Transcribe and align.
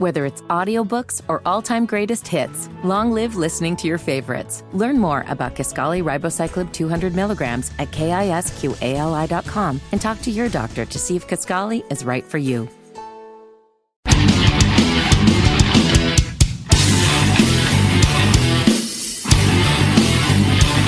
Whether 0.00 0.24
it's 0.24 0.40
audiobooks 0.48 1.20
or 1.28 1.42
all-time 1.44 1.84
greatest 1.84 2.26
hits, 2.26 2.70
long 2.82 3.12
live 3.12 3.36
listening 3.36 3.76
to 3.76 3.86
your 3.86 3.98
favorites. 3.98 4.64
Learn 4.72 4.98
more 4.98 5.26
about 5.28 5.54
Kisqali 5.54 6.02
Ribociclib 6.02 6.72
200 6.72 7.14
milligrams 7.14 7.70
at 7.78 7.90
kisqali.com 7.90 9.80
and 9.92 10.00
talk 10.00 10.22
to 10.22 10.30
your 10.30 10.48
doctor 10.48 10.86
to 10.86 10.98
see 10.98 11.16
if 11.16 11.28
Kisqali 11.28 11.84
is 11.92 12.02
right 12.02 12.24
for 12.24 12.38
you. 12.38 12.66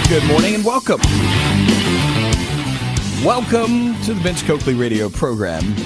Good 0.09 0.25
morning 0.25 0.55
and 0.55 0.65
welcome. 0.65 1.03
Welcome 3.23 4.01
to 4.05 4.15
the 4.15 4.21
Vince 4.23 4.43
Coakley 4.43 4.73
radio 4.73 5.11
program. 5.11 5.77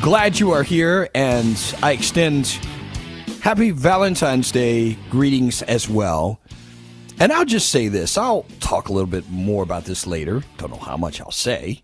Glad 0.00 0.38
you 0.38 0.50
are 0.50 0.62
here, 0.62 1.08
and 1.14 1.56
I 1.82 1.92
extend 1.92 2.46
happy 3.40 3.70
Valentine's 3.70 4.50
Day 4.50 4.96
greetings 5.10 5.62
as 5.62 5.88
well. 5.88 6.40
And 7.18 7.32
I'll 7.32 7.44
just 7.44 7.68
say 7.68 7.88
this 7.88 8.18
I'll 8.18 8.46
talk 8.60 8.88
a 8.88 8.92
little 8.92 9.10
bit 9.10 9.28
more 9.30 9.62
about 9.62 9.84
this 9.84 10.06
later. 10.06 10.42
Don't 10.58 10.70
know 10.70 10.76
how 10.76 10.96
much 10.96 11.20
I'll 11.20 11.30
say. 11.30 11.82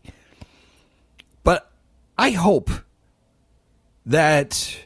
But 1.44 1.70
I 2.16 2.30
hope 2.30 2.70
that 4.04 4.78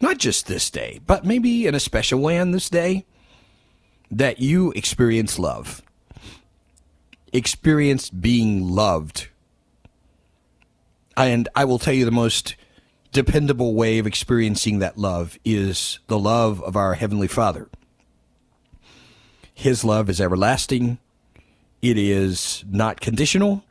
not 0.00 0.18
just 0.18 0.46
this 0.46 0.68
day, 0.70 1.00
but 1.06 1.24
maybe 1.24 1.66
in 1.66 1.74
a 1.74 1.80
special 1.80 2.20
way 2.20 2.38
on 2.38 2.50
this 2.50 2.68
day, 2.68 3.06
that 4.10 4.40
you 4.40 4.72
experience 4.72 5.38
love. 5.38 5.80
Experience 7.32 8.10
being 8.10 8.68
loved. 8.68 9.28
And 11.16 11.48
I 11.54 11.64
will 11.64 11.78
tell 11.78 11.94
you 11.94 12.04
the 12.04 12.10
most 12.10 12.56
dependable 13.12 13.74
way 13.74 13.98
of 13.98 14.06
experiencing 14.06 14.78
that 14.78 14.96
love 14.96 15.38
is 15.44 15.98
the 16.06 16.18
love 16.18 16.62
of 16.62 16.76
our 16.76 16.94
Heavenly 16.94 17.28
Father. 17.28 17.68
His 19.52 19.84
love 19.84 20.08
is 20.08 20.20
everlasting. 20.20 20.98
It 21.82 21.98
is 21.98 22.64
not 22.68 23.00
conditional. 23.00 23.64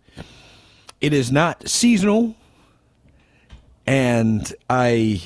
It 0.99 1.13
is 1.13 1.31
not 1.31 1.67
seasonal. 1.67 2.35
And 3.87 4.53
I 4.69 5.23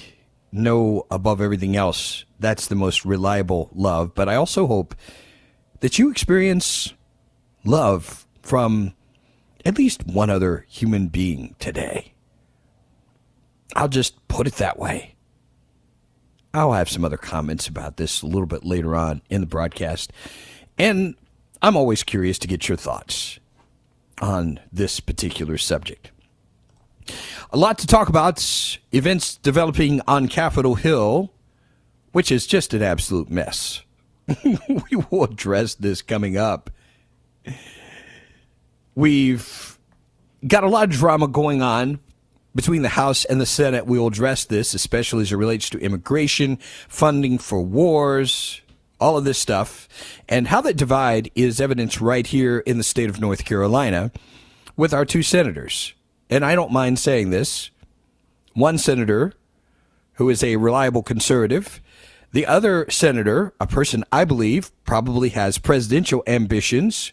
know 0.51 1.05
above 1.11 1.41
everything 1.41 1.75
else 1.75 2.23
that's 2.39 2.67
the 2.67 2.75
most 2.75 3.05
reliable 3.05 3.69
love. 3.73 4.13
But 4.15 4.29
I 4.29 4.35
also 4.35 4.67
hope 4.67 4.95
that 5.79 5.99
you 5.99 6.09
experience 6.09 6.93
love 7.63 8.25
from 8.41 8.93
at 9.65 9.77
least 9.77 10.05
one 10.05 10.29
other 10.29 10.65
human 10.69 11.07
being 11.07 11.55
today. 11.59 12.13
I'll 13.75 13.87
just 13.87 14.25
put 14.27 14.47
it 14.47 14.55
that 14.55 14.79
way. 14.79 15.15
I'll 16.53 16.73
have 16.73 16.89
some 16.89 17.03
other 17.03 17.17
comments 17.17 17.67
about 17.67 17.97
this 17.97 18.21
a 18.21 18.27
little 18.27 18.45
bit 18.45 18.63
later 18.63 18.95
on 18.95 19.21
in 19.29 19.41
the 19.41 19.47
broadcast. 19.47 20.13
And 20.77 21.15
I'm 21.61 21.75
always 21.75 22.03
curious 22.03 22.39
to 22.39 22.47
get 22.47 22.69
your 22.69 22.77
thoughts 22.77 23.39
on 24.21 24.61
this 24.71 25.01
particular 25.01 25.57
subject. 25.57 26.11
A 27.51 27.57
lot 27.57 27.77
to 27.79 27.87
talk 27.87 28.07
about. 28.07 28.79
Events 28.93 29.35
developing 29.35 29.99
on 30.07 30.29
Capitol 30.29 30.75
Hill 30.75 31.31
which 32.15 32.31
is 32.31 32.47
just 32.47 32.73
an 32.73 32.81
absolute 32.81 33.29
mess. 33.29 33.81
we 34.45 34.95
will 35.11 35.25
address 35.25 35.75
this 35.75 36.01
coming 36.01 36.37
up. 36.37 36.69
We've 38.95 39.77
got 40.47 40.63
a 40.63 40.69
lot 40.69 40.85
of 40.85 40.89
drama 40.91 41.27
going 41.27 41.61
on 41.61 41.99
between 42.55 42.81
the 42.81 42.89
House 42.89 43.25
and 43.25 43.41
the 43.41 43.45
Senate. 43.45 43.85
We 43.85 43.99
will 43.99 44.07
address 44.07 44.45
this, 44.45 44.73
especially 44.73 45.23
as 45.23 45.33
it 45.33 45.35
relates 45.35 45.69
to 45.71 45.79
immigration, 45.79 46.57
funding 46.87 47.37
for 47.37 47.61
wars, 47.61 48.61
all 48.99 49.17
of 49.17 49.25
this 49.25 49.37
stuff, 49.37 49.89
and 50.29 50.47
how 50.47 50.61
that 50.61 50.77
divide 50.77 51.29
is 51.35 51.59
evidenced 51.59 51.99
right 51.99 52.25
here 52.25 52.59
in 52.59 52.77
the 52.77 52.83
state 52.83 53.09
of 53.09 53.19
North 53.19 53.43
Carolina 53.43 54.11
with 54.77 54.93
our 54.93 55.03
two 55.03 55.21
senators. 55.21 55.93
And 56.29 56.45
I 56.45 56.55
don't 56.55 56.71
mind 56.71 56.97
saying 56.97 57.29
this. 57.29 57.71
One 58.53 58.77
senator, 58.77 59.33
who 60.13 60.29
is 60.29 60.41
a 60.41 60.55
reliable 60.55 61.03
conservative, 61.03 61.81
the 62.31 62.45
other 62.45 62.89
senator, 62.89 63.53
a 63.59 63.67
person 63.67 64.05
I 64.11 64.23
believe 64.23 64.71
probably 64.85 65.29
has 65.29 65.57
presidential 65.57 66.23
ambitions, 66.25 67.11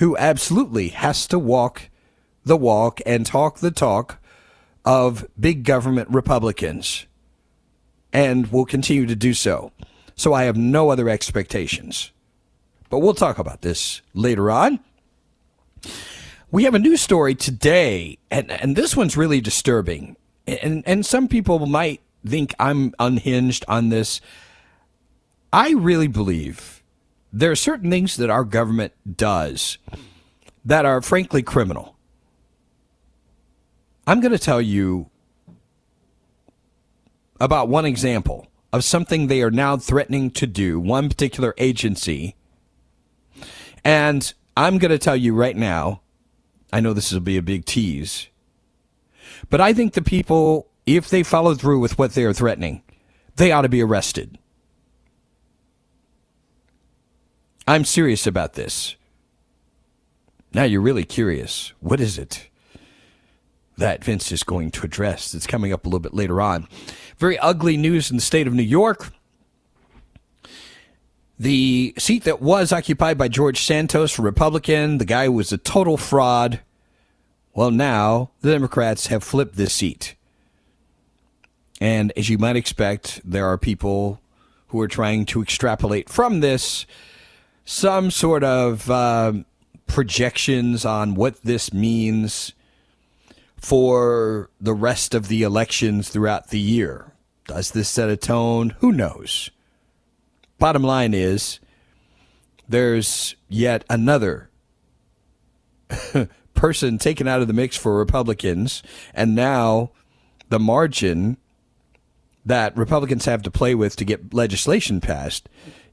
who 0.00 0.16
absolutely 0.16 0.88
has 0.88 1.26
to 1.26 1.38
walk 1.38 1.90
the 2.42 2.56
walk 2.56 3.00
and 3.04 3.26
talk 3.26 3.58
the 3.58 3.70
talk 3.70 4.18
of 4.82 5.26
big 5.38 5.62
government 5.62 6.08
Republicans 6.08 7.04
and 8.10 8.50
will 8.50 8.64
continue 8.64 9.04
to 9.04 9.14
do 9.14 9.34
so. 9.34 9.72
So 10.16 10.32
I 10.32 10.44
have 10.44 10.56
no 10.56 10.88
other 10.88 11.10
expectations. 11.10 12.12
But 12.88 13.00
we'll 13.00 13.12
talk 13.12 13.38
about 13.38 13.60
this 13.60 14.00
later 14.14 14.50
on. 14.50 14.80
We 16.50 16.64
have 16.64 16.74
a 16.74 16.78
news 16.78 17.02
story 17.02 17.34
today, 17.34 18.16
and, 18.30 18.50
and 18.50 18.74
this 18.74 18.96
one's 18.96 19.18
really 19.18 19.42
disturbing. 19.42 20.16
And, 20.46 20.82
and 20.86 21.04
some 21.04 21.28
people 21.28 21.66
might 21.66 22.00
think 22.26 22.54
I'm 22.58 22.94
unhinged 22.98 23.66
on 23.68 23.90
this. 23.90 24.22
I 25.52 25.72
really 25.72 26.08
believe 26.08 26.79
there 27.32 27.50
are 27.50 27.56
certain 27.56 27.90
things 27.90 28.16
that 28.16 28.30
our 28.30 28.44
government 28.44 28.92
does 29.16 29.78
that 30.64 30.84
are 30.84 31.00
frankly 31.00 31.42
criminal. 31.42 31.96
I'm 34.06 34.20
going 34.20 34.32
to 34.32 34.38
tell 34.38 34.60
you 34.60 35.08
about 37.40 37.68
one 37.68 37.84
example 37.84 38.48
of 38.72 38.84
something 38.84 39.26
they 39.26 39.42
are 39.42 39.50
now 39.50 39.76
threatening 39.76 40.30
to 40.32 40.46
do, 40.46 40.80
one 40.80 41.08
particular 41.08 41.54
agency. 41.58 42.36
And 43.84 44.32
I'm 44.56 44.78
going 44.78 44.90
to 44.90 44.98
tell 44.98 45.16
you 45.16 45.34
right 45.34 45.56
now, 45.56 46.02
I 46.72 46.80
know 46.80 46.92
this 46.92 47.12
will 47.12 47.20
be 47.20 47.36
a 47.36 47.42
big 47.42 47.64
tease, 47.64 48.28
but 49.48 49.60
I 49.60 49.72
think 49.72 49.94
the 49.94 50.02
people 50.02 50.70
if 50.96 51.08
they 51.08 51.22
follow 51.22 51.54
through 51.54 51.80
with 51.80 51.98
what 51.98 52.12
they 52.12 52.24
are 52.24 52.32
threatening, 52.32 52.82
they 53.36 53.52
ought 53.52 53.62
to 53.62 53.68
be 53.68 53.82
arrested. 53.82 54.38
I'm 57.66 57.84
serious 57.84 58.26
about 58.26 58.54
this. 58.54 58.96
Now 60.52 60.64
you're 60.64 60.80
really 60.80 61.04
curious. 61.04 61.72
What 61.80 62.00
is 62.00 62.18
it 62.18 62.48
that 63.78 64.04
Vince 64.04 64.32
is 64.32 64.42
going 64.42 64.70
to 64.72 64.84
address? 64.84 65.34
It's 65.34 65.46
coming 65.46 65.72
up 65.72 65.84
a 65.84 65.88
little 65.88 66.00
bit 66.00 66.14
later 66.14 66.40
on. 66.40 66.66
Very 67.18 67.38
ugly 67.38 67.76
news 67.76 68.10
in 68.10 68.16
the 68.16 68.22
state 68.22 68.46
of 68.46 68.54
New 68.54 68.62
York. 68.62 69.12
The 71.38 71.94
seat 71.96 72.24
that 72.24 72.42
was 72.42 72.72
occupied 72.72 73.16
by 73.16 73.28
George 73.28 73.62
Santos, 73.62 74.18
a 74.18 74.22
Republican, 74.22 74.98
the 74.98 75.06
guy 75.06 75.26
who 75.26 75.32
was 75.32 75.52
a 75.52 75.58
total 75.58 75.96
fraud. 75.96 76.60
Well, 77.54 77.70
now 77.70 78.30
the 78.42 78.52
Democrats 78.52 79.06
have 79.06 79.24
flipped 79.24 79.56
this 79.56 79.72
seat. 79.72 80.16
And 81.80 82.12
as 82.16 82.28
you 82.28 82.36
might 82.36 82.56
expect, 82.56 83.22
there 83.24 83.46
are 83.46 83.56
people 83.56 84.20
who 84.68 84.80
are 84.80 84.88
trying 84.88 85.24
to 85.26 85.40
extrapolate 85.40 86.10
from 86.10 86.40
this 86.40 86.84
some 87.70 88.10
sort 88.10 88.42
of 88.42 88.90
uh, 88.90 89.32
projections 89.86 90.84
on 90.84 91.14
what 91.14 91.40
this 91.42 91.72
means 91.72 92.52
for 93.56 94.50
the 94.60 94.74
rest 94.74 95.14
of 95.14 95.28
the 95.28 95.44
elections 95.44 96.08
throughout 96.08 96.48
the 96.48 96.58
year. 96.58 97.12
Does 97.46 97.70
this 97.70 97.88
set 97.88 98.10
a 98.10 98.16
tone? 98.16 98.70
Who 98.80 98.90
knows? 98.90 99.50
Bottom 100.58 100.82
line 100.82 101.14
is 101.14 101.60
there's 102.68 103.36
yet 103.48 103.84
another 103.88 104.50
person 106.54 106.98
taken 106.98 107.28
out 107.28 107.40
of 107.40 107.46
the 107.46 107.54
mix 107.54 107.76
for 107.76 107.96
Republicans, 107.96 108.82
and 109.14 109.36
now 109.36 109.92
the 110.48 110.58
margin 110.58 111.36
that 112.44 112.76
Republicans 112.76 113.26
have 113.26 113.42
to 113.42 113.50
play 113.50 113.76
with 113.76 113.94
to 113.94 114.04
get 114.04 114.34
legislation 114.34 115.00
passed 115.00 115.48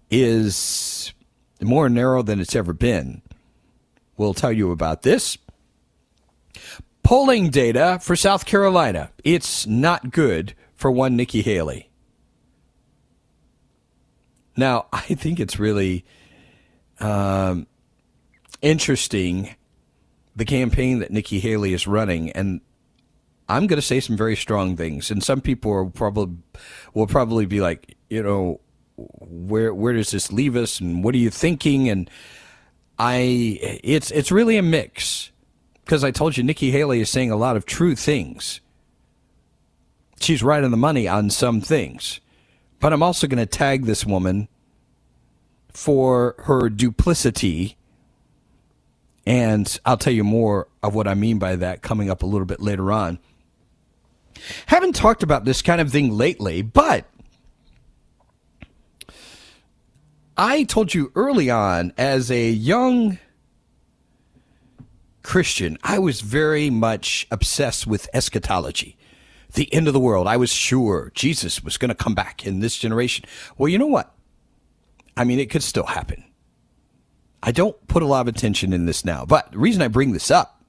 is 0.09 1.13
more 1.61 1.89
narrow 1.89 2.21
than 2.21 2.39
it's 2.39 2.55
ever 2.55 2.73
been. 2.73 3.21
We'll 4.15 4.33
tell 4.33 4.51
you 4.51 4.71
about 4.71 5.03
this. 5.03 5.37
Polling 7.03 7.49
data 7.49 7.99
for 8.01 8.15
South 8.15 8.45
Carolina. 8.45 9.11
It's 9.23 9.65
not 9.65 10.11
good 10.11 10.55
for 10.75 10.91
one 10.91 11.15
Nikki 11.15 11.41
Haley. 11.41 11.89
Now, 14.57 14.87
I 14.93 15.01
think 15.01 15.39
it's 15.39 15.59
really 15.59 16.05
um, 16.99 17.67
interesting 18.61 19.55
the 20.35 20.45
campaign 20.45 20.99
that 20.99 21.09
Nikki 21.11 21.39
Haley 21.39 21.73
is 21.73 21.87
running, 21.87 22.31
and 22.31 22.61
I'm 23.49 23.65
going 23.65 23.77
to 23.77 23.85
say 23.85 23.99
some 23.99 24.15
very 24.15 24.35
strong 24.35 24.75
things, 24.75 25.09
and 25.09 25.23
some 25.23 25.41
people 25.41 25.89
probably 25.89 26.37
will 26.93 27.07
probably 27.07 27.45
be 27.45 27.59
like, 27.59 27.95
you 28.09 28.21
know, 28.21 28.59
where 28.97 29.73
where 29.73 29.93
does 29.93 30.11
this 30.11 30.31
leave 30.31 30.55
us, 30.55 30.79
and 30.79 31.03
what 31.03 31.15
are 31.15 31.19
you 31.19 31.29
thinking? 31.29 31.89
And 31.89 32.09
I, 32.99 33.59
it's 33.83 34.11
it's 34.11 34.31
really 34.31 34.57
a 34.57 34.63
mix 34.63 35.31
because 35.85 36.03
I 36.03 36.11
told 36.11 36.35
you 36.35 36.43
Nikki 36.43 36.71
Haley 36.71 36.99
is 36.99 37.09
saying 37.09 37.31
a 37.31 37.37
lot 37.37 37.55
of 37.55 37.65
true 37.65 37.95
things, 37.95 38.59
she's 40.19 40.43
right 40.43 40.63
on 40.63 40.71
the 40.71 40.77
money 40.77 41.07
on 41.07 41.29
some 41.29 41.61
things. 41.61 42.19
But 42.79 42.93
I'm 42.93 43.01
also 43.01 43.25
going 43.27 43.39
to 43.39 43.45
tag 43.45 43.85
this 43.85 44.05
woman 44.05 44.49
for 45.71 46.35
her 46.39 46.69
duplicity. 46.69 47.77
And 49.25 49.79
I'll 49.85 49.97
tell 49.97 50.13
you 50.13 50.23
more 50.23 50.67
of 50.83 50.93
what 50.95 51.07
I 51.07 51.13
mean 51.13 51.39
by 51.39 51.55
that 51.55 51.81
coming 51.81 52.09
up 52.09 52.23
a 52.23 52.25
little 52.25 52.45
bit 52.45 52.59
later 52.59 52.91
on. 52.91 53.19
Haven't 54.67 54.95
talked 54.95 55.23
about 55.23 55.45
this 55.45 55.61
kind 55.61 55.81
of 55.81 55.91
thing 55.91 56.11
lately, 56.11 56.61
but 56.61 57.05
I 60.37 60.63
told 60.63 60.93
you 60.93 61.11
early 61.15 61.49
on 61.49 61.93
as 61.97 62.29
a 62.29 62.49
young 62.51 63.17
Christian, 65.23 65.79
I 65.83 65.97
was 65.97 66.21
very 66.21 66.69
much 66.69 67.27
obsessed 67.31 67.87
with 67.87 68.07
eschatology, 68.13 68.97
the 69.55 69.73
end 69.73 69.87
of 69.87 69.93
the 69.93 69.99
world. 69.99 70.27
I 70.27 70.37
was 70.37 70.51
sure 70.51 71.11
Jesus 71.15 71.63
was 71.63 71.77
going 71.77 71.89
to 71.89 71.95
come 71.95 72.13
back 72.13 72.45
in 72.45 72.59
this 72.59 72.77
generation. 72.77 73.25
Well, 73.57 73.67
you 73.67 73.79
know 73.79 73.87
what? 73.87 74.13
I 75.17 75.23
mean, 75.23 75.39
it 75.39 75.49
could 75.49 75.63
still 75.63 75.87
happen. 75.87 76.23
I 77.41 77.51
don't 77.51 77.87
put 77.87 78.03
a 78.03 78.05
lot 78.05 78.21
of 78.21 78.27
attention 78.27 78.73
in 78.73 78.85
this 78.85 79.03
now, 79.03 79.25
but 79.25 79.51
the 79.51 79.57
reason 79.57 79.81
I 79.81 79.87
bring 79.87 80.13
this 80.13 80.29
up, 80.29 80.63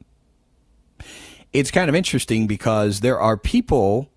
it's 1.52 1.70
kind 1.70 1.90
of 1.90 1.94
interesting 1.94 2.46
because 2.46 3.00
there 3.00 3.20
are 3.20 3.36
people, 3.36 4.10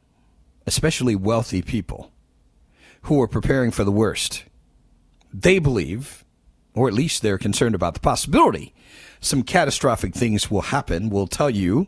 especially 0.65 1.15
wealthy 1.15 1.61
people, 1.61 2.11
who 3.03 3.21
are 3.21 3.27
preparing 3.27 3.71
for 3.71 3.83
the 3.83 3.91
worst. 3.91 4.45
They 5.33 5.59
believe, 5.59 6.25
or 6.73 6.87
at 6.87 6.93
least 6.93 7.21
they're 7.21 7.37
concerned 7.37 7.75
about 7.75 7.93
the 7.93 7.99
possibility, 7.99 8.73
some 9.19 9.43
catastrophic 9.43 10.13
things 10.13 10.49
will 10.49 10.61
happen. 10.61 11.09
We'll 11.09 11.27
tell 11.27 11.49
you 11.49 11.87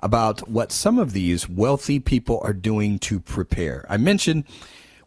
about 0.00 0.48
what 0.48 0.72
some 0.72 0.98
of 0.98 1.12
these 1.12 1.48
wealthy 1.48 1.98
people 1.98 2.40
are 2.44 2.52
doing 2.52 2.98
to 3.00 3.18
prepare. 3.18 3.86
I 3.88 3.96
mentioned 3.96 4.44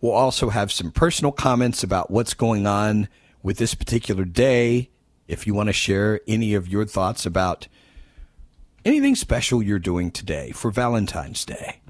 We'll 0.02 0.12
also 0.14 0.50
have 0.50 0.72
some 0.72 0.92
personal 0.92 1.32
comments 1.32 1.84
about 1.84 2.12
what's 2.12 2.34
going 2.34 2.68
on 2.68 3.08
with 3.42 3.58
this 3.58 3.74
particular 3.74 4.26
day. 4.26 4.90
If 5.28 5.48
you 5.48 5.54
want 5.54 5.68
to 5.68 5.74
share 5.74 6.22
any 6.28 6.54
of 6.54 6.68
your 6.68 6.86
thoughts 6.86 7.26
about 7.26 7.68
anything 8.86 9.16
special 9.16 9.64
you're 9.64 9.80
doing 9.80 10.12
today 10.12 10.52
for 10.52 10.72
Valentine's 10.72 11.44
Day, 11.44 11.82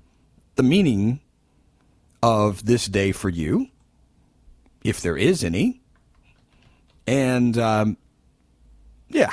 the 0.55 0.63
meaning 0.63 1.19
of 2.23 2.65
this 2.65 2.87
day 2.87 3.11
for 3.11 3.29
you, 3.29 3.67
if 4.83 5.01
there 5.01 5.17
is 5.17 5.43
any, 5.43 5.81
and 7.05 7.57
um, 7.57 7.97
yeah. 9.09 9.31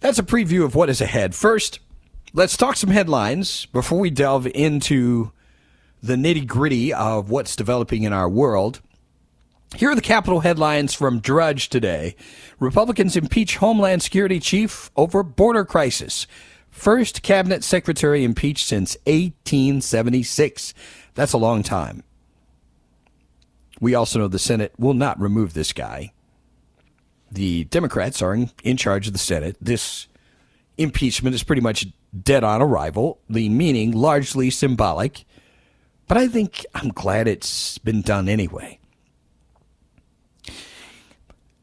That's 0.00 0.18
a 0.18 0.22
preview 0.22 0.64
of 0.64 0.74
what 0.74 0.88
is 0.88 1.00
ahead. 1.00 1.34
First, 1.34 1.80
Let's 2.36 2.58
talk 2.58 2.76
some 2.76 2.90
headlines 2.90 3.64
before 3.64 3.98
we 3.98 4.10
delve 4.10 4.46
into 4.48 5.32
the 6.02 6.16
nitty 6.16 6.46
gritty 6.46 6.92
of 6.92 7.30
what's 7.30 7.56
developing 7.56 8.02
in 8.02 8.12
our 8.12 8.28
world. 8.28 8.82
Here 9.74 9.90
are 9.90 9.94
the 9.94 10.02
capital 10.02 10.40
headlines 10.40 10.92
from 10.92 11.20
Drudge 11.20 11.70
today. 11.70 12.14
Republicans 12.60 13.16
impeach 13.16 13.56
Homeland 13.56 14.02
Security 14.02 14.38
Chief 14.38 14.90
over 14.96 15.22
border 15.22 15.64
crisis. 15.64 16.26
First 16.68 17.22
cabinet 17.22 17.64
secretary 17.64 18.22
impeached 18.22 18.66
since 18.66 18.98
1876. 19.06 20.74
That's 21.16 21.32
a 21.32 21.38
long 21.38 21.64
time. 21.64 22.04
We 23.80 23.94
also 23.94 24.18
know 24.18 24.28
the 24.28 24.38
Senate 24.38 24.72
will 24.78 24.94
not 24.94 25.20
remove 25.20 25.54
this 25.54 25.72
guy. 25.72 26.12
The 27.32 27.64
Democrats 27.64 28.22
are 28.22 28.34
in, 28.34 28.50
in 28.62 28.76
charge 28.76 29.06
of 29.06 29.12
the 29.12 29.18
Senate. 29.18 29.56
This 29.60 30.06
impeachment 30.78 31.34
is 31.34 31.42
pretty 31.42 31.62
much 31.62 31.86
dead 32.22 32.44
on 32.44 32.62
arrival, 32.62 33.18
the 33.28 33.48
meaning 33.48 33.92
largely 33.92 34.50
symbolic, 34.50 35.24
but 36.06 36.16
I 36.16 36.28
think 36.28 36.64
I'm 36.74 36.90
glad 36.90 37.26
it's 37.26 37.78
been 37.78 38.02
done 38.02 38.28
anyway. 38.28 38.78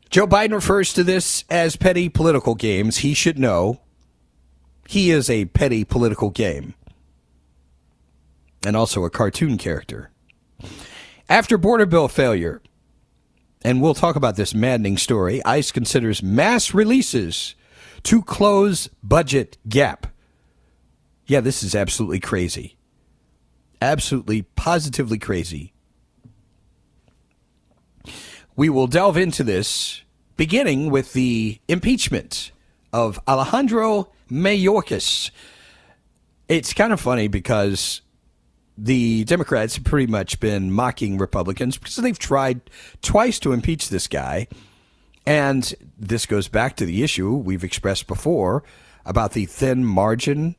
Joe 0.09 0.27
Biden 0.27 0.53
refers 0.53 0.93
to 0.93 1.03
this 1.03 1.43
as 1.49 1.75
petty 1.75 2.09
political 2.09 2.53
games. 2.53 2.97
He 2.97 3.13
should 3.13 3.39
know 3.39 3.81
he 4.87 5.09
is 5.11 5.29
a 5.29 5.45
petty 5.45 5.83
political 5.83 6.29
game 6.29 6.75
and 8.65 8.75
also 8.75 9.03
a 9.03 9.09
cartoon 9.09 9.57
character. 9.57 10.11
After 11.29 11.57
border 11.57 11.85
bill 11.85 12.07
failure, 12.07 12.61
and 13.63 13.81
we'll 13.81 13.93
talk 13.93 14.15
about 14.15 14.35
this 14.35 14.53
maddening 14.53 14.97
story, 14.97 15.43
ICE 15.45 15.71
considers 15.71 16.21
mass 16.21 16.73
releases 16.73 17.55
to 18.03 18.21
close 18.21 18.89
budget 19.01 19.57
gap. 19.67 20.07
Yeah, 21.25 21.39
this 21.39 21.63
is 21.63 21.73
absolutely 21.73 22.19
crazy. 22.19 22.75
Absolutely, 23.81 24.43
positively 24.43 25.17
crazy. 25.17 25.73
We 28.55 28.69
will 28.69 28.87
delve 28.87 29.17
into 29.17 29.43
this 29.43 30.03
beginning 30.37 30.89
with 30.89 31.13
the 31.13 31.59
impeachment 31.67 32.51
of 32.91 33.19
Alejandro 33.27 34.11
Mayorkas. 34.29 35.31
It's 36.47 36.73
kind 36.73 36.93
of 36.93 36.99
funny 36.99 37.27
because 37.27 38.01
the 38.77 39.23
Democrats 39.25 39.75
have 39.75 39.83
pretty 39.83 40.11
much 40.11 40.39
been 40.39 40.71
mocking 40.71 41.17
Republicans 41.17 41.77
because 41.77 41.95
they've 41.97 42.17
tried 42.17 42.61
twice 43.01 43.39
to 43.39 43.53
impeach 43.53 43.89
this 43.89 44.07
guy. 44.07 44.47
And 45.25 45.73
this 45.97 46.25
goes 46.25 46.47
back 46.47 46.75
to 46.77 46.85
the 46.85 47.03
issue 47.03 47.33
we've 47.33 47.63
expressed 47.63 48.07
before 48.07 48.63
about 49.05 49.33
the 49.33 49.45
thin 49.45 49.85
margin 49.85 50.55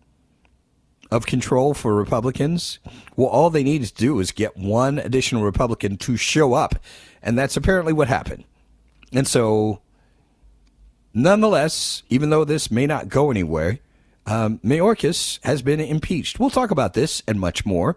of 1.11 1.27
control 1.27 1.75
for 1.75 1.95
Republicans, 1.95 2.79
well, 3.17 3.29
all 3.29 3.51
they 3.51 3.63
need 3.63 3.85
to 3.85 3.95
do 3.95 4.19
is 4.21 4.33
get 4.33 4.57
one 4.57 4.99
additional 4.99 5.45
Republican 5.45 5.97
to 5.99 6.17
show 6.17 6.55
up. 6.55 6.75
And 7.23 7.39
that's 7.39 7.57
apparently 7.57 7.93
what 7.93 8.09
happened. 8.09 8.45
And 9.13 9.27
so, 9.27 9.81
nonetheless, 11.13 12.03
even 12.09 12.31
though 12.31 12.45
this 12.45 12.71
may 12.71 12.87
not 12.87 13.09
go 13.09 13.31
anywhere, 13.31 13.79
um, 14.27 14.59
Mayorkas 14.59 15.39
has 15.45 15.63
been 15.63 15.81
impeached. 15.81 16.41
We'll 16.41 16.51
talk 16.51 16.71
about 16.71 16.95
this 16.95 17.23
and 17.29 17.39
much 17.39 17.65
more. 17.65 17.97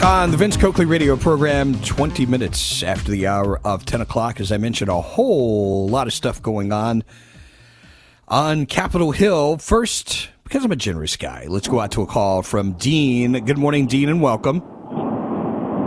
Back 0.00 0.08
on 0.08 0.30
the 0.30 0.38
Vince 0.38 0.56
Coakley 0.56 0.86
radio 0.86 1.14
program, 1.14 1.78
20 1.82 2.24
minutes 2.24 2.82
after 2.82 3.10
the 3.10 3.26
hour 3.26 3.60
of 3.66 3.84
10 3.84 4.00
o'clock. 4.00 4.40
As 4.40 4.50
I 4.50 4.56
mentioned, 4.56 4.88
a 4.88 4.98
whole 4.98 5.90
lot 5.90 6.06
of 6.06 6.14
stuff 6.14 6.40
going 6.40 6.72
on 6.72 7.04
on 8.26 8.64
Capitol 8.64 9.10
Hill. 9.10 9.58
First, 9.58 10.30
because 10.42 10.64
I'm 10.64 10.72
a 10.72 10.76
generous 10.76 11.18
guy, 11.18 11.44
let's 11.48 11.68
go 11.68 11.80
out 11.80 11.92
to 11.92 12.00
a 12.00 12.06
call 12.06 12.40
from 12.40 12.72
Dean. 12.72 13.44
Good 13.44 13.58
morning, 13.58 13.86
Dean, 13.86 14.08
and 14.08 14.22
welcome. 14.22 14.60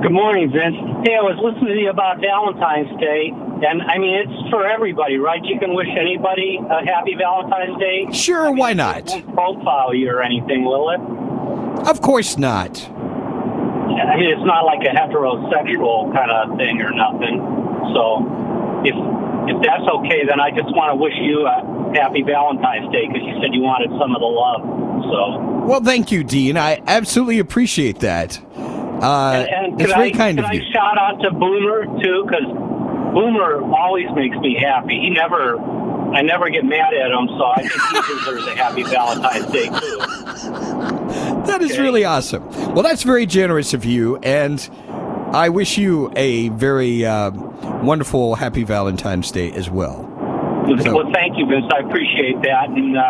Good 0.04 0.12
morning, 0.12 0.52
Vince. 0.52 0.76
Hey, 1.08 1.16
I 1.16 1.24
was 1.24 1.40
listening 1.42 1.74
to 1.74 1.82
you 1.82 1.90
about 1.90 2.22
Valentine's 2.22 2.96
Day, 3.02 3.32
and 3.68 3.82
I 3.82 3.98
mean, 3.98 4.14
it's 4.14 4.50
for 4.52 4.68
everybody, 4.68 5.18
right? 5.18 5.44
You 5.44 5.58
can 5.58 5.74
wish 5.74 5.90
anybody 5.90 6.60
a 6.62 6.86
happy 6.86 7.16
Valentine's 7.18 7.80
Day. 7.80 8.06
Sure, 8.12 8.46
I 8.46 8.50
mean, 8.50 8.58
why 8.58 8.74
not? 8.74 9.12
It 9.12 9.26
won't 9.26 9.34
profile 9.34 9.92
you 9.92 10.12
or 10.12 10.22
anything, 10.22 10.66
will 10.66 10.92
it? 10.92 11.00
Of 11.90 12.02
course 12.02 12.38
not. 12.38 12.93
I 13.92 14.16
mean, 14.18 14.32
it's 14.32 14.46
not 14.46 14.66
like 14.66 14.82
a 14.86 14.94
heterosexual 14.94 16.14
kind 16.14 16.32
of 16.32 16.58
thing 16.58 16.82
or 16.82 16.92
nothing. 16.92 17.40
So, 17.94 18.04
if 18.86 18.96
if 19.48 19.58
that's 19.62 19.88
okay, 20.00 20.26
then 20.28 20.40
I 20.40 20.52
just 20.52 20.72
want 20.72 20.92
to 20.92 20.96
wish 20.96 21.14
you 21.20 21.46
a 21.48 21.92
happy 21.96 22.24
Valentine's 22.24 22.92
Day 22.92 23.08
because 23.08 23.24
you 23.24 23.36
said 23.42 23.54
you 23.54 23.62
wanted 23.62 23.92
some 24.00 24.16
of 24.16 24.22
the 24.24 24.32
love. 24.32 24.62
So. 25.12 25.66
Well, 25.68 25.84
thank 25.84 26.12
you, 26.12 26.24
Dean. 26.24 26.58
I 26.58 26.82
absolutely 26.88 27.40
appreciate 27.40 28.00
that. 28.00 28.40
Uh, 29.04 29.44
and, 29.44 29.76
and 29.76 29.82
it's 29.82 29.92
very 29.92 30.14
I, 30.14 30.18
kind 30.18 30.40
of 30.40 30.54
you. 30.54 30.62
I 30.62 30.72
shout 30.72 30.98
out 30.98 31.22
to 31.24 31.32
Boomer 31.32 31.86
too 32.02 32.24
because 32.24 32.48
Boomer 33.14 33.62
always 33.76 34.08
makes 34.16 34.36
me 34.38 34.56
happy. 34.60 35.00
He 35.00 35.10
never. 35.10 35.60
I 36.14 36.22
never 36.22 36.48
get 36.50 36.64
mad 36.64 36.94
at 36.94 37.10
him, 37.10 37.28
so 37.28 37.44
I 37.44 37.62
think 37.68 38.08
he 38.08 38.14
deserves 38.20 38.46
a 38.46 38.56
happy 38.56 38.84
Valentine's 38.84 39.48
Day 39.48 39.66
too. 39.66 39.98
That 41.48 41.60
is 41.62 41.72
Okay. 41.72 41.82
really 41.82 42.06
awesome. 42.06 42.48
Well, 42.74 42.84
that's 42.84 43.02
very 43.04 43.26
generous 43.26 43.74
of 43.74 43.84
you. 43.84 44.18
And 44.18 44.60
I 45.34 45.50
wish 45.50 45.76
you 45.78 46.12
a 46.16 46.50
very 46.50 47.04
uh, 47.04 47.32
wonderful, 47.82 48.36
happy 48.36 48.64
Valentine's 48.64 49.32
Day 49.32 49.52
as 49.54 49.72
well. 49.72 50.10
So, 50.84 50.94
well, 50.96 51.12
thank 51.14 51.38
you, 51.38 51.46
Vince. 51.48 51.66
I 51.76 51.80
appreciate 51.80 52.42
that, 52.44 52.70
and 52.70 52.96
uh, 52.98 53.02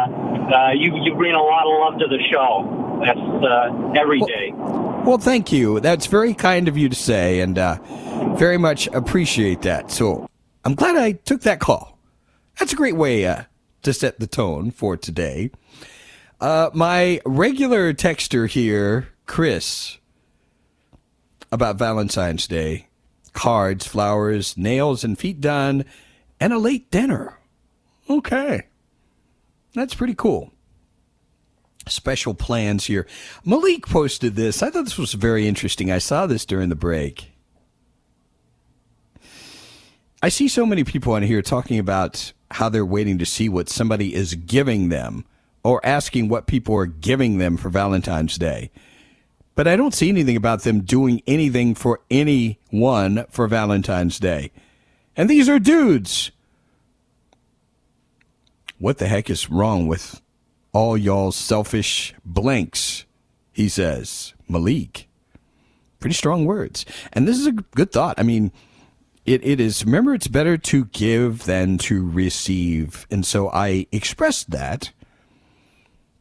uh, 0.56 0.72
you 0.72 0.96
you 1.04 1.14
bring 1.16 1.34
a 1.36 1.42
lot 1.42 1.66
of 1.68 1.92
love 1.94 2.00
to 2.00 2.08
the 2.08 2.24
show. 2.32 3.02
That's 3.06 3.20
uh, 3.20 4.00
every 4.02 4.20
well, 4.20 4.28
day. 4.28 4.52
Well, 5.06 5.18
thank 5.20 5.52
you. 5.52 5.80
That's 5.80 6.08
very 6.08 6.34
kind 6.34 6.68
of 6.68 6.78
you 6.78 6.90
to 6.90 6.96
say, 6.96 7.42
and 7.42 7.60
uh, 7.60 7.78
very 8.38 8.58
much 8.58 8.88
appreciate 8.88 9.62
that. 9.64 9.92
So 9.92 10.30
I'm 10.66 10.76
glad 10.76 10.96
I 10.96 11.14
took 11.14 11.42
that 11.42 11.60
call. 11.60 11.98
That's 12.60 12.74
a 12.74 12.78
great 12.78 12.96
way 12.96 13.26
uh, 13.26 13.44
to 13.84 13.94
set 13.94 14.20
the 14.20 14.28
tone 14.28 14.72
for 14.72 14.98
today. 14.98 15.52
Uh, 16.40 16.70
my 16.74 17.22
regular 17.26 17.94
texter 17.94 18.50
here, 18.50 19.10
Chris, 19.26 19.98
about 21.52 21.78
Valentine's 21.78 22.48
Day 22.48 22.88
cards, 23.34 23.86
flowers, 23.86 24.56
nails 24.58 25.04
and 25.04 25.18
feet 25.18 25.42
done, 25.42 25.84
and 26.40 26.54
a 26.54 26.58
late 26.58 26.90
dinner. 26.92 27.38
Okay. 28.10 28.64
That's 29.74 29.96
pretty 29.96 30.14
cool. 30.14 30.54
Special 31.88 32.34
plans 32.34 32.86
here. 32.86 33.06
Malik 33.44 33.88
posted 33.88 34.36
this. 34.36 34.64
I 34.64 34.70
thought 34.70 34.86
this 34.86 34.98
was 34.98 35.14
very 35.14 35.48
interesting. 35.48 35.92
I 35.92 35.98
saw 35.98 36.26
this 36.26 36.46
during 36.46 36.70
the 36.70 36.76
break. 36.76 37.33
I 40.24 40.30
see 40.30 40.48
so 40.48 40.66
many 40.66 40.86
people 40.86 41.12
on 41.12 41.24
here 41.24 41.42
talking 41.42 41.78
about 41.78 42.32
how 42.50 42.70
they're 42.70 42.86
waiting 42.86 43.18
to 43.18 43.26
see 43.26 43.50
what 43.50 43.68
somebody 43.68 44.16
is 44.16 44.36
giving 44.36 44.88
them 44.88 45.26
or 45.64 45.86
asking 45.86 46.30
what 46.30 46.48
people 46.48 46.74
are 46.78 46.86
giving 46.86 47.40
them 47.40 47.58
for 47.58 47.68
Valentine's 47.68 48.38
Day. 48.38 48.72
But 49.56 49.68
I 49.68 49.76
don't 49.76 49.94
see 49.94 50.08
anything 50.08 50.38
about 50.38 50.62
them 50.62 50.80
doing 50.80 51.22
anything 51.28 51.76
for 51.76 52.00
anyone 52.10 53.26
for 53.32 53.50
Valentine's 53.50 54.18
Day. 54.18 54.54
And 55.18 55.30
these 55.30 55.50
are 55.50 55.60
dudes. 55.60 56.32
What 58.80 59.00
the 59.00 59.08
heck 59.08 59.30
is 59.30 59.50
wrong 59.50 59.88
with 59.88 60.22
all 60.72 60.98
y'all 60.98 61.34
selfish 61.34 62.14
blanks? 62.24 63.04
He 63.52 63.68
says. 63.68 64.34
Malik. 64.48 65.10
Pretty 66.00 66.16
strong 66.16 66.46
words. 66.46 66.86
And 67.12 67.28
this 67.28 67.38
is 67.38 67.46
a 67.46 67.52
good 67.52 67.92
thought. 67.92 68.18
I 68.18 68.24
mean, 68.24 68.54
it, 69.26 69.46
it 69.46 69.60
is, 69.60 69.86
remember, 69.86 70.14
it's 70.14 70.28
better 70.28 70.58
to 70.58 70.86
give 70.86 71.46
than 71.46 71.78
to 71.80 72.10
receive. 72.10 73.08
And 73.10 73.26
so 73.26 73.50
I 73.50 73.88
expressed 73.92 74.52
that. 74.52 74.92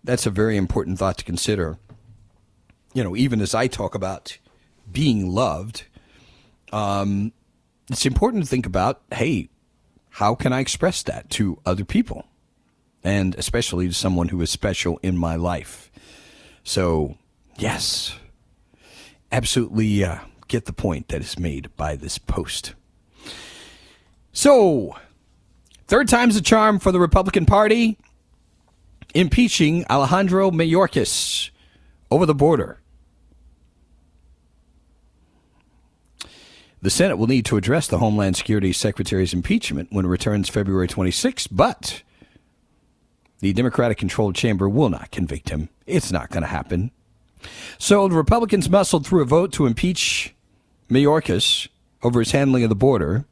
That's 0.04 0.26
a 0.26 0.30
very 0.30 0.56
important 0.56 0.99
thought 0.99 1.18
to 1.18 1.25
consider. 1.25 1.78
You 2.94 3.02
know, 3.02 3.16
even 3.16 3.40
as 3.40 3.54
I 3.54 3.66
talk 3.66 3.94
about 3.94 4.38
being 4.90 5.28
loved, 5.28 5.85
um, 6.73 7.32
it's 7.90 8.06
important 8.06 8.44
to 8.44 8.49
think 8.49 8.66
about 8.66 9.02
hey, 9.12 9.49
how 10.11 10.35
can 10.35 10.52
I 10.52 10.61
express 10.61 11.02
that 11.04 11.30
to 11.30 11.59
other 11.64 11.85
people? 11.85 12.26
And 13.02 13.35
especially 13.35 13.88
to 13.88 13.94
someone 13.94 14.28
who 14.28 14.40
is 14.42 14.50
special 14.50 15.00
in 15.02 15.16
my 15.16 15.35
life. 15.35 15.90
So, 16.62 17.16
yes, 17.59 18.16
absolutely 19.32 20.04
uh, 20.04 20.18
get 20.47 20.66
the 20.66 20.73
point 20.73 21.09
that 21.09 21.21
is 21.21 21.38
made 21.38 21.75
by 21.76 21.97
this 21.97 22.18
post. 22.18 22.75
So, 24.32 24.96
third 25.86 26.08
time's 26.08 26.36
a 26.36 26.42
charm 26.42 26.78
for 26.78 26.90
the 26.90 27.00
Republican 27.00 27.44
Party 27.44 27.98
impeaching 29.14 29.84
Alejandro 29.90 30.50
Mayorkas 30.50 31.50
over 32.10 32.24
the 32.24 32.34
border. 32.34 32.78
The 36.80 36.90
Senate 36.90 37.16
will 37.16 37.26
need 37.26 37.44
to 37.44 37.56
address 37.56 37.86
the 37.86 37.98
Homeland 37.98 38.36
Security 38.36 38.72
Secretary's 38.72 39.34
impeachment 39.34 39.92
when 39.92 40.04
it 40.04 40.08
returns 40.08 40.48
February 40.48 40.88
26, 40.88 41.46
but 41.46 42.02
the 43.40 43.52
Democratic 43.52 43.98
controlled 43.98 44.34
chamber 44.34 44.68
will 44.68 44.88
not 44.88 45.10
convict 45.10 45.50
him. 45.50 45.68
It's 45.86 46.10
not 46.10 46.30
going 46.30 46.42
to 46.42 46.48
happen. 46.48 46.90
So 47.78 48.08
the 48.08 48.16
Republicans 48.16 48.70
muscled 48.70 49.06
through 49.06 49.22
a 49.22 49.26
vote 49.26 49.52
to 49.52 49.66
impeach 49.66 50.34
Mayorkas 50.88 51.68
over 52.02 52.18
his 52.18 52.32
handling 52.32 52.64
of 52.64 52.68
the 52.68 52.74
border 52.74 53.26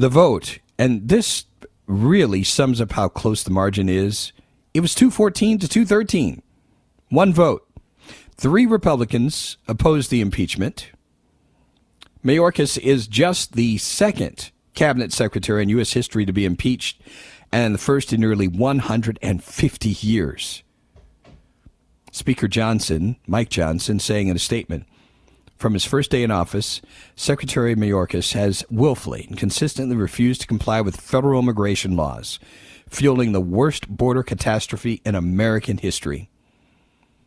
the 0.00 0.08
vote, 0.08 0.60
and 0.78 1.08
this 1.08 1.44
really 1.86 2.42
sums 2.42 2.80
up 2.80 2.92
how 2.92 3.06
close 3.06 3.42
the 3.42 3.50
margin 3.50 3.88
is. 3.88 4.32
It 4.72 4.80
was 4.80 4.94
214 4.94 5.58
to 5.58 5.68
213. 5.68 6.42
One 7.10 7.34
vote. 7.34 7.68
Three 8.34 8.64
Republicans 8.64 9.58
opposed 9.68 10.10
the 10.10 10.22
impeachment. 10.22 10.90
Mayorkas 12.24 12.78
is 12.78 13.06
just 13.06 13.52
the 13.52 13.76
second 13.76 14.50
cabinet 14.74 15.12
secretary 15.12 15.62
in 15.62 15.68
U.S. 15.70 15.92
history 15.92 16.24
to 16.24 16.32
be 16.32 16.46
impeached 16.46 17.02
and 17.52 17.74
the 17.74 17.78
first 17.78 18.10
in 18.12 18.20
nearly 18.20 18.48
150 18.48 19.88
years. 19.88 20.62
Speaker 22.10 22.48
Johnson, 22.48 23.16
Mike 23.26 23.50
Johnson, 23.50 23.98
saying 23.98 24.28
in 24.28 24.36
a 24.36 24.40
statement, 24.40 24.86
from 25.60 25.74
his 25.74 25.84
first 25.84 26.10
day 26.10 26.22
in 26.22 26.30
office, 26.30 26.80
Secretary 27.14 27.74
Mayorkas 27.76 28.32
has 28.32 28.64
willfully 28.70 29.26
and 29.28 29.36
consistently 29.36 29.94
refused 29.94 30.40
to 30.40 30.46
comply 30.46 30.80
with 30.80 30.98
federal 30.98 31.38
immigration 31.38 31.96
laws, 31.96 32.40
fueling 32.88 33.32
the 33.32 33.42
worst 33.42 33.86
border 33.86 34.22
catastrophe 34.22 35.02
in 35.04 35.14
American 35.14 35.76
history. 35.76 36.30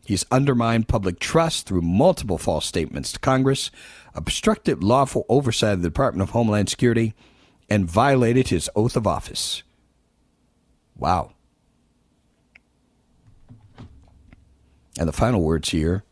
He's 0.04 0.26
undermined 0.32 0.88
public 0.88 1.20
trust 1.20 1.66
through 1.66 1.82
multiple 1.82 2.36
false 2.36 2.66
statements 2.66 3.12
to 3.12 3.20
Congress, 3.20 3.70
obstructed 4.16 4.82
lawful 4.82 5.24
oversight 5.28 5.74
of 5.74 5.82
the 5.82 5.88
Department 5.88 6.28
of 6.28 6.30
Homeland 6.30 6.68
Security, 6.68 7.14
and 7.70 7.88
violated 7.88 8.48
his 8.48 8.68
oath 8.74 8.96
of 8.96 9.06
office. 9.06 9.62
Wow. 10.96 11.34
And 14.98 15.08
the 15.08 15.12
final 15.12 15.40
words 15.40 15.70
here 15.70 16.02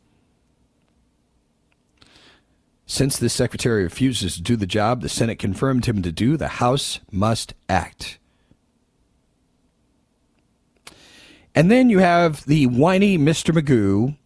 since 2.86 3.18
this 3.18 3.32
secretary 3.32 3.84
refuses 3.84 4.36
to 4.36 4.42
do 4.42 4.56
the 4.56 4.66
job 4.66 5.00
the 5.00 5.08
Senate 5.08 5.38
confirmed 5.38 5.86
him 5.86 6.02
to 6.02 6.12
do, 6.12 6.36
the 6.36 6.48
House 6.48 7.00
must 7.10 7.54
act. 7.68 8.18
And 11.54 11.70
then 11.70 11.90
you 11.90 11.98
have 11.98 12.44
the 12.46 12.66
whiny 12.66 13.18
Mr. 13.18 13.54
Magoo 13.54 14.16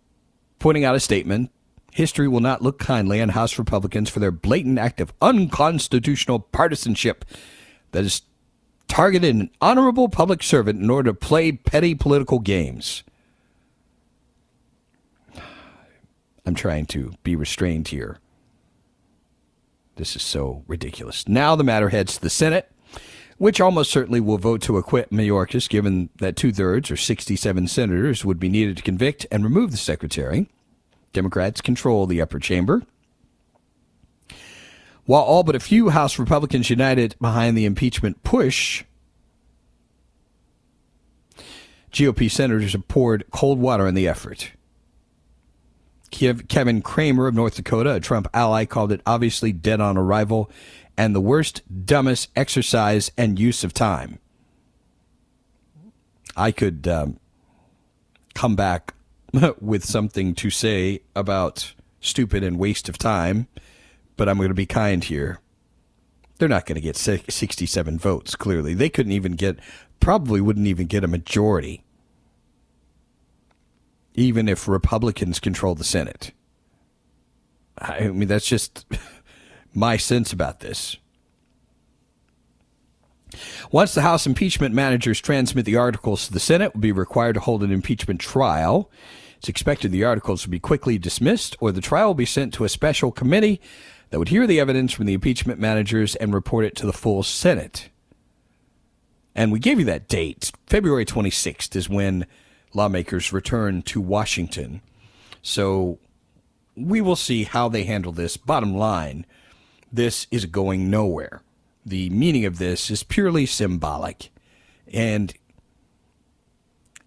pointing 0.58 0.84
out 0.84 0.94
a 0.94 1.00
statement. 1.00 1.50
History 1.92 2.28
will 2.28 2.40
not 2.40 2.62
look 2.62 2.78
kindly 2.78 3.20
on 3.22 3.30
House 3.30 3.58
Republicans 3.58 4.10
for 4.10 4.20
their 4.20 4.30
blatant 4.30 4.78
act 4.78 5.00
of 5.00 5.12
unconstitutional 5.20 6.40
partisanship 6.40 7.25
that 7.92 8.02
has 8.02 8.22
targeted 8.86 9.34
an 9.34 9.50
honorable 9.60 10.08
public 10.08 10.42
servant 10.42 10.80
in 10.80 10.90
order 10.90 11.10
to 11.10 11.14
play 11.14 11.52
petty 11.52 11.94
political 11.94 12.38
games. 12.38 13.02
I'm 16.44 16.54
trying 16.54 16.86
to 16.86 17.14
be 17.25 17.34
restrained 17.34 17.88
here. 17.88 18.18
This 19.96 20.14
is 20.14 20.22
so 20.22 20.62
ridiculous. 20.66 21.26
Now 21.26 21.56
the 21.56 21.64
matter 21.64 21.88
heads 21.88 22.16
to 22.16 22.22
the 22.22 22.30
Senate, 22.30 22.70
which 23.38 23.60
almost 23.60 23.90
certainly 23.90 24.20
will 24.20 24.38
vote 24.38 24.62
to 24.62 24.76
acquit 24.76 25.10
Mayorkas, 25.10 25.68
given 25.68 26.10
that 26.16 26.36
two 26.36 26.52
thirds 26.52 26.90
or 26.90 26.96
67 26.96 27.68
senators 27.68 28.24
would 28.24 28.38
be 28.38 28.48
needed 28.48 28.76
to 28.76 28.82
convict 28.82 29.26
and 29.30 29.42
remove 29.42 29.70
the 29.70 29.76
secretary. 29.76 30.48
Democrats 31.12 31.60
control 31.60 32.06
the 32.06 32.20
upper 32.20 32.38
chamber. 32.38 32.82
While 35.06 35.22
all 35.22 35.44
but 35.44 35.54
a 35.54 35.60
few 35.60 35.90
House 35.90 36.18
Republicans 36.18 36.68
united 36.68 37.14
behind 37.20 37.56
the 37.56 37.64
impeachment 37.64 38.22
push, 38.22 38.84
GOP 41.92 42.30
senators 42.30 42.72
have 42.72 42.88
poured 42.88 43.24
cold 43.30 43.58
water 43.58 43.86
on 43.86 43.94
the 43.94 44.08
effort. 44.08 44.50
Kevin 46.16 46.82
Cramer 46.82 47.26
of 47.26 47.35
North 47.35 47.56
Dakota, 47.56 47.94
a 47.94 48.00
Trump 48.00 48.28
ally, 48.32 48.64
called 48.64 48.92
it 48.92 49.00
obviously 49.06 49.52
dead 49.52 49.80
on 49.80 49.96
arrival 49.96 50.50
and 50.96 51.14
the 51.14 51.20
worst, 51.20 51.62
dumbest 51.85 52.30
exercise 52.35 53.11
and 53.18 53.38
use 53.38 53.62
of 53.62 53.75
time. 53.75 54.18
I 56.37 56.52
could 56.52 56.87
um, 56.88 57.18
come 58.35 58.56
back 58.56 58.94
with 59.61 59.85
something 59.85 60.35
to 60.37 60.50
say 60.50 61.00
about 61.14 61.75
stupid 62.00 62.42
and 62.42 62.58
waste 62.58 62.88
of 62.88 62.99
time, 62.99 63.49
but 64.16 64.28
I'm 64.28 64.37
going 64.37 64.49
to 64.49 64.54
be 64.54 64.66
kind 64.66 65.02
here. 65.04 65.40
They're 66.38 66.49
not 66.49 66.66
going 66.66 66.76
to 66.76 66.82
get 66.82 66.96
67 66.96 67.99
votes, 67.99 68.37
clearly. 68.37 68.75
They 68.75 68.90
couldn't 68.90 69.12
even 69.12 69.32
get, 69.32 69.58
probably 70.00 70.40
wouldn't 70.40 70.66
even 70.66 70.87
get 70.87 71.04
a 71.04 71.08
majority 71.08 71.82
even 74.16 74.49
if 74.49 74.66
Republicans 74.66 75.38
control 75.38 75.75
the 75.75 75.85
Senate. 75.85 76.32
I 77.78 78.08
mean, 78.08 78.28
that's 78.28 78.46
just 78.46 78.87
my 79.75 79.99
sense 79.99 80.32
about 80.32 80.61
this. 80.61 80.96
Once 83.70 83.94
the 83.94 84.02
House 84.02 84.26
impeachment 84.26 84.75
managers 84.75 85.20
transmit 85.20 85.66
the 85.66 85.76
articles 85.76 86.26
to 86.26 86.32
the 86.32 86.40
Senate, 86.40 86.73
will 86.73 86.80
be 86.80 86.92
required 86.92 87.35
to 87.35 87.40
hold 87.40 87.62
an 87.62 87.70
impeachment 87.70 88.18
trial. 88.18 88.90
It's 89.37 89.49
expected 89.49 89.92
the 89.92 90.04
articles 90.04 90.46
will 90.46 90.52
be 90.52 90.58
quickly 90.58 90.96
dismissed 90.96 91.54
or 91.61 91.70
the 91.70 91.82
trial 91.82 92.08
will 92.08 92.14
be 92.14 92.25
sent 92.25 92.54
to 92.54 92.64
a 92.64 92.70
special 92.70 93.12
committee 93.12 93.61
that 94.08 94.18
would 94.18 94.30
hear 94.30 94.46
the 94.46 94.61
evidence 94.61 94.92
from 94.92 95.04
the 95.04 95.12
impeachment 95.12 95.61
managers 95.61 96.14
and 96.16 96.32
report 96.32 96.64
it 96.64 96.76
to 96.76 96.87
the 96.87 96.92
full 96.92 97.23
Senate. 97.23 97.90
And 99.35 99.52
we 99.52 99.58
gave 99.58 99.78
you 99.78 99.85
that 99.85 100.08
date. 100.08 100.50
February 100.66 101.04
26th 101.04 101.76
is 101.76 101.90
when 101.90 102.26
lawmakers 102.76 103.33
return 103.33 103.83
to 103.83 104.00
Washington. 104.00 104.83
So 105.42 105.99
we 106.76 107.00
will 107.00 107.16
see 107.16 107.45
how 107.45 107.68
they 107.68 107.85
handle 107.85 108.12
this. 108.12 108.37
Bottom 108.37 108.76
line, 108.76 109.26
this 109.92 110.26
is 110.30 110.47
going 110.47 110.90
nowhere. 110.90 111.42
The 111.85 112.11
meaning 112.11 112.45
of 112.45 112.59
this 112.59 112.90
is 112.90 113.02
purely 113.02 113.47
symbolic. 113.47 114.30
And 114.92 115.35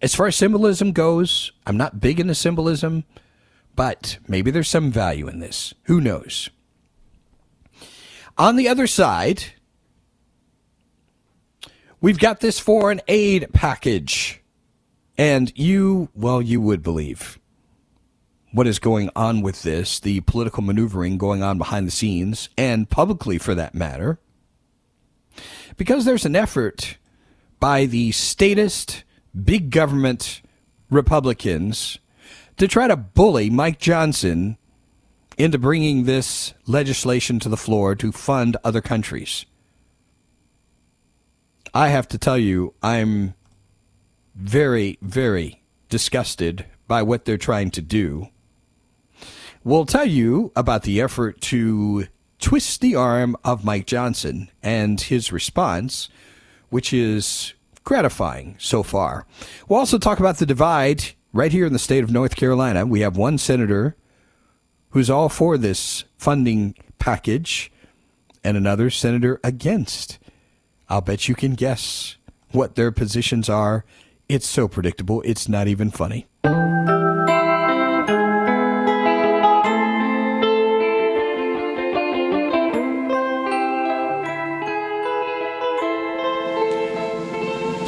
as 0.02 0.14
far 0.14 0.26
as 0.26 0.36
symbolism 0.36 0.92
goes, 0.92 1.52
I'm 1.66 1.76
not 1.76 2.00
big 2.00 2.18
into 2.18 2.34
symbolism, 2.34 3.04
but 3.76 4.18
maybe 4.26 4.50
there's 4.50 4.68
some 4.68 4.90
value 4.90 5.28
in 5.28 5.40
this. 5.40 5.74
Who 5.84 6.00
knows? 6.00 6.50
On 8.38 8.56
the 8.56 8.68
other 8.68 8.86
side, 8.86 9.44
we've 12.00 12.18
got 12.18 12.40
this 12.40 12.58
foreign 12.58 13.02
aid 13.06 13.48
package. 13.52 14.39
And 15.20 15.52
you, 15.54 16.08
well, 16.14 16.40
you 16.40 16.62
would 16.62 16.82
believe 16.82 17.38
what 18.52 18.66
is 18.66 18.78
going 18.78 19.10
on 19.14 19.42
with 19.42 19.64
this, 19.64 20.00
the 20.00 20.22
political 20.22 20.62
maneuvering 20.62 21.18
going 21.18 21.42
on 21.42 21.58
behind 21.58 21.86
the 21.86 21.90
scenes, 21.90 22.48
and 22.56 22.88
publicly 22.88 23.36
for 23.36 23.54
that 23.54 23.74
matter. 23.74 24.18
Because 25.76 26.06
there's 26.06 26.24
an 26.24 26.34
effort 26.34 26.96
by 27.60 27.84
the 27.84 28.12
statist, 28.12 29.04
big 29.44 29.68
government 29.68 30.40
Republicans 30.88 31.98
to 32.56 32.66
try 32.66 32.88
to 32.88 32.96
bully 32.96 33.50
Mike 33.50 33.78
Johnson 33.78 34.56
into 35.36 35.58
bringing 35.58 36.04
this 36.04 36.54
legislation 36.64 37.38
to 37.40 37.50
the 37.50 37.58
floor 37.58 37.94
to 37.94 38.10
fund 38.10 38.56
other 38.64 38.80
countries. 38.80 39.44
I 41.74 41.88
have 41.88 42.08
to 42.08 42.16
tell 42.16 42.38
you, 42.38 42.72
I'm 42.82 43.34
very, 44.40 44.98
very 45.02 45.62
disgusted 45.88 46.66
by 46.88 47.02
what 47.02 47.24
they're 47.24 47.36
trying 47.36 47.70
to 47.72 47.82
do. 47.82 48.28
We'll 49.62 49.86
tell 49.86 50.06
you 50.06 50.52
about 50.56 50.84
the 50.84 51.00
effort 51.00 51.40
to 51.42 52.06
twist 52.38 52.80
the 52.80 52.96
arm 52.96 53.36
of 53.44 53.64
Mike 53.64 53.86
Johnson 53.86 54.50
and 54.62 55.00
his 55.00 55.30
response, 55.30 56.08
which 56.70 56.92
is 56.92 57.52
gratifying 57.84 58.56
so 58.58 58.82
far. 58.82 59.26
We'll 59.68 59.78
also 59.78 59.98
talk 59.98 60.18
about 60.18 60.38
the 60.38 60.46
divide 60.46 61.04
right 61.32 61.52
here 61.52 61.66
in 61.66 61.72
the 61.72 61.78
state 61.78 62.02
of 62.02 62.10
North 62.10 62.36
Carolina. 62.36 62.86
We 62.86 63.00
have 63.00 63.16
one 63.16 63.38
senator 63.38 63.96
who's 64.90 65.10
all 65.10 65.28
for 65.28 65.58
this 65.58 66.04
funding 66.16 66.74
package 66.98 67.70
and 68.42 68.56
another 68.56 68.90
senator 68.90 69.38
against. 69.44 70.18
I'll 70.88 71.00
bet 71.00 71.28
you 71.28 71.34
can 71.34 71.54
guess 71.54 72.16
what 72.52 72.74
their 72.74 72.90
positions 72.90 73.48
are. 73.48 73.84
It's 74.30 74.46
so 74.46 74.68
predictable, 74.68 75.22
it's 75.22 75.48
not 75.48 75.66
even 75.66 75.90
funny. 75.90 76.28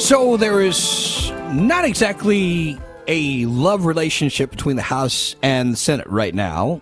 So 0.00 0.36
there 0.36 0.60
is 0.60 1.30
not 1.52 1.84
exactly 1.84 2.76
a 3.06 3.46
love 3.46 3.86
relationship 3.86 4.50
between 4.50 4.74
the 4.74 4.82
House 4.82 5.36
and 5.44 5.74
the 5.74 5.76
Senate 5.76 6.08
right 6.08 6.34
now. 6.34 6.80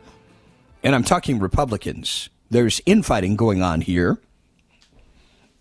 And 0.82 0.94
I'm 0.94 1.04
talking 1.04 1.38
Republicans. 1.38 2.30
There's 2.48 2.80
infighting 2.86 3.36
going 3.36 3.60
on 3.60 3.82
here. 3.82 4.18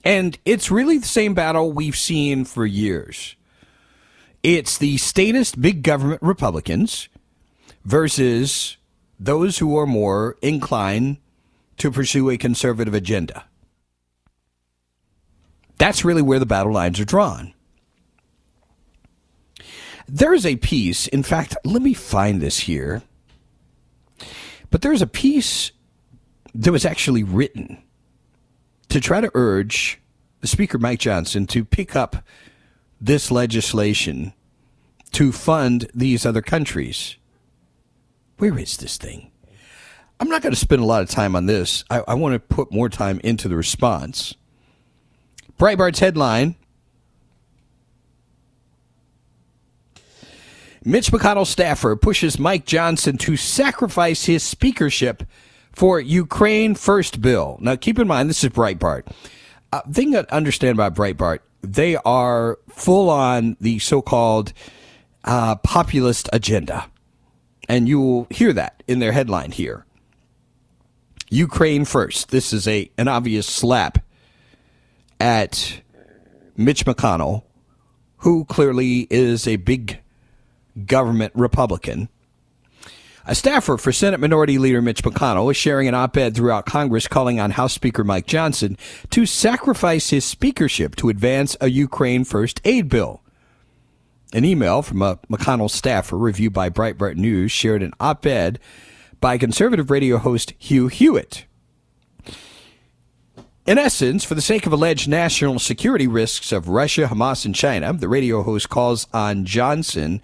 And 0.05 0.39
it's 0.45 0.71
really 0.71 0.99
the 0.99 1.05
same 1.05 1.33
battle 1.33 1.73
we've 1.73 1.97
seen 1.97 2.45
for 2.45 2.65
years. 2.65 3.35
It's 4.41 4.77
the 4.77 4.97
statist 4.97 5.61
big 5.61 5.83
government 5.83 6.21
Republicans 6.21 7.09
versus 7.83 8.77
those 9.19 9.57
who 9.57 9.77
are 9.77 9.85
more 9.85 10.37
inclined 10.41 11.17
to 11.77 11.91
pursue 11.91 12.29
a 12.29 12.37
conservative 12.37 12.93
agenda. 12.93 13.45
That's 15.77 16.05
really 16.05 16.21
where 16.21 16.39
the 16.39 16.45
battle 16.45 16.73
lines 16.73 16.99
are 16.99 17.05
drawn. 17.05 17.53
There 20.07 20.33
is 20.33 20.45
a 20.45 20.55
piece, 20.55 21.07
in 21.07 21.23
fact, 21.23 21.55
let 21.63 21.81
me 21.81 21.93
find 21.93 22.41
this 22.41 22.59
here. 22.59 23.03
But 24.71 24.81
there's 24.81 25.01
a 25.01 25.07
piece 25.07 25.71
that 26.55 26.71
was 26.71 26.85
actually 26.85 27.23
written 27.23 27.81
to 28.89 28.99
try 28.99 29.21
to 29.21 29.31
urge 29.33 29.99
Speaker, 30.43 30.77
Mike 30.77 30.99
Johnson, 30.99 31.45
to 31.47 31.65
pick 31.65 31.95
up 31.95 32.23
this 32.99 33.31
legislation 33.31 34.33
to 35.11 35.31
fund 35.31 35.89
these 35.93 36.25
other 36.25 36.41
countries. 36.41 37.15
Where 38.37 38.57
is 38.57 38.77
this 38.77 38.97
thing? 38.97 39.31
I'm 40.19 40.29
not 40.29 40.41
going 40.41 40.53
to 40.53 40.59
spend 40.59 40.81
a 40.81 40.85
lot 40.85 41.01
of 41.01 41.09
time 41.09 41.35
on 41.35 41.45
this. 41.45 41.83
I, 41.89 42.03
I 42.07 42.13
want 42.13 42.33
to 42.33 42.39
put 42.39 42.73
more 42.73 42.89
time 42.89 43.21
into 43.23 43.47
the 43.47 43.55
response. 43.55 44.35
Breitbart's 45.57 45.99
headline 45.99 46.55
Mitch 50.85 51.11
McConnell 51.11 51.45
staffer 51.45 51.95
pushes 51.95 52.39
Mike 52.39 52.65
Johnson 52.65 53.17
to 53.19 53.35
sacrifice 53.35 54.25
his 54.25 54.43
speakership 54.43 55.23
for 55.73 55.99
Ukraine 55.99 56.73
First 56.73 57.21
bill. 57.21 57.57
Now, 57.61 57.75
keep 57.75 57.99
in 57.99 58.07
mind, 58.07 58.29
this 58.29 58.43
is 58.43 58.49
Breitbart. 58.49 59.11
Uh, 59.71 59.81
thing 59.91 60.13
to 60.13 60.33
understand 60.33 60.75
about 60.75 60.95
Breitbart, 60.95 61.39
they 61.61 61.95
are 61.97 62.59
full 62.69 63.09
on 63.09 63.57
the 63.59 63.79
so 63.79 64.01
called 64.01 64.53
uh, 65.25 65.55
populist 65.57 66.29
agenda. 66.31 66.89
And 67.67 67.87
you 67.87 67.99
will 67.99 68.27
hear 68.29 68.53
that 68.53 68.81
in 68.87 68.99
their 68.99 69.11
headline 69.11 69.51
here. 69.51 69.85
Ukraine 71.29 71.85
First. 71.85 72.31
This 72.31 72.51
is 72.53 72.67
a 72.67 72.89
an 72.97 73.07
obvious 73.07 73.45
slap 73.45 73.99
at 75.19 75.81
Mitch 76.57 76.85
McConnell, 76.85 77.43
who 78.17 78.45
clearly 78.45 79.07
is 79.11 79.47
a 79.47 79.57
big 79.57 79.99
government 80.85 81.33
Republican. 81.35 82.09
A 83.25 83.35
staffer 83.35 83.77
for 83.77 83.91
Senate 83.91 84.19
Minority 84.19 84.57
Leader 84.57 84.81
Mitch 84.81 85.03
McConnell 85.03 85.51
is 85.51 85.57
sharing 85.57 85.87
an 85.87 85.95
op 85.95 86.15
ed 86.17 86.35
throughout 86.35 86.65
Congress 86.65 87.07
calling 87.07 87.39
on 87.39 87.51
House 87.51 87.73
Speaker 87.73 88.03
Mike 88.03 88.25
Johnson 88.25 88.77
to 89.11 89.25
sacrifice 89.25 90.09
his 90.09 90.25
speakership 90.25 90.95
to 90.95 91.09
advance 91.09 91.55
a 91.59 91.69
Ukraine 91.69 92.23
first 92.23 92.61
aid 92.63 92.87
bill. 92.89 93.21
An 94.31 94.45
email 94.45 94.81
from 94.81 95.01
uh, 95.01 95.11
a 95.11 95.17
McConnell 95.27 95.69
staffer 95.69 96.17
reviewed 96.17 96.53
by 96.53 96.69
Breitbart 96.69 97.15
News 97.15 97.51
shared 97.51 97.83
an 97.83 97.93
op 97.99 98.25
ed 98.25 98.59
by 99.19 99.37
conservative 99.37 99.91
radio 99.91 100.17
host 100.17 100.53
Hugh 100.57 100.87
Hewitt. 100.87 101.45
In 103.65 103.77
essence, 103.77 104.23
for 104.23 104.33
the 104.33 104.41
sake 104.41 104.65
of 104.65 104.73
alleged 104.73 105.07
national 105.07 105.59
security 105.59 106.07
risks 106.07 106.51
of 106.51 106.69
Russia, 106.69 107.07
Hamas, 107.07 107.45
and 107.45 107.53
China, 107.53 107.93
the 107.93 108.07
radio 108.07 108.41
host 108.43 108.69
calls 108.69 109.07
on 109.13 109.45
Johnson 109.45 110.21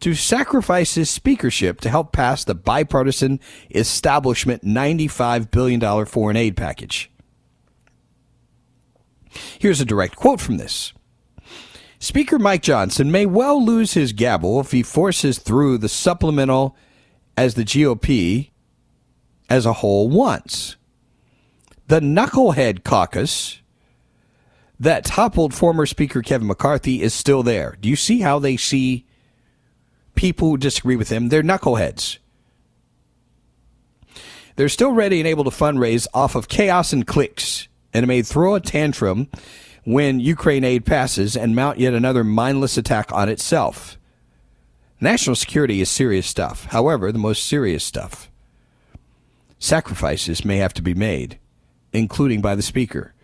to 0.00 0.14
sacrifice 0.14 0.94
his 0.94 1.10
speakership 1.10 1.80
to 1.80 1.90
help 1.90 2.12
pass 2.12 2.44
the 2.44 2.54
bipartisan 2.54 3.40
establishment 3.74 4.64
$95 4.64 5.50
billion 5.50 6.06
foreign 6.06 6.36
aid 6.36 6.56
package. 6.56 7.10
Here's 9.58 9.80
a 9.80 9.84
direct 9.84 10.16
quote 10.16 10.40
from 10.40 10.56
this. 10.56 10.92
Speaker 11.98 12.38
Mike 12.38 12.62
Johnson 12.62 13.10
may 13.10 13.26
well 13.26 13.64
lose 13.64 13.94
his 13.94 14.12
gavel 14.12 14.60
if 14.60 14.70
he 14.70 14.82
forces 14.82 15.38
through 15.38 15.78
the 15.78 15.88
supplemental 15.88 16.76
as 17.36 17.54
the 17.54 17.64
GOP 17.64 18.50
as 19.50 19.66
a 19.66 19.74
whole 19.74 20.08
wants. 20.08 20.76
The 21.88 22.00
Knucklehead 22.00 22.84
Caucus 22.84 23.62
that 24.78 25.04
toppled 25.04 25.54
former 25.54 25.86
Speaker 25.86 26.22
Kevin 26.22 26.46
McCarthy 26.46 27.02
is 27.02 27.12
still 27.12 27.42
there. 27.42 27.76
Do 27.80 27.88
you 27.88 27.96
see 27.96 28.20
how 28.20 28.38
they 28.38 28.56
see 28.56 29.07
people 30.18 30.50
who 30.50 30.58
disagree 30.58 30.96
with 30.96 31.08
him? 31.08 31.28
They're 31.28 31.42
knuckleheads. 31.42 32.18
They're 34.56 34.68
still 34.68 34.92
ready 34.92 35.20
and 35.20 35.26
able 35.26 35.44
to 35.44 35.50
fundraise 35.50 36.06
off 36.12 36.34
of 36.34 36.48
chaos 36.48 36.92
and 36.92 37.06
clicks, 37.06 37.68
and 37.94 38.06
may 38.06 38.22
throw 38.22 38.54
a 38.54 38.60
tantrum 38.60 39.28
when 39.84 40.20
Ukraine 40.20 40.64
aid 40.64 40.84
passes 40.84 41.36
and 41.36 41.54
mount 41.54 41.78
yet 41.78 41.94
another 41.94 42.24
mindless 42.24 42.76
attack 42.76 43.12
on 43.12 43.28
itself. 43.28 43.96
National 45.00 45.36
security 45.36 45.80
is 45.80 45.88
serious 45.88 46.26
stuff. 46.26 46.64
However, 46.66 47.12
the 47.12 47.18
most 47.18 47.46
serious 47.46 47.84
stuff. 47.84 48.28
Sacrifices 49.60 50.44
may 50.44 50.56
have 50.56 50.74
to 50.74 50.82
be 50.82 50.94
made 50.94 51.38
including 51.92 52.40
by 52.40 52.54
the 52.54 52.62
Speaker. 52.62 53.14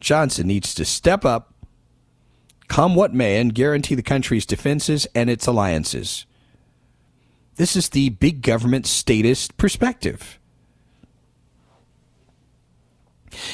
Johnson 0.00 0.46
needs 0.46 0.74
to 0.74 0.84
step 0.84 1.24
up, 1.24 1.54
come 2.68 2.94
what 2.94 3.14
may, 3.14 3.40
and 3.40 3.54
guarantee 3.54 3.94
the 3.94 4.02
country's 4.02 4.46
defenses 4.46 5.06
and 5.14 5.30
its 5.30 5.46
alliances. 5.46 6.26
This 7.56 7.76
is 7.76 7.88
the 7.88 8.10
big 8.10 8.42
government 8.42 8.86
statist 8.86 9.56
perspective. 9.56 10.38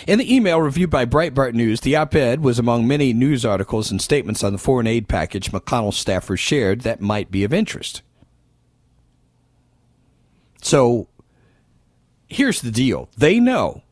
In 0.07 0.19
the 0.19 0.35
email 0.35 0.61
reviewed 0.61 0.91
by 0.91 1.07
Breitbart 1.07 1.55
News, 1.55 1.81
the 1.81 1.97
op 1.97 2.15
ed 2.15 2.43
was 2.43 2.59
among 2.59 2.87
many 2.87 3.13
news 3.13 3.45
articles 3.45 3.91
and 3.91 4.01
statements 4.01 4.45
on 4.45 4.53
the 4.53 4.59
foreign 4.59 4.87
aid 4.87 5.09
package 5.09 5.53
McConnell 5.53 5.93
staffers 5.93 6.39
shared 6.39 6.83
that 6.83 7.01
might 7.01 7.31
be 7.31 7.45
of 7.45 7.53
interest. 7.53 8.03
So 10.63 11.09
here's 12.29 12.61
the 12.61 12.71
deal 12.71 13.09
they 13.17 13.41
know 13.41 13.83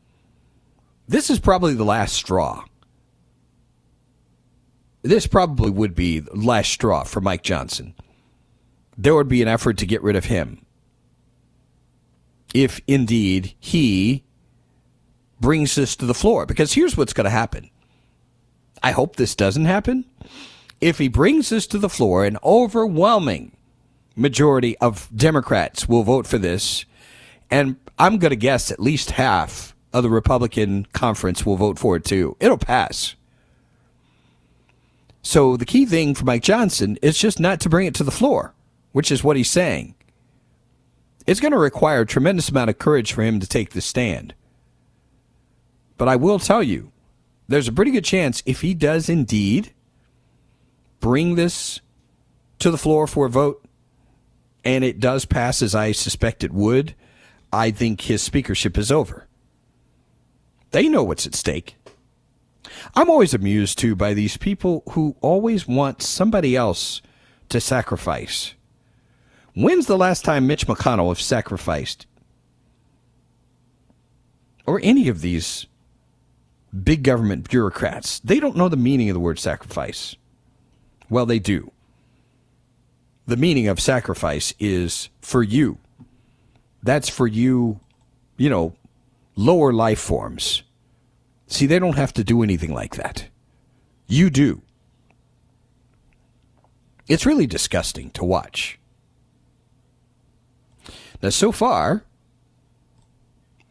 this 1.07 1.29
is 1.29 1.39
probably 1.39 1.73
the 1.73 1.83
last 1.83 2.13
straw. 2.13 2.65
This 5.01 5.27
probably 5.27 5.71
would 5.71 5.95
be 5.95 6.19
the 6.19 6.35
last 6.35 6.71
straw 6.71 7.03
for 7.03 7.21
Mike 7.21 7.41
Johnson. 7.41 7.95
There 9.01 9.15
would 9.15 9.29
be 9.29 9.41
an 9.41 9.47
effort 9.47 9.77
to 9.77 9.85
get 9.85 10.03
rid 10.03 10.17
of 10.17 10.25
him 10.25 10.65
if 12.53 12.81
indeed 12.85 13.53
he 13.57 14.25
brings 15.39 15.75
this 15.75 15.95
to 15.95 16.05
the 16.05 16.13
floor. 16.13 16.45
Because 16.45 16.73
here's 16.73 16.97
what's 16.97 17.13
going 17.13 17.23
to 17.23 17.29
happen. 17.29 17.69
I 18.83 18.91
hope 18.91 19.15
this 19.15 19.35
doesn't 19.35 19.63
happen. 19.63 20.03
If 20.81 20.97
he 20.97 21.07
brings 21.07 21.47
this 21.47 21.65
to 21.67 21.77
the 21.77 21.87
floor, 21.87 22.25
an 22.25 22.37
overwhelming 22.43 23.53
majority 24.17 24.77
of 24.79 25.09
Democrats 25.15 25.87
will 25.87 26.03
vote 26.03 26.27
for 26.27 26.37
this. 26.37 26.83
And 27.49 27.77
I'm 27.97 28.17
going 28.17 28.31
to 28.31 28.35
guess 28.35 28.69
at 28.69 28.81
least 28.81 29.11
half 29.11 29.73
of 29.93 30.03
the 30.03 30.09
Republican 30.09 30.87
conference 30.91 31.45
will 31.45 31.55
vote 31.55 31.79
for 31.79 31.95
it 31.95 32.03
too. 32.03 32.35
It'll 32.41 32.57
pass. 32.57 33.15
So 35.21 35.55
the 35.55 35.65
key 35.65 35.85
thing 35.85 36.15
for 36.15 36.25
Mike 36.25 36.43
Johnson 36.43 36.97
is 37.01 37.17
just 37.17 37.39
not 37.39 37.61
to 37.61 37.69
bring 37.69 37.87
it 37.87 37.95
to 37.95 38.03
the 38.03 38.11
floor, 38.11 38.53
which 38.91 39.11
is 39.11 39.23
what 39.23 39.37
he's 39.37 39.49
saying. 39.49 39.95
It's 41.27 41.39
going 41.39 41.51
to 41.51 41.57
require 41.59 42.01
a 42.01 42.05
tremendous 42.05 42.49
amount 42.49 42.69
of 42.69 42.79
courage 42.79 43.13
for 43.13 43.21
him 43.21 43.39
to 43.39 43.47
take 43.47 43.71
the 43.71 43.81
stand. 43.81 44.33
But 45.97 46.07
I 46.07 46.15
will 46.15 46.39
tell 46.39 46.63
you, 46.63 46.91
there's 47.47 47.67
a 47.67 47.73
pretty 47.73 47.91
good 47.91 48.05
chance 48.05 48.41
if 48.45 48.61
he 48.61 48.73
does 48.73 49.09
indeed 49.09 49.73
bring 50.99 51.35
this 51.35 51.81
to 52.59 52.71
the 52.71 52.77
floor 52.77 53.07
for 53.07 53.25
a 53.25 53.29
vote, 53.29 53.63
and 54.63 54.83
it 54.83 54.99
does 54.99 55.25
pass 55.25 55.61
as 55.61 55.73
I 55.73 55.91
suspect 55.91 56.43
it 56.43 56.51
would, 56.51 56.95
I 57.51 57.71
think 57.71 58.01
his 58.01 58.21
speakership 58.21 58.77
is 58.77 58.91
over. 58.91 59.27
They 60.71 60.87
know 60.87 61.03
what's 61.03 61.25
at 61.25 61.35
stake. 61.35 61.75
I'm 62.95 63.09
always 63.09 63.33
amused, 63.33 63.79
too, 63.79 63.95
by 63.95 64.13
these 64.13 64.37
people 64.37 64.83
who 64.91 65.15
always 65.21 65.67
want 65.67 66.01
somebody 66.01 66.55
else 66.55 67.01
to 67.49 67.59
sacrifice. 67.59 68.53
When's 69.59 69.87
the 69.87 69.97
last 69.97 70.23
time 70.23 70.47
Mitch 70.47 70.67
McConnell 70.67 71.09
has 71.09 71.19
sacrificed? 71.19 72.07
Or 74.65 74.79
any 74.81 75.09
of 75.09 75.19
these 75.19 75.65
big 76.81 77.03
government 77.03 77.49
bureaucrats, 77.49 78.19
they 78.21 78.39
don't 78.39 78.55
know 78.55 78.69
the 78.69 78.77
meaning 78.77 79.09
of 79.09 79.15
the 79.15 79.19
word 79.19 79.37
sacrifice. 79.37 80.15
Well, 81.09 81.25
they 81.25 81.39
do. 81.39 81.73
The 83.27 83.35
meaning 83.35 83.67
of 83.67 83.81
sacrifice 83.81 84.53
is 84.59 85.09
for 85.19 85.43
you. 85.43 85.77
That's 86.81 87.09
for 87.09 87.27
you, 87.27 87.81
you 88.37 88.49
know, 88.49 88.77
lower 89.35 89.73
life 89.73 89.99
forms. 89.99 90.63
See, 91.47 91.65
they 91.65 91.79
don't 91.79 91.97
have 91.97 92.13
to 92.13 92.23
do 92.23 92.43
anything 92.43 92.73
like 92.73 92.95
that. 92.95 93.27
You 94.07 94.29
do. 94.29 94.61
It's 97.09 97.25
really 97.25 97.45
disgusting 97.45 98.11
to 98.11 98.23
watch. 98.23 98.78
Now, 101.21 101.29
so 101.29 101.51
far, 101.51 102.05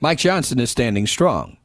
Mike 0.01 0.19
Johnson 0.19 0.61
is 0.61 0.71
standing 0.71 1.07
strong. 1.07 1.57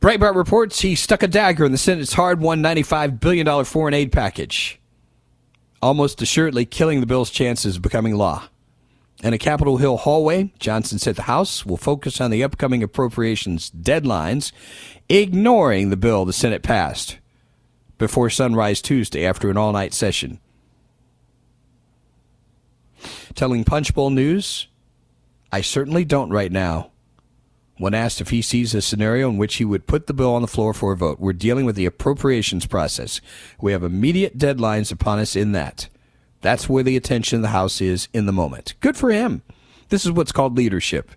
Breitbart 0.00 0.34
reports 0.34 0.80
he 0.80 0.94
stuck 0.94 1.22
a 1.22 1.28
dagger 1.28 1.66
in 1.66 1.72
the 1.72 1.78
Senate's 1.78 2.14
hard 2.14 2.40
won 2.40 2.62
$95 2.62 3.20
billion 3.20 3.64
foreign 3.64 3.92
aid 3.92 4.12
package, 4.12 4.80
almost 5.82 6.22
assuredly 6.22 6.64
killing 6.64 7.00
the 7.00 7.06
bill's 7.06 7.30
chances 7.30 7.76
of 7.76 7.82
becoming 7.82 8.14
law. 8.14 8.44
In 9.22 9.34
a 9.34 9.38
Capitol 9.38 9.76
Hill 9.76 9.98
hallway, 9.98 10.54
Johnson 10.58 10.98
said 10.98 11.16
the 11.16 11.22
House 11.22 11.66
will 11.66 11.76
focus 11.76 12.18
on 12.18 12.30
the 12.30 12.42
upcoming 12.42 12.82
appropriations 12.82 13.70
deadlines, 13.70 14.52
ignoring 15.10 15.90
the 15.90 15.98
bill 15.98 16.24
the 16.24 16.32
Senate 16.32 16.62
passed 16.62 17.18
before 17.98 18.30
sunrise 18.30 18.80
Tuesday 18.80 19.26
after 19.26 19.50
an 19.50 19.58
all 19.58 19.72
night 19.72 19.92
session. 19.92 20.40
Telling 23.34 23.64
Punchbowl 23.64 24.10
News, 24.10 24.66
I 25.52 25.60
certainly 25.60 26.04
don't 26.04 26.30
right 26.30 26.52
now. 26.52 26.90
When 27.78 27.94
asked 27.94 28.20
if 28.20 28.28
he 28.28 28.42
sees 28.42 28.74
a 28.74 28.82
scenario 28.82 29.30
in 29.30 29.38
which 29.38 29.56
he 29.56 29.64
would 29.64 29.86
put 29.86 30.06
the 30.06 30.12
bill 30.12 30.34
on 30.34 30.42
the 30.42 30.48
floor 30.48 30.74
for 30.74 30.92
a 30.92 30.96
vote, 30.96 31.18
we're 31.18 31.32
dealing 31.32 31.64
with 31.64 31.76
the 31.76 31.86
appropriations 31.86 32.66
process. 32.66 33.20
We 33.60 33.72
have 33.72 33.82
immediate 33.82 34.36
deadlines 34.36 34.92
upon 34.92 35.18
us 35.18 35.34
in 35.34 35.52
that. 35.52 35.88
That's 36.42 36.68
where 36.68 36.82
the 36.82 36.96
attention 36.96 37.36
of 37.36 37.42
the 37.42 37.48
House 37.48 37.80
is 37.80 38.08
in 38.12 38.26
the 38.26 38.32
moment. 38.32 38.74
Good 38.80 38.96
for 38.96 39.10
him. 39.10 39.42
This 39.88 40.04
is 40.04 40.12
what's 40.12 40.32
called 40.32 40.56
leadership. 40.56 41.10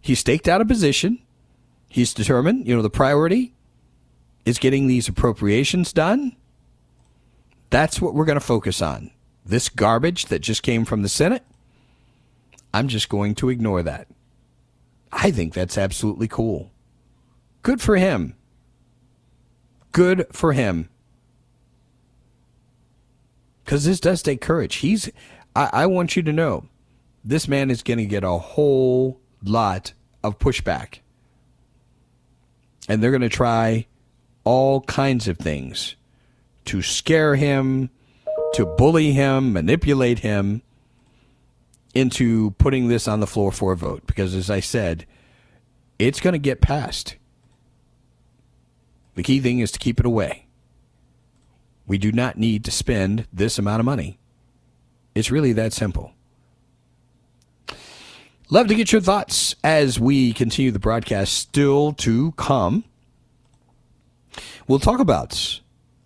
He 0.00 0.14
staked 0.14 0.48
out 0.48 0.60
a 0.60 0.64
position. 0.64 1.20
He's 1.88 2.14
determined, 2.14 2.66
you 2.66 2.74
know, 2.74 2.82
the 2.82 2.90
priority 2.90 3.52
is 4.44 4.58
getting 4.58 4.86
these 4.86 5.08
appropriations 5.08 5.92
done. 5.92 6.36
That's 7.68 8.00
what 8.00 8.14
we're 8.14 8.24
going 8.24 8.38
to 8.38 8.44
focus 8.44 8.82
on. 8.82 9.10
This 9.50 9.68
garbage 9.68 10.26
that 10.26 10.42
just 10.42 10.62
came 10.62 10.84
from 10.84 11.02
the 11.02 11.08
Senate, 11.08 11.42
I'm 12.72 12.86
just 12.86 13.08
going 13.08 13.34
to 13.34 13.48
ignore 13.48 13.82
that. 13.82 14.06
I 15.10 15.32
think 15.32 15.54
that's 15.54 15.76
absolutely 15.76 16.28
cool. 16.28 16.70
Good 17.62 17.80
for 17.80 17.96
him. 17.96 18.36
Good 19.90 20.28
for 20.30 20.52
him. 20.52 20.88
Because 23.64 23.84
this 23.84 23.98
does 23.98 24.22
take 24.22 24.40
courage. 24.40 24.76
He's, 24.76 25.10
I, 25.56 25.70
I 25.72 25.86
want 25.86 26.14
you 26.14 26.22
to 26.22 26.32
know, 26.32 26.68
this 27.24 27.48
man 27.48 27.72
is 27.72 27.82
going 27.82 27.98
to 27.98 28.06
get 28.06 28.22
a 28.22 28.38
whole 28.38 29.20
lot 29.42 29.94
of 30.22 30.38
pushback. 30.38 31.00
And 32.88 33.02
they're 33.02 33.10
going 33.10 33.20
to 33.22 33.28
try 33.28 33.86
all 34.44 34.82
kinds 34.82 35.26
of 35.26 35.38
things 35.38 35.96
to 36.66 36.82
scare 36.82 37.34
him, 37.34 37.90
to 38.54 38.66
bully 38.66 39.12
him, 39.12 39.52
manipulate 39.52 40.20
him 40.20 40.62
into 41.94 42.52
putting 42.52 42.88
this 42.88 43.08
on 43.08 43.20
the 43.20 43.26
floor 43.26 43.52
for 43.52 43.72
a 43.72 43.76
vote 43.76 44.06
because, 44.06 44.34
as 44.34 44.50
I 44.50 44.60
said, 44.60 45.06
it's 45.98 46.20
going 46.20 46.32
to 46.32 46.38
get 46.38 46.60
passed. 46.60 47.16
The 49.14 49.22
key 49.22 49.40
thing 49.40 49.58
is 49.58 49.72
to 49.72 49.78
keep 49.78 50.00
it 50.00 50.06
away. 50.06 50.46
We 51.86 51.98
do 51.98 52.12
not 52.12 52.38
need 52.38 52.64
to 52.64 52.70
spend 52.70 53.26
this 53.32 53.58
amount 53.58 53.80
of 53.80 53.86
money. 53.86 54.18
It's 55.14 55.30
really 55.30 55.52
that 55.54 55.72
simple. 55.72 56.12
Love 58.48 58.68
to 58.68 58.74
get 58.74 58.92
your 58.92 59.00
thoughts 59.00 59.54
as 59.62 60.00
we 60.00 60.32
continue 60.32 60.70
the 60.70 60.78
broadcast 60.78 61.34
still 61.34 61.92
to 61.92 62.32
come. 62.32 62.84
We'll 64.66 64.78
talk 64.78 65.00
about 65.00 65.60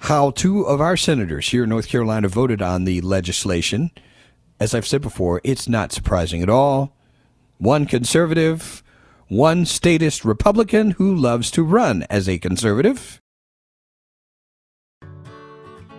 how 0.05 0.31
two 0.31 0.63
of 0.63 0.81
our 0.81 0.97
senators 0.97 1.49
here 1.49 1.65
in 1.65 1.69
North 1.69 1.89
Carolina 1.89 2.29
voted 2.29 2.63
on 2.63 2.85
the 2.85 3.01
legislation 3.01 3.91
as 4.61 4.75
I've 4.75 4.87
said 4.87 5.03
before, 5.03 5.41
it's 5.45 5.69
not 5.69 5.93
surprising 5.93 6.43
at 6.43 6.49
all. 6.49 6.97
One 7.59 7.87
conservative, 7.87 8.83
one 9.29 9.67
statist 9.67 10.25
Republican 10.25 10.93
who 10.93 11.15
loves 11.15 11.51
to 11.53 11.63
run 11.63 12.05
as 12.09 12.29
a 12.29 12.39
conservative. 12.39 13.21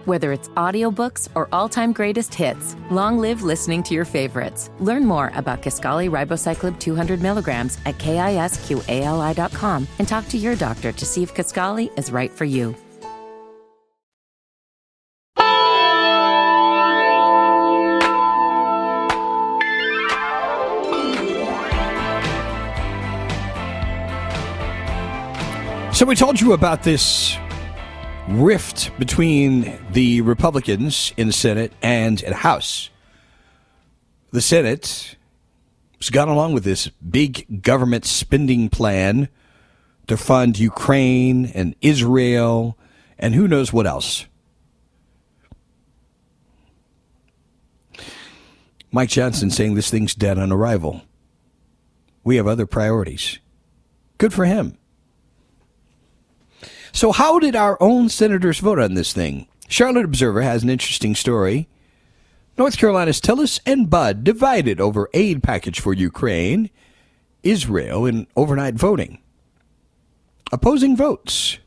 Whether 0.05 0.31
it's 0.31 0.49
audiobooks 0.49 1.29
or 1.33 1.49
all-time 1.51 1.91
greatest 1.91 2.33
hits, 2.33 2.75
long 2.91 3.17
live 3.17 3.41
listening 3.41 3.81
to 3.83 3.95
your 3.95 4.05
favorites. 4.05 4.69
Learn 4.79 5.03
more 5.03 5.31
about 5.33 5.63
Kisqali 5.63 6.09
Ribociclib 6.09 6.79
200 6.79 7.21
milligrams 7.21 7.79
at 7.87 7.97
kisqali.com 7.97 9.87
and 9.97 10.07
talk 10.07 10.27
to 10.27 10.37
your 10.37 10.55
doctor 10.55 10.91
to 10.91 11.05
see 11.05 11.23
if 11.23 11.33
Kisqali 11.33 11.97
is 11.97 12.11
right 12.11 12.31
for 12.31 12.45
you. 12.45 12.75
So 25.95 26.05
we 26.05 26.15
told 26.15 26.41
you 26.41 26.51
about 26.51 26.83
this 26.83 27.37
rift 28.27 28.91
between 28.99 29.79
the 29.93 30.19
Republicans 30.19 31.13
in 31.15 31.27
the 31.27 31.33
Senate 31.33 31.71
and 31.81 32.21
in 32.21 32.31
the 32.31 32.35
House. 32.35 32.89
The 34.31 34.41
Senate 34.41 35.15
has 36.01 36.09
gone 36.09 36.27
along 36.27 36.53
with 36.53 36.65
this 36.65 36.89
big 36.89 37.61
government 37.61 38.03
spending 38.03 38.67
plan 38.67 39.29
to 40.07 40.17
fund 40.17 40.59
Ukraine 40.59 41.45
and 41.45 41.75
Israel 41.81 42.77
and 43.17 43.33
who 43.33 43.47
knows 43.47 43.71
what 43.71 43.87
else. 43.87 44.25
Mike 48.91 49.07
Johnson 49.07 49.49
saying 49.49 49.75
this 49.75 49.89
thing's 49.89 50.13
dead 50.13 50.37
on 50.37 50.51
arrival. 50.51 51.03
We 52.25 52.35
have 52.35 52.47
other 52.47 52.65
priorities. 52.65 53.39
Good 54.17 54.33
for 54.33 54.43
him. 54.43 54.77
So, 56.95 57.11
how 57.11 57.39
did 57.39 57.57
our 57.57 57.77
own 57.81 58.07
senators 58.07 58.59
vote 58.59 58.79
on 58.79 58.93
this 58.93 59.11
thing? 59.11 59.49
Charlotte 59.67 60.05
Observer 60.05 60.43
has 60.43 60.63
an 60.63 60.69
interesting 60.69 61.13
story. 61.13 61.67
North 62.57 62.77
Carolina's 62.77 63.19
Tillis 63.19 63.59
and 63.65 63.89
Budd 63.89 64.23
divided 64.23 64.79
over 64.79 65.09
aid 65.13 65.43
package 65.43 65.81
for 65.81 65.91
Ukraine, 65.91 66.69
Israel 67.43 68.05
in 68.05 68.27
overnight 68.37 68.75
voting. 68.75 69.19
Opposing 70.53 70.95
votes 70.95 71.57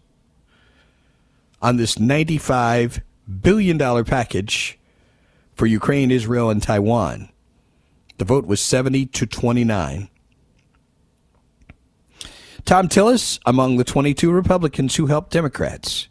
on 1.61 1.77
this 1.77 1.97
$95 1.97 3.03
billion 3.43 3.79
package 4.07 4.79
for 5.55 5.67
Ukraine, 5.67 6.11
Israel, 6.11 6.49
and 6.49 6.63
Taiwan. 6.63 7.29
The 8.17 8.25
vote 8.25 8.47
was 8.47 8.63
70 8.63 9.05
to 9.05 9.27
29. 9.27 10.09
Thom 12.69 12.87
Tillis 12.87 13.39
among 13.47 13.79
the 13.79 13.83
22 13.83 14.31
Republicans 14.31 14.97
who 14.97 15.07
helped 15.07 15.31
Democrats. 15.31 16.07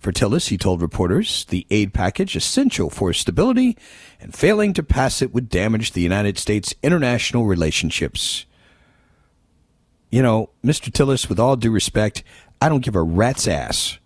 For 0.00 0.10
Tillis, 0.10 0.48
he 0.48 0.58
told 0.58 0.82
reporters 0.82 1.44
the 1.44 1.64
aid 1.70 1.94
package 1.94 2.34
essential 2.34 2.90
for 2.90 3.12
stability 3.12 3.78
and 4.20 4.34
failing 4.34 4.72
to 4.72 4.82
pass 4.82 5.22
it 5.22 5.32
would 5.32 5.48
damage 5.48 5.92
the 5.92 6.00
United 6.00 6.38
States' 6.38 6.74
international 6.82 7.46
relationships. 7.46 8.46
You 10.10 10.22
know, 10.22 10.50
Mr. 10.64 10.90
Tillis, 10.90 11.28
with 11.28 11.38
all 11.38 11.54
due 11.54 11.70
respect, 11.70 12.24
I 12.60 12.68
don't 12.68 12.84
give 12.84 12.96
a 12.96 13.02
rat's 13.04 13.46
ass 13.46 14.00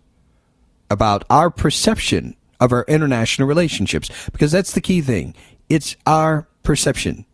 about 0.91 1.23
our 1.31 1.49
perception 1.49 2.35
of 2.59 2.71
our 2.71 2.85
international 2.87 3.47
relationships 3.47 4.11
because 4.31 4.51
that's 4.51 4.73
the 4.73 4.81
key 4.81 5.01
thing. 5.01 5.33
It's 5.67 5.95
our 6.05 6.47
perception. 6.61 7.25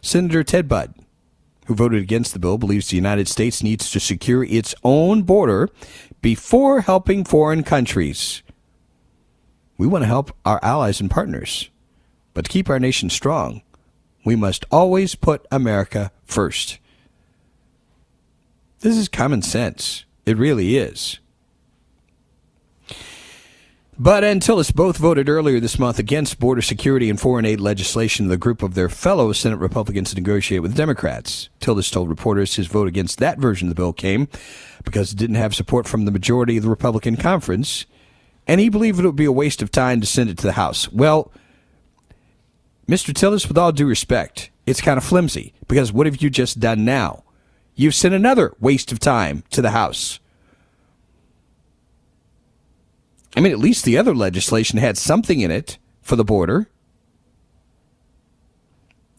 Senator 0.00 0.42
Ted 0.42 0.66
Budd, 0.66 0.94
who 1.70 1.76
voted 1.76 2.02
against 2.02 2.32
the 2.32 2.38
bill, 2.40 2.58
believes 2.58 2.88
the 2.88 2.96
United 2.96 3.28
States 3.28 3.62
needs 3.62 3.92
to 3.92 4.00
secure 4.00 4.42
its 4.42 4.74
own 4.82 5.22
border 5.22 5.68
before 6.20 6.80
helping 6.80 7.22
foreign 7.24 7.62
countries. 7.62 8.42
We 9.78 9.86
want 9.86 10.02
to 10.02 10.08
help 10.08 10.36
our 10.44 10.58
allies 10.64 11.00
and 11.00 11.08
partners, 11.08 11.70
but 12.34 12.46
to 12.46 12.50
keep 12.50 12.68
our 12.68 12.80
nation 12.80 13.08
strong, 13.08 13.62
we 14.24 14.34
must 14.34 14.64
always 14.72 15.14
put 15.14 15.46
America 15.52 16.10
first. 16.24 16.80
This 18.80 18.96
is 18.96 19.08
common 19.08 19.40
sense. 19.40 20.04
It 20.26 20.36
really 20.36 20.76
is. 20.76 21.20
Budd 24.00 24.24
and 24.24 24.40
Tillis 24.40 24.74
both 24.74 24.96
voted 24.96 25.28
earlier 25.28 25.60
this 25.60 25.78
month 25.78 25.98
against 25.98 26.40
border 26.40 26.62
security 26.62 27.10
and 27.10 27.20
foreign 27.20 27.44
aid 27.44 27.60
legislation 27.60 28.28
the 28.28 28.38
group 28.38 28.62
of 28.62 28.72
their 28.72 28.88
fellow 28.88 29.30
Senate 29.34 29.58
Republicans 29.58 30.08
to 30.08 30.16
negotiate 30.16 30.62
with 30.62 30.74
Democrats. 30.74 31.50
Tillis 31.60 31.92
told 31.92 32.08
reporters 32.08 32.54
his 32.54 32.66
vote 32.66 32.88
against 32.88 33.18
that 33.18 33.36
version 33.36 33.68
of 33.68 33.74
the 33.74 33.78
bill 33.78 33.92
came 33.92 34.26
because 34.84 35.12
it 35.12 35.18
didn't 35.18 35.36
have 35.36 35.54
support 35.54 35.86
from 35.86 36.06
the 36.06 36.10
majority 36.10 36.56
of 36.56 36.62
the 36.62 36.70
Republican 36.70 37.18
conference, 37.18 37.84
and 38.46 38.58
he 38.58 38.70
believed 38.70 38.98
it 38.98 39.04
would 39.04 39.16
be 39.16 39.26
a 39.26 39.30
waste 39.30 39.60
of 39.60 39.70
time 39.70 40.00
to 40.00 40.06
send 40.06 40.30
it 40.30 40.38
to 40.38 40.46
the 40.46 40.52
House. 40.52 40.90
Well, 40.90 41.30
Mr. 42.88 43.12
Tillis, 43.12 43.48
with 43.48 43.58
all 43.58 43.70
due 43.70 43.86
respect, 43.86 44.48
it's 44.64 44.80
kind 44.80 44.96
of 44.96 45.04
flimsy 45.04 45.52
because 45.68 45.92
what 45.92 46.06
have 46.06 46.22
you 46.22 46.30
just 46.30 46.58
done 46.58 46.86
now? 46.86 47.22
You've 47.74 47.94
sent 47.94 48.14
another 48.14 48.54
waste 48.60 48.92
of 48.92 48.98
time 48.98 49.44
to 49.50 49.60
the 49.60 49.72
House. 49.72 50.20
I 53.36 53.40
mean, 53.40 53.52
at 53.52 53.58
least 53.58 53.84
the 53.84 53.96
other 53.96 54.14
legislation 54.14 54.78
had 54.78 54.98
something 54.98 55.40
in 55.40 55.50
it 55.50 55.78
for 56.02 56.16
the 56.16 56.24
border. 56.24 56.68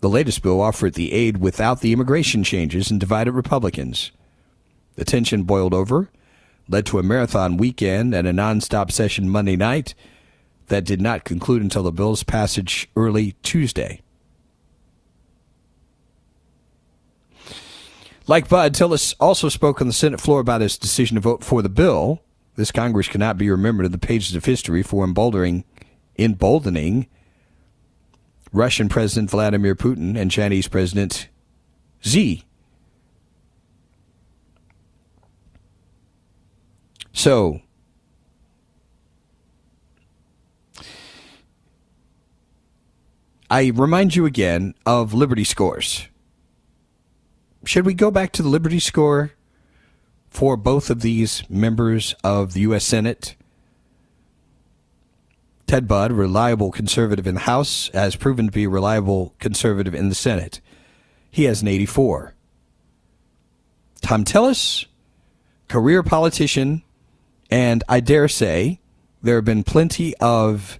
The 0.01 0.09
latest 0.09 0.41
bill 0.41 0.61
offered 0.61 0.95
the 0.95 1.13
aid 1.13 1.37
without 1.37 1.81
the 1.81 1.93
immigration 1.93 2.43
changes 2.43 2.91
and 2.91 2.99
divided 2.99 3.31
Republicans. 3.31 4.11
The 4.95 5.05
tension 5.05 5.43
boiled 5.43 5.73
over, 5.73 6.09
led 6.67 6.85
to 6.87 6.99
a 6.99 7.03
marathon 7.03 7.57
weekend 7.57 8.13
and 8.13 8.27
a 8.27 8.33
nonstop 8.33 8.91
session 8.91 9.29
Monday 9.29 9.55
night 9.55 9.93
that 10.67 10.85
did 10.85 11.01
not 11.01 11.23
conclude 11.23 11.61
until 11.61 11.83
the 11.83 11.91
bill's 11.91 12.23
passage 12.23 12.89
early 12.95 13.33
Tuesday. 13.43 14.01
Like 18.27 18.47
Budd, 18.47 18.73
Tillis 18.73 19.13
also 19.19 19.49
spoke 19.49 19.81
on 19.81 19.87
the 19.87 19.93
Senate 19.93 20.21
floor 20.21 20.39
about 20.39 20.61
his 20.61 20.77
decision 20.77 21.15
to 21.15 21.21
vote 21.21 21.43
for 21.43 21.61
the 21.61 21.69
bill. 21.69 22.21
This 22.61 22.71
Congress 22.71 23.07
cannot 23.07 23.39
be 23.39 23.49
remembered 23.49 23.87
in 23.87 23.91
the 23.91 23.97
pages 23.97 24.35
of 24.35 24.45
history 24.45 24.83
for 24.83 25.03
emboldening, 25.03 25.63
emboldening 26.19 27.07
Russian 28.53 28.87
President 28.87 29.31
Vladimir 29.31 29.73
Putin 29.73 30.15
and 30.15 30.29
Chinese 30.29 30.67
President 30.67 31.27
Xi. 32.01 32.43
So, 37.13 37.61
I 43.49 43.71
remind 43.73 44.15
you 44.15 44.27
again 44.27 44.75
of 44.85 45.15
Liberty 45.15 45.45
scores. 45.45 46.07
Should 47.65 47.87
we 47.87 47.95
go 47.95 48.11
back 48.11 48.31
to 48.33 48.43
the 48.43 48.49
Liberty 48.49 48.79
score 48.79 49.31
for 50.31 50.57
both 50.57 50.89
of 50.89 51.01
these 51.01 51.43
members 51.49 52.15
of 52.23 52.53
the 52.53 52.61
U.S. 52.61 52.85
Senate. 52.85 53.35
Ted 55.67 55.87
Budd, 55.87 56.11
reliable 56.11 56.71
conservative 56.71 57.27
in 57.27 57.35
the 57.35 57.41
House, 57.41 57.89
has 57.93 58.15
proven 58.15 58.47
to 58.47 58.51
be 58.51 58.63
a 58.63 58.69
reliable 58.69 59.35
conservative 59.39 59.93
in 59.93 60.09
the 60.09 60.15
Senate. 60.15 60.61
He 61.29 61.43
has 61.43 61.61
an 61.61 61.67
84. 61.67 62.33
Thom 64.01 64.25
Tillis, 64.25 64.85
career 65.67 66.01
politician, 66.01 66.81
and 67.49 67.83
I 67.87 67.99
dare 67.99 68.27
say 68.27 68.79
there 69.21 69.35
have 69.35 69.45
been 69.45 69.63
plenty 69.63 70.15
of 70.17 70.79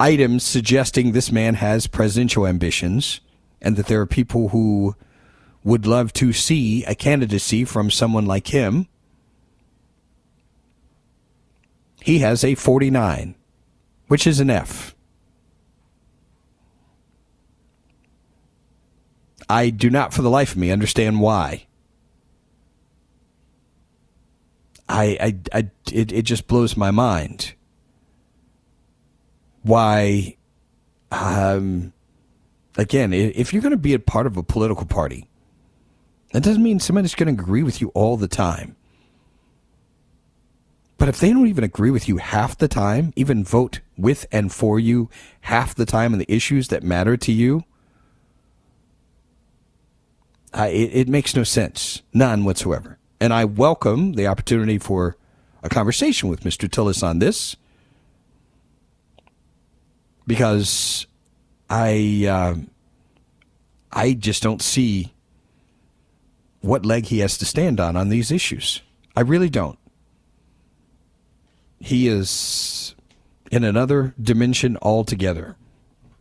items 0.00 0.44
suggesting 0.44 1.12
this 1.12 1.30
man 1.30 1.54
has 1.54 1.86
presidential 1.86 2.46
ambitions 2.46 3.20
and 3.60 3.76
that 3.76 3.86
there 3.86 4.00
are 4.00 4.06
people 4.06 4.48
who 4.48 4.96
would 5.64 5.86
love 5.86 6.12
to 6.14 6.32
see 6.32 6.84
a 6.84 6.94
candidacy 6.94 7.64
from 7.64 7.90
someone 7.90 8.26
like 8.26 8.48
him. 8.48 8.86
He 12.00 12.20
has 12.20 12.44
a 12.44 12.54
49, 12.54 13.34
which 14.06 14.26
is 14.26 14.40
an 14.40 14.50
F. 14.50 14.94
I 19.48 19.70
do 19.70 19.90
not 19.90 20.12
for 20.12 20.22
the 20.22 20.30
life 20.30 20.52
of 20.52 20.58
me 20.58 20.70
understand 20.70 21.20
why. 21.20 21.66
I, 24.88 25.18
I, 25.20 25.58
I 25.58 25.70
it, 25.92 26.12
it 26.12 26.22
just 26.22 26.46
blows 26.46 26.76
my 26.76 26.90
mind 26.90 27.54
why 29.62 30.36
um, 31.10 31.92
again 32.78 33.12
if 33.12 33.52
you're 33.52 33.60
going 33.60 33.72
to 33.72 33.76
be 33.76 33.92
a 33.92 33.98
part 33.98 34.26
of 34.26 34.38
a 34.38 34.42
political 34.42 34.86
party 34.86 35.27
that 36.32 36.42
doesn't 36.42 36.62
mean 36.62 36.80
somebody's 36.80 37.14
going 37.14 37.34
to 37.34 37.42
agree 37.42 37.62
with 37.62 37.80
you 37.80 37.88
all 37.94 38.16
the 38.16 38.28
time. 38.28 38.76
But 40.98 41.08
if 41.08 41.20
they 41.20 41.32
don't 41.32 41.46
even 41.46 41.64
agree 41.64 41.92
with 41.92 42.08
you 42.08 42.16
half 42.16 42.58
the 42.58 42.68
time, 42.68 43.12
even 43.14 43.44
vote 43.44 43.80
with 43.96 44.26
and 44.32 44.52
for 44.52 44.80
you 44.80 45.08
half 45.42 45.74
the 45.74 45.86
time 45.86 46.12
on 46.12 46.18
the 46.18 46.30
issues 46.30 46.68
that 46.68 46.82
matter 46.82 47.16
to 47.16 47.32
you, 47.32 47.64
I, 50.52 50.68
it, 50.68 50.90
it 50.92 51.08
makes 51.08 51.36
no 51.36 51.44
sense. 51.44 52.02
None 52.12 52.44
whatsoever. 52.44 52.98
And 53.20 53.32
I 53.32 53.44
welcome 53.44 54.14
the 54.14 54.26
opportunity 54.26 54.78
for 54.78 55.16
a 55.62 55.68
conversation 55.68 56.28
with 56.28 56.40
Mr. 56.40 56.68
Tillis 56.68 57.02
on 57.02 57.20
this 57.20 57.56
because 60.26 61.06
I, 61.70 62.26
uh, 62.28 62.54
I 63.92 64.14
just 64.14 64.42
don't 64.42 64.62
see 64.62 65.12
what 66.60 66.84
leg 66.84 67.06
he 67.06 67.20
has 67.20 67.38
to 67.38 67.44
stand 67.44 67.80
on 67.80 67.96
on 67.96 68.08
these 68.08 68.30
issues. 68.30 68.82
I 69.16 69.20
really 69.20 69.50
don't. 69.50 69.78
He 71.80 72.08
is 72.08 72.94
in 73.50 73.64
another 73.64 74.14
dimension 74.20 74.76
altogether. 74.82 75.56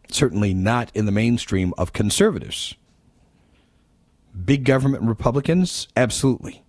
Certainly 0.09 0.53
not 0.53 0.91
in 0.95 1.05
the 1.05 1.11
mainstream 1.11 1.73
of 1.77 1.93
conservatives. 1.93 2.75
Big 4.45 4.63
government 4.63 5.03
Republicans, 5.03 5.87
absolutely. 5.97 6.63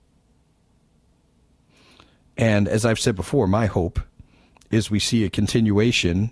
And 2.36 2.66
as 2.66 2.84
I've 2.84 2.98
said 2.98 3.14
before, 3.14 3.46
my 3.46 3.66
hope 3.66 4.00
is 4.70 4.90
we 4.90 4.98
see 4.98 5.24
a 5.24 5.30
continuation 5.30 6.30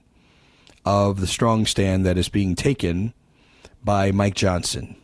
of 0.84 1.20
the 1.20 1.26
strong 1.26 1.66
stand 1.66 2.06
that 2.06 2.16
is 2.16 2.28
being 2.28 2.54
taken 2.54 3.12
by 3.84 4.12
Mike 4.12 4.34
Johnson 4.34 4.96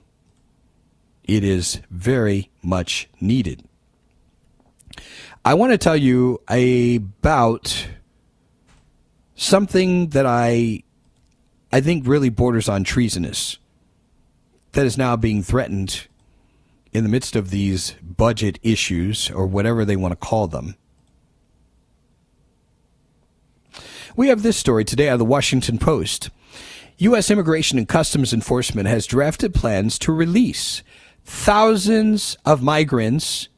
it 1.25 1.45
is 1.45 1.81
very 1.91 2.51
much 2.63 3.09
needed. 3.21 3.65
I 5.45 5.55
want 5.55 5.73
to 5.73 5.79
tell 5.79 5.97
you 5.97 6.41
about 6.49 7.89
something 9.35 10.09
that 10.11 10.27
I 10.27 10.83
I 11.73 11.81
think 11.81 12.07
really 12.07 12.29
borders 12.29 12.69
on 12.69 12.85
treasonous 12.85 13.59
that 14.73 14.87
is 14.87 14.99
now 14.99 15.17
being 15.17 15.43
threatened 15.43 16.07
in 16.93 17.03
the 17.03 17.11
midst 17.11 17.35
of 17.35 17.51
these 17.51 17.95
budget 18.03 18.59
issues 18.63 19.31
or 19.31 19.47
whatever 19.47 19.85
they 19.85 19.97
want 19.97 20.13
to 20.13 20.17
call 20.17 20.47
them. 20.47 20.77
We 24.15 24.29
have 24.29 24.43
this 24.43 24.59
story 24.59 24.85
today 24.85 25.09
out 25.09 25.15
of 25.15 25.19
the 25.21 25.25
Washington 25.25 25.79
Post. 25.79 26.29
U.S. 26.99 27.31
Immigration 27.31 27.79
and 27.79 27.89
Customs 27.89 28.35
Enforcement 28.35 28.87
has 28.87 29.07
drafted 29.07 29.55
plans 29.55 29.99
to 30.01 30.13
release 30.13 30.83
thousands 31.25 32.37
of 32.45 32.63
migrants 32.63 33.49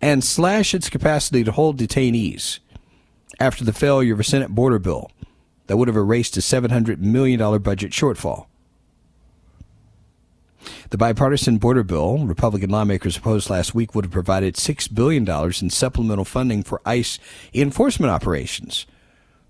and 0.00 0.22
slash 0.22 0.74
its 0.74 0.88
capacity 0.88 1.44
to 1.44 1.52
hold 1.52 1.78
detainees 1.78 2.58
after 3.40 3.64
the 3.64 3.72
failure 3.72 4.14
of 4.14 4.20
a 4.20 4.24
Senate 4.24 4.50
border 4.50 4.78
bill 4.78 5.10
that 5.66 5.76
would 5.76 5.88
have 5.88 5.96
erased 5.96 6.36
a 6.36 6.40
$700 6.40 6.98
million 6.98 7.38
budget 7.60 7.92
shortfall. 7.92 8.46
The 10.90 10.98
bipartisan 10.98 11.58
border 11.58 11.82
bill 11.82 12.18
Republican 12.26 12.70
lawmakers 12.70 13.16
opposed 13.16 13.50
last 13.50 13.74
week 13.74 13.94
would 13.94 14.04
have 14.04 14.12
provided 14.12 14.54
$6 14.54 14.94
billion 14.94 15.28
in 15.28 15.70
supplemental 15.70 16.24
funding 16.24 16.62
for 16.62 16.80
ICE 16.84 17.18
enforcement 17.54 18.10
operations. 18.10 18.86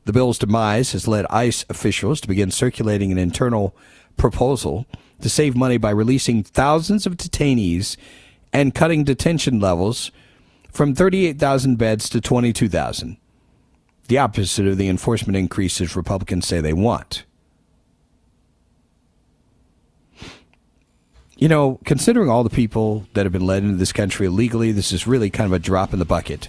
The 0.04 0.12
bill's 0.12 0.38
demise 0.38 0.92
has 0.92 1.08
led 1.08 1.26
ICE 1.30 1.64
officials 1.68 2.20
to 2.20 2.28
begin 2.28 2.50
circulating 2.50 3.12
an 3.12 3.18
internal 3.18 3.74
proposal 4.16 4.86
to 5.20 5.28
save 5.28 5.56
money 5.56 5.78
by 5.78 5.90
releasing 5.90 6.42
thousands 6.42 7.06
of 7.06 7.16
detainees 7.16 7.96
and 8.52 8.74
cutting 8.74 9.04
detention 9.04 9.60
levels 9.60 10.10
from 10.70 10.94
38,000 10.94 11.76
beds 11.76 12.08
to 12.10 12.20
22,000. 12.20 13.16
The 14.08 14.18
opposite 14.18 14.66
of 14.66 14.76
the 14.76 14.88
enforcement 14.88 15.36
increases 15.36 15.96
Republicans 15.96 16.46
say 16.46 16.60
they 16.60 16.72
want. 16.72 17.24
You 21.36 21.48
know, 21.48 21.80
considering 21.84 22.30
all 22.30 22.44
the 22.44 22.50
people 22.50 23.06
that 23.12 23.26
have 23.26 23.32
been 23.32 23.46
led 23.46 23.62
into 23.62 23.76
this 23.76 23.92
country 23.92 24.26
illegally, 24.26 24.72
this 24.72 24.92
is 24.92 25.06
really 25.06 25.28
kind 25.28 25.46
of 25.46 25.52
a 25.52 25.58
drop 25.58 25.92
in 25.92 25.98
the 25.98 26.06
bucket. 26.06 26.48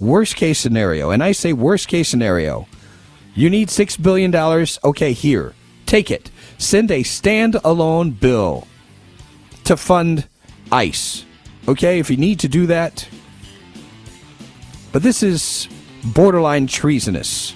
Worst 0.00 0.36
case 0.36 0.58
scenario, 0.58 1.10
and 1.10 1.22
I 1.22 1.32
say 1.32 1.52
worst 1.52 1.88
case 1.88 2.08
scenario, 2.08 2.68
you 3.34 3.50
need 3.50 3.68
$6 3.68 4.02
billion? 4.02 4.34
Okay, 4.84 5.12
here, 5.12 5.52
take 5.84 6.10
it. 6.10 6.30
Send 6.58 6.90
a 6.90 7.02
standalone 7.02 8.18
bill 8.18 8.66
to 9.64 9.76
fund 9.76 10.28
ICE. 10.70 11.24
Okay, 11.66 11.98
if 11.98 12.10
you 12.10 12.16
need 12.16 12.40
to 12.40 12.48
do 12.48 12.66
that. 12.66 13.08
But 14.92 15.02
this 15.02 15.22
is 15.22 15.68
borderline 16.04 16.66
treasonous. 16.66 17.54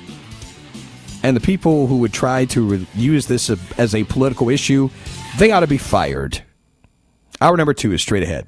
And 1.23 1.37
the 1.37 1.41
people 1.41 1.87
who 1.87 1.99
would 1.99 2.13
try 2.13 2.45
to 2.47 2.63
re- 2.63 2.87
use 2.95 3.27
this 3.27 3.51
as 3.79 3.95
a 3.95 4.05
political 4.05 4.49
issue 4.49 4.91
they 5.39 5.51
ought 5.51 5.61
to 5.61 5.67
be 5.67 5.79
fired. 5.79 6.43
Hour 7.41 7.57
number 7.57 7.75
two 7.75 7.93
is 7.93 8.03
straight 8.03 8.23
ahead. 8.23 8.47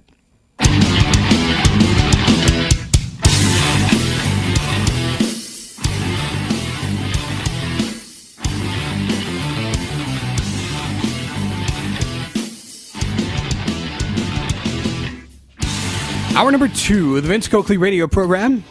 Hour 16.37 16.51
number 16.51 16.67
two 16.67 17.17
of 17.17 17.23
the 17.23 17.29
Vince 17.29 17.47
Coakley 17.47 17.77
radio 17.77 18.09
program. 18.09 18.65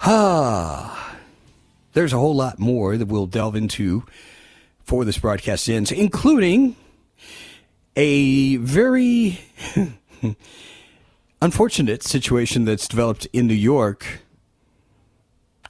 Ah, 0.00 1.14
there's 1.92 2.14
a 2.14 2.16
whole 2.16 2.34
lot 2.34 2.58
more 2.58 2.96
that 2.96 3.04
we'll 3.04 3.26
delve 3.26 3.54
into 3.54 4.02
for 4.82 5.04
this 5.04 5.18
broadcast 5.18 5.68
ends, 5.68 5.92
including 5.92 6.74
a 7.96 8.56
very 8.56 9.40
unfortunate 11.42 12.02
situation 12.02 12.64
that's 12.64 12.88
developed 12.88 13.26
in 13.34 13.46
New 13.46 13.52
York, 13.52 14.20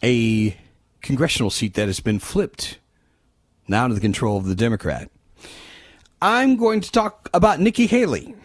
a 0.00 0.56
congressional 1.00 1.50
seat 1.50 1.74
that 1.74 1.88
has 1.88 1.98
been 1.98 2.20
flipped 2.20 2.78
now 3.66 3.82
under 3.82 3.96
the 3.96 4.00
control 4.00 4.36
of 4.36 4.46
the 4.46 4.54
Democrat. 4.54 5.10
I'm 6.22 6.56
going 6.56 6.82
to 6.82 6.92
talk 6.92 7.28
about 7.34 7.58
Nikki 7.58 7.88
Haley. 7.88 8.36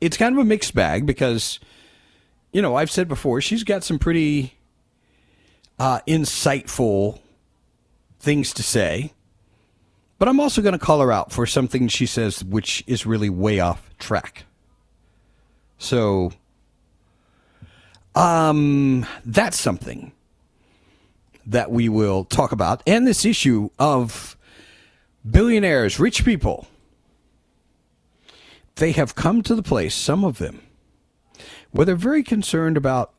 It's 0.00 0.16
kind 0.16 0.34
of 0.34 0.40
a 0.40 0.44
mixed 0.44 0.74
bag 0.74 1.06
because, 1.06 1.58
you 2.52 2.62
know, 2.62 2.76
I've 2.76 2.90
said 2.90 3.08
before, 3.08 3.40
she's 3.40 3.64
got 3.64 3.84
some 3.84 3.98
pretty 3.98 4.54
uh, 5.78 6.00
insightful 6.06 7.20
things 8.20 8.52
to 8.54 8.62
say. 8.62 9.12
But 10.18 10.28
I'm 10.28 10.40
also 10.40 10.62
going 10.62 10.72
to 10.72 10.78
call 10.78 11.00
her 11.00 11.12
out 11.12 11.32
for 11.32 11.46
something 11.46 11.86
she 11.88 12.06
says 12.06 12.42
which 12.42 12.82
is 12.86 13.06
really 13.06 13.30
way 13.30 13.60
off 13.60 13.88
track. 13.98 14.44
So, 15.78 16.32
um, 18.16 19.06
that's 19.24 19.60
something 19.60 20.12
that 21.46 21.70
we 21.70 21.88
will 21.88 22.24
talk 22.24 22.50
about. 22.50 22.82
And 22.86 23.06
this 23.06 23.24
issue 23.24 23.70
of 23.78 24.36
billionaires, 25.28 26.00
rich 26.00 26.24
people, 26.24 26.66
they 28.78 28.92
have 28.92 29.14
come 29.14 29.42
to 29.42 29.54
the 29.54 29.62
place, 29.62 29.94
some 29.94 30.24
of 30.24 30.38
them, 30.38 30.62
where 31.70 31.84
they're 31.84 31.96
very 31.96 32.22
concerned 32.22 32.76
about 32.76 33.12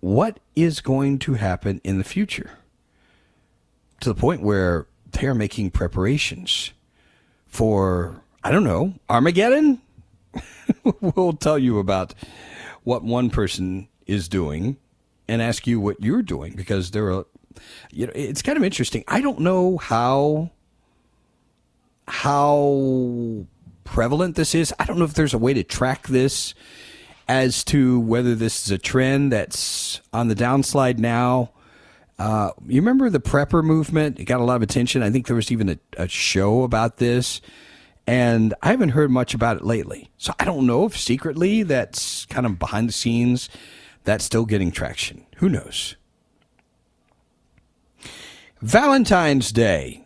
what 0.00 0.38
is 0.54 0.80
going 0.80 1.18
to 1.18 1.34
happen 1.34 1.80
in 1.82 1.98
the 1.98 2.04
future. 2.04 2.58
To 4.00 4.12
the 4.12 4.14
point 4.14 4.42
where 4.42 4.86
they 5.10 5.26
are 5.26 5.34
making 5.34 5.72
preparations 5.72 6.72
for, 7.46 8.22
I 8.44 8.52
don't 8.52 8.64
know, 8.64 8.94
Armageddon? 9.08 9.80
we'll 11.00 11.32
tell 11.32 11.58
you 11.58 11.78
about 11.78 12.14
what 12.84 13.02
one 13.02 13.30
person 13.30 13.88
is 14.06 14.28
doing 14.28 14.76
and 15.26 15.42
ask 15.42 15.66
you 15.66 15.80
what 15.80 16.00
you're 16.02 16.22
doing 16.22 16.54
because 16.54 16.92
there 16.92 17.12
are, 17.12 17.26
you 17.90 18.06
know, 18.06 18.12
it's 18.14 18.42
kind 18.42 18.56
of 18.56 18.62
interesting. 18.62 19.04
I 19.08 19.20
don't 19.20 19.40
know 19.40 19.78
how, 19.78 20.50
how 22.06 23.46
prevalent 23.90 24.36
this 24.36 24.54
is. 24.54 24.74
I 24.78 24.84
don't 24.84 24.98
know 24.98 25.04
if 25.04 25.14
there's 25.14 25.34
a 25.34 25.38
way 25.38 25.54
to 25.54 25.64
track 25.64 26.08
this 26.08 26.54
as 27.28 27.62
to 27.64 28.00
whether 28.00 28.34
this 28.34 28.64
is 28.64 28.70
a 28.70 28.78
trend 28.78 29.32
that's 29.32 30.00
on 30.12 30.28
the 30.28 30.34
downslide 30.34 30.98
now 30.98 31.50
uh, 32.18 32.50
you 32.66 32.80
remember 32.80 33.10
the 33.10 33.20
prepper 33.20 33.62
movement? 33.62 34.18
It 34.18 34.24
got 34.24 34.40
a 34.40 34.44
lot 34.44 34.56
of 34.56 34.62
attention. 34.62 35.02
I 35.02 35.10
think 35.10 35.26
there 35.26 35.36
was 35.36 35.52
even 35.52 35.68
a, 35.68 35.78
a 35.96 36.08
show 36.08 36.64
about 36.64 36.96
this, 36.96 37.40
and 38.06 38.54
I 38.62 38.70
haven't 38.70 38.90
heard 38.90 39.10
much 39.10 39.34
about 39.34 39.56
it 39.56 39.64
lately. 39.64 40.10
So 40.18 40.32
I 40.40 40.44
don't 40.44 40.66
know 40.66 40.84
if 40.84 40.98
secretly 40.98 41.62
that's 41.62 42.26
kind 42.26 42.44
of 42.44 42.58
behind 42.58 42.88
the 42.88 42.92
scenes 42.92 43.48
that's 44.04 44.24
still 44.24 44.46
getting 44.46 44.72
traction. 44.72 45.26
Who 45.36 45.48
knows? 45.48 45.94
Valentine's 48.60 49.52
Day. 49.52 50.04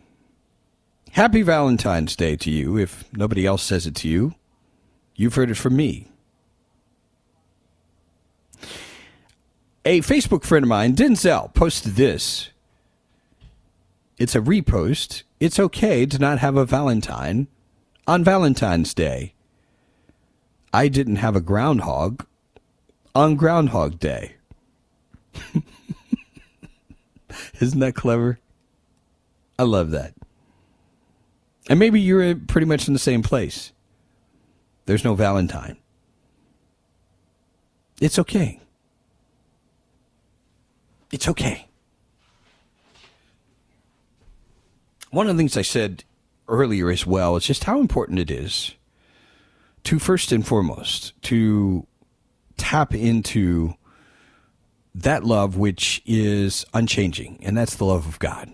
Happy 1.12 1.42
Valentine's 1.42 2.16
Day 2.16 2.36
to 2.36 2.50
you. 2.50 2.78
If 2.78 3.04
nobody 3.12 3.44
else 3.44 3.62
says 3.62 3.86
it 3.86 3.94
to 3.96 4.08
you, 4.08 4.34
you've 5.14 5.34
heard 5.34 5.50
it 5.50 5.58
from 5.58 5.76
me. 5.76 6.08
A 9.84 10.00
Facebook 10.00 10.42
friend 10.42 10.64
of 10.64 10.70
mine, 10.70 10.96
Denzel, 10.96 11.52
posted 11.52 11.96
this. 11.96 12.48
It's 14.16 14.34
a 14.34 14.40
repost. 14.40 15.24
It's 15.38 15.60
okay 15.60 16.06
to 16.06 16.18
not 16.18 16.38
have 16.38 16.56
a 16.56 16.64
Valentine 16.64 17.46
on 18.06 18.24
Valentine's 18.24 18.94
Day. 18.94 19.34
I 20.72 20.88
didn't 20.88 21.16
have 21.16 21.36
a 21.36 21.42
groundhog 21.42 22.24
on 23.14 23.36
Groundhog 23.36 23.98
Day. 23.98 24.36
Isn't 27.60 27.80
that 27.80 27.94
clever? 27.94 28.38
I 29.58 29.64
love 29.64 29.90
that. 29.90 30.14
And 31.72 31.78
maybe 31.78 32.02
you're 32.02 32.34
pretty 32.34 32.66
much 32.66 32.86
in 32.86 32.92
the 32.92 32.98
same 32.98 33.22
place. 33.22 33.72
There's 34.84 35.04
no 35.04 35.14
Valentine. 35.14 35.78
It's 37.98 38.18
okay. 38.18 38.60
It's 41.10 41.26
okay. 41.28 41.68
One 45.12 45.26
of 45.26 45.34
the 45.34 45.40
things 45.40 45.56
I 45.56 45.62
said 45.62 46.04
earlier 46.46 46.90
as 46.90 47.06
well 47.06 47.36
is 47.36 47.46
just 47.46 47.64
how 47.64 47.80
important 47.80 48.18
it 48.18 48.30
is 48.30 48.74
to 49.84 49.98
first 49.98 50.30
and 50.30 50.46
foremost 50.46 51.14
to 51.22 51.86
tap 52.58 52.94
into 52.94 53.76
that 54.94 55.24
love 55.24 55.56
which 55.56 56.02
is 56.04 56.66
unchanging, 56.74 57.38
and 57.40 57.56
that's 57.56 57.76
the 57.76 57.86
love 57.86 58.06
of 58.06 58.18
God. 58.18 58.52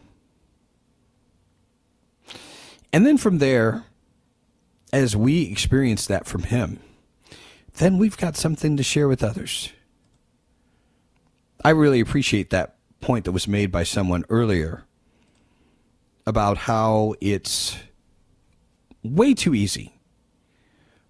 And 2.93 3.07
then 3.07 3.19
from 3.19 3.39
there, 3.39 3.85
as 4.93 5.17
we 5.17 5.43
experience 5.43 6.07
that 6.07 6.27
from 6.27 6.45
Him, 6.45 6.81
then 7.77 7.99
we've 7.99 8.17
got 8.17 8.37
something 8.37 8.77
to 8.77 8.83
share 8.83 9.09
with 9.09 9.23
others. 9.23 9.73
I 11.65 11.71
really 11.71 12.01
appreciate 12.01 12.51
that 12.51 12.77
point 13.01 13.25
that 13.25 13.33
was 13.33 13.47
made 13.47 13.71
by 13.71 13.83
someone 13.83 14.25
earlier 14.29 14.85
about 16.27 16.59
how 16.59 17.15
it's 17.21 17.77
way 19.03 19.35
too 19.35 19.55
easy 19.55 19.95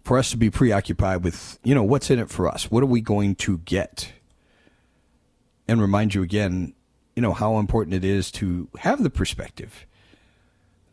for 0.05 0.18
us 0.18 0.31
to 0.31 0.37
be 0.37 0.51
preoccupied 0.51 1.22
with, 1.22 1.59
you 1.64 1.74
know, 1.74 1.83
what's 1.83 2.11
in 2.11 2.18
it 2.18 2.31
for 2.31 2.49
us? 2.49 2.70
What 2.70 2.83
are 2.83 2.87
we 2.87 3.01
going 3.01 3.35
to 3.37 3.59
get? 3.59 4.12
And 5.66 5.83
remind 5.83 6.14
you 6.14 6.22
again, 6.22 6.74
you 7.14 7.20
know, 7.20 7.33
how 7.33 7.59
important 7.59 7.95
it 7.95 8.05
is 8.05 8.31
to 8.33 8.68
have 8.79 9.03
the 9.03 9.11
perspective 9.11 9.87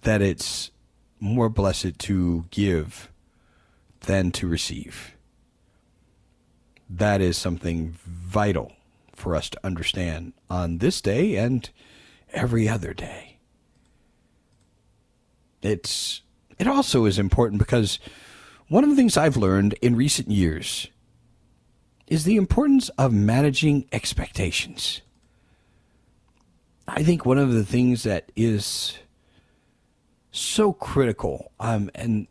that 0.01 0.21
it's 0.21 0.71
more 1.19 1.49
blessed 1.49 1.97
to 1.99 2.45
give 2.51 3.09
than 4.01 4.31
to 4.31 4.47
receive. 4.47 5.15
That 6.89 7.21
is 7.21 7.37
something 7.37 7.95
vital 8.05 8.73
for 9.13 9.35
us 9.35 9.49
to 9.49 9.59
understand 9.63 10.33
on 10.49 10.77
this 10.79 11.01
day 11.01 11.35
and 11.35 11.69
every 12.31 12.69
other 12.69 12.93
day. 12.93 13.37
It's 15.61 16.21
it 16.59 16.67
also 16.67 17.05
is 17.05 17.17
important 17.17 17.59
because 17.59 17.99
one 18.67 18.83
of 18.83 18.89
the 18.89 18.95
things 18.95 19.17
I've 19.17 19.37
learned 19.37 19.73
in 19.81 19.95
recent 19.95 20.29
years 20.29 20.87
is 22.07 22.23
the 22.23 22.35
importance 22.35 22.89
of 22.89 23.11
managing 23.11 23.87
expectations. 23.91 25.01
I 26.87 27.03
think 27.03 27.25
one 27.25 27.39
of 27.39 27.51
the 27.51 27.65
things 27.65 28.03
that 28.03 28.31
is 28.35 28.99
so 30.35 30.73
critical, 30.73 31.51
um, 31.59 31.89
and 31.95 32.27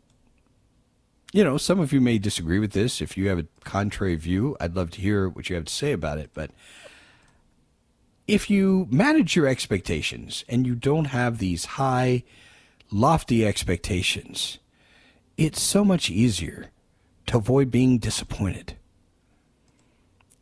you 1.33 1.43
know, 1.43 1.57
some 1.57 1.81
of 1.81 1.91
you 1.91 1.99
may 1.99 2.17
disagree 2.17 2.59
with 2.59 2.71
this. 2.71 3.01
If 3.01 3.17
you 3.17 3.27
have 3.27 3.39
a 3.39 3.47
contrary 3.65 4.15
view, 4.15 4.55
I'd 4.61 4.75
love 4.75 4.91
to 4.91 5.01
hear 5.01 5.27
what 5.27 5.49
you 5.49 5.55
have 5.57 5.65
to 5.65 5.73
say 5.73 5.91
about 5.91 6.17
it. 6.17 6.29
But 6.33 6.51
if 8.25 8.49
you 8.49 8.87
manage 8.89 9.35
your 9.35 9.45
expectations 9.45 10.45
and 10.47 10.65
you 10.65 10.75
don't 10.75 11.05
have 11.05 11.37
these 11.37 11.65
high, 11.65 12.23
lofty 12.89 13.45
expectations, 13.45 14.59
it's 15.37 15.61
so 15.61 15.83
much 15.83 16.09
easier 16.09 16.71
to 17.27 17.37
avoid 17.37 17.69
being 17.69 17.97
disappointed. 17.97 18.77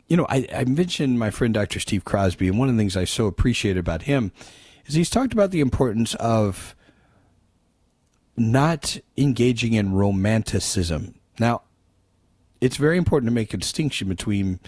You 0.07 0.17
know, 0.17 0.27
I, 0.29 0.47
I 0.53 0.65
mentioned 0.65 1.17
my 1.17 1.31
friend 1.31 1.53
Dr. 1.55 1.79
Steve 1.79 2.05
Crosby, 2.05 2.47
and 2.47 2.59
one 2.59 2.69
of 2.69 2.75
the 2.75 2.79
things 2.79 2.95
I 2.95 3.05
so 3.05 3.25
appreciate 3.25 3.77
about 3.77 4.03
him 4.03 4.31
is 4.85 4.93
he's 4.93 5.09
talked 5.09 5.33
about 5.33 5.49
the 5.49 5.61
importance 5.61 6.13
of 6.15 6.75
not 8.35 8.97
engaging 9.17 9.73
in 9.73 9.93
romanticism. 9.93 11.15
Now, 11.39 11.61
it's 12.61 12.77
very 12.77 12.97
important 12.97 13.29
to 13.29 13.33
make 13.33 13.53
a 13.53 13.57
distinction 13.57 14.07
between 14.07 14.59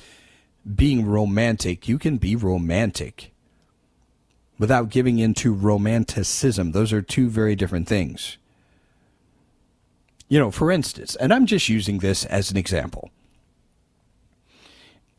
being 0.76 1.06
romantic. 1.06 1.88
You 1.88 1.98
can 1.98 2.18
be 2.18 2.36
romantic 2.36 3.32
without 4.58 4.90
giving 4.90 5.20
into 5.20 5.54
romanticism. 5.54 6.72
Those 6.72 6.94
are 6.94 7.02
two 7.02 7.30
very 7.30 7.56
different 7.56 7.88
things. 7.88 8.38
You 10.28 10.40
know, 10.40 10.52
for 10.52 10.72
instance, 10.72 11.16
and 11.16 11.34
I'm 11.34 11.46
just 11.46 11.70
using 11.70 12.00
this 12.00 12.26
as 12.26 12.52
an 12.52 12.58
example. 12.58 13.12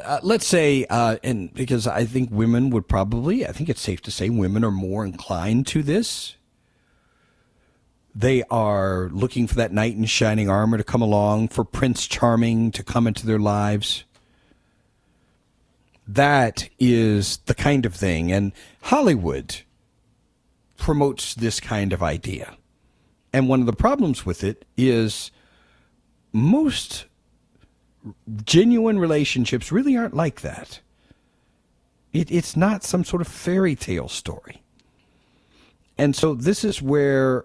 Uh, 0.03 0.20
let's 0.22 0.47
say, 0.47 0.84
uh, 0.90 1.16
and 1.22 1.55
because 1.55 1.86
I 1.86 2.05
think 2.05 2.30
women 2.30 2.70
would 2.70 2.86
probably, 2.88 3.47
I 3.47 3.53
think 3.53 3.68
it's 3.68 3.80
safe 3.80 4.03
to 4.03 4.11
say 4.11 4.28
women 4.28 4.64
are 4.64 4.70
more 4.70 5.05
inclined 5.05 5.66
to 5.68 5.82
this 5.82 6.36
they 8.16 8.42
are 8.44 9.10
looking 9.12 9.46
for 9.46 9.56
that 9.56 9.74
knight 9.74 9.94
in 9.94 10.06
shining 10.06 10.48
armor 10.48 10.78
to 10.78 10.84
come 10.84 11.02
along, 11.02 11.48
for 11.48 11.64
Prince 11.64 12.06
Charming 12.06 12.72
to 12.72 12.82
come 12.82 13.06
into 13.06 13.26
their 13.26 13.38
lives. 13.38 14.04
That 16.08 16.70
is 16.78 17.36
the 17.44 17.54
kind 17.54 17.84
of 17.84 17.94
thing. 17.94 18.32
And 18.32 18.52
Hollywood 18.80 19.56
promotes 20.78 21.34
this 21.34 21.60
kind 21.60 21.92
of 21.92 22.02
idea. 22.02 22.56
And 23.34 23.50
one 23.50 23.60
of 23.60 23.66
the 23.66 23.74
problems 23.74 24.24
with 24.24 24.42
it 24.42 24.64
is 24.78 25.30
most 26.32 27.04
genuine 28.44 28.98
relationships 28.98 29.70
really 29.70 29.94
aren't 29.94 30.14
like 30.14 30.40
that. 30.40 30.80
It, 32.14 32.30
it's 32.30 32.56
not 32.56 32.82
some 32.82 33.04
sort 33.04 33.20
of 33.20 33.28
fairy 33.28 33.74
tale 33.74 34.08
story. 34.08 34.62
And 35.98 36.16
so 36.16 36.34
this 36.34 36.64
is 36.64 36.80
where 36.80 37.44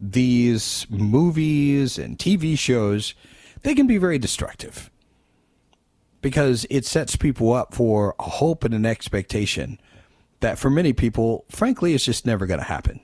these 0.00 0.86
movies 0.88 1.98
and 1.98 2.18
TV 2.18 2.58
shows, 2.58 3.14
they 3.62 3.74
can 3.74 3.86
be 3.86 3.98
very 3.98 4.18
destructive 4.18 4.90
because 6.22 6.66
it 6.70 6.86
sets 6.86 7.16
people 7.16 7.52
up 7.52 7.74
for 7.74 8.14
a 8.18 8.24
hope 8.24 8.64
and 8.64 8.74
an 8.74 8.86
expectation 8.86 9.78
that 10.40 10.58
for 10.58 10.70
many 10.70 10.92
people, 10.92 11.44
frankly, 11.50 11.92
is 11.92 12.04
just 12.04 12.26
never 12.26 12.46
going 12.46 12.60
to 12.60 12.66
happen. 12.66 13.00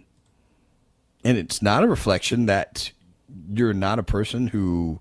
And 1.23 1.37
it's 1.37 1.61
not 1.61 1.85
a 1.85 1.89
reflection 1.89 2.47
that 2.47 2.93
you're 3.53 3.75
not 3.75 3.99
a 3.99 4.03
person 4.03 4.49
who 4.49 5.01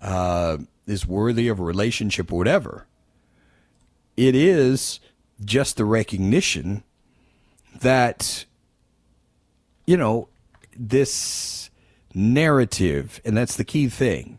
uh, 0.00 0.58
is 0.86 1.06
worthy 1.06 1.48
of 1.48 1.58
a 1.58 1.64
relationship 1.64 2.32
or 2.32 2.38
whatever. 2.38 2.86
It 4.16 4.34
is 4.34 5.00
just 5.44 5.76
the 5.76 5.84
recognition 5.84 6.84
that, 7.80 8.44
you 9.86 9.96
know, 9.96 10.28
this 10.76 11.70
narrative, 12.14 13.20
and 13.24 13.36
that's 13.36 13.56
the 13.56 13.64
key 13.64 13.88
thing, 13.88 14.38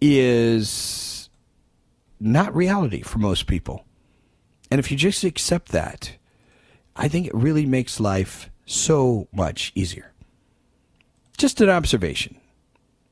is 0.00 1.28
not 2.20 2.54
reality 2.54 3.02
for 3.02 3.18
most 3.18 3.46
people. 3.46 3.84
And 4.70 4.78
if 4.78 4.90
you 4.90 4.96
just 4.96 5.24
accept 5.24 5.72
that, 5.72 6.16
I 6.94 7.08
think 7.08 7.26
it 7.26 7.34
really 7.34 7.66
makes 7.66 8.00
life 8.00 8.50
so 8.66 9.28
much 9.32 9.72
easier. 9.74 10.12
Just 11.36 11.60
an 11.60 11.68
observation 11.68 12.40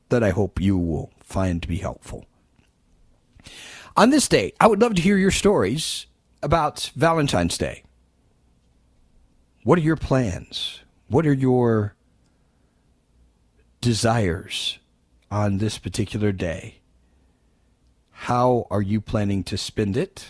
that 0.09 0.23
I 0.23 0.31
hope 0.31 0.59
you 0.59 0.77
will 0.77 1.11
find 1.21 1.61
to 1.61 1.67
be 1.67 1.77
helpful. 1.77 2.25
On 3.95 4.09
this 4.09 4.27
day, 4.27 4.51
I 4.59 4.67
would 4.67 4.81
love 4.81 4.95
to 4.95 5.01
hear 5.01 5.17
your 5.17 5.31
stories 5.31 6.07
about 6.43 6.91
Valentine's 6.95 7.57
Day. 7.57 7.84
What 9.65 9.79
are 9.79 9.81
your 9.81 9.95
plans? 9.95 10.81
What 11.07 11.25
are 11.25 11.33
your 11.33 11.95
desires 13.81 14.77
on 15.31 15.57
this 15.57 15.79
particular 15.79 16.31
day? 16.31 16.81
How 18.11 18.67
are 18.69 18.83
you 18.83 19.01
planning 19.01 19.43
to 19.45 19.57
spend 19.57 19.97
it? 19.97 20.27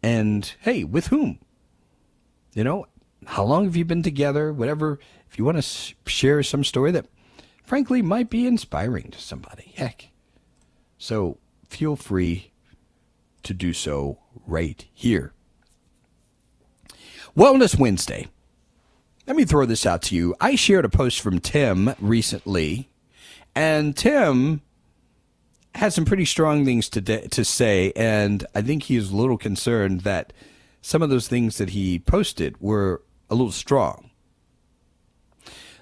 And 0.00 0.54
hey, 0.60 0.84
with 0.84 1.08
whom? 1.08 1.40
You 2.54 2.62
know, 2.62 2.86
how 3.26 3.42
long 3.42 3.64
have 3.64 3.74
you 3.74 3.84
been 3.84 4.04
together? 4.04 4.52
Whatever. 4.52 5.00
If 5.28 5.36
you 5.36 5.44
want 5.44 5.60
to 5.60 5.94
share 6.06 6.44
some 6.44 6.62
story 6.62 6.92
that, 6.92 7.06
frankly, 7.64 8.00
might 8.00 8.30
be 8.30 8.46
inspiring 8.46 9.10
to 9.10 9.20
somebody, 9.20 9.72
heck. 9.74 10.10
So 10.98 11.38
feel 11.68 11.96
free 11.96 12.52
to 13.42 13.52
do 13.52 13.72
so 13.72 14.20
right 14.46 14.86
here. 14.94 15.32
Wellness 17.38 17.78
Wednesday. 17.78 18.26
Let 19.28 19.36
me 19.36 19.44
throw 19.44 19.64
this 19.64 19.86
out 19.86 20.02
to 20.02 20.16
you. 20.16 20.34
I 20.40 20.56
shared 20.56 20.84
a 20.84 20.88
post 20.88 21.20
from 21.20 21.38
Tim 21.38 21.94
recently, 22.00 22.88
and 23.54 23.96
Tim 23.96 24.60
had 25.76 25.92
some 25.92 26.04
pretty 26.04 26.24
strong 26.24 26.64
things 26.64 26.88
to 26.88 27.00
de- 27.00 27.28
to 27.28 27.44
say, 27.44 27.92
and 27.94 28.44
I 28.56 28.62
think 28.62 28.82
he 28.82 28.96
is 28.96 29.12
a 29.12 29.16
little 29.16 29.38
concerned 29.38 30.00
that 30.00 30.32
some 30.82 31.00
of 31.00 31.10
those 31.10 31.28
things 31.28 31.58
that 31.58 31.70
he 31.70 32.00
posted 32.00 32.60
were 32.60 33.02
a 33.30 33.36
little 33.36 33.52
strong. 33.52 34.10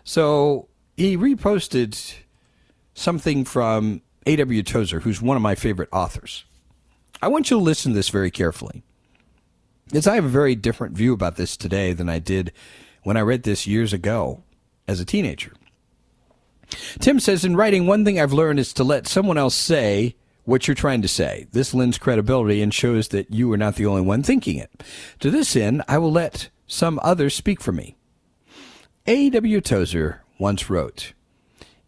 So 0.05 0.69
he 0.95 1.17
reposted 1.17 2.17
something 2.93 3.47
from 3.47 4.03
A.W. 4.27 4.63
Tozer, 4.63 5.01
who's 5.01 5.23
one 5.23 5.39
of 5.39 5.43
my 5.43 5.55
favorite 5.55 5.89
authors. 5.91 6.45
I 7.23 7.29
want 7.29 7.51
you 7.51 7.57
to 7.57 7.63
listen 7.63 7.93
to 7.93 7.97
this 7.97 8.11
very 8.11 8.31
carefully. 8.31 8.83
Because 9.87 10.07
I 10.07 10.17
have 10.17 10.25
a 10.25 10.29
very 10.29 10.55
different 10.55 10.97
view 10.97 11.13
about 11.13 11.37
this 11.37 11.57
today 11.57 11.93
than 11.93 12.09
I 12.09 12.19
did 12.19 12.53
when 13.03 13.17
I 13.17 13.21
read 13.21 13.45
this 13.45 13.67
years 13.67 13.93
ago 13.93 14.43
as 14.89 15.01
a 15.01 15.05
teenager. 15.05 15.53
Tim 16.99 17.21
says, 17.21 17.45
in 17.45 17.57
writing, 17.57 17.87
one 17.87 18.05
thing 18.05 18.19
I've 18.19 18.33
learned 18.33 18.59
is 18.59 18.73
to 18.75 18.85
let 18.85 19.07
someone 19.07 19.39
else 19.39 19.55
say 19.55 20.17
what 20.45 20.67
you're 20.67 20.75
trying 20.75 21.03
to 21.03 21.09
say. 21.09 21.47
This 21.53 21.75
lends 21.75 21.99
credibility 21.99 22.63
and 22.63 22.73
shows 22.75 23.09
that 23.09 23.33
you 23.33 23.53
are 23.53 23.57
not 23.57 23.77
the 23.77 23.87
only 23.87 24.03
one 24.03 24.23
thinking 24.23 24.57
it. 24.59 24.83
To 25.21 25.31
this 25.31 25.55
end, 25.55 25.83
I 25.89 25.99
will 25.99 26.13
let 26.13 26.49
some 26.67 26.99
others 27.03 27.35
speak 27.35 27.61
for 27.61 27.73
me. 27.73 27.97
A.W. 29.07 29.61
Tozer 29.61 30.23
once 30.39 30.69
wrote, 30.69 31.13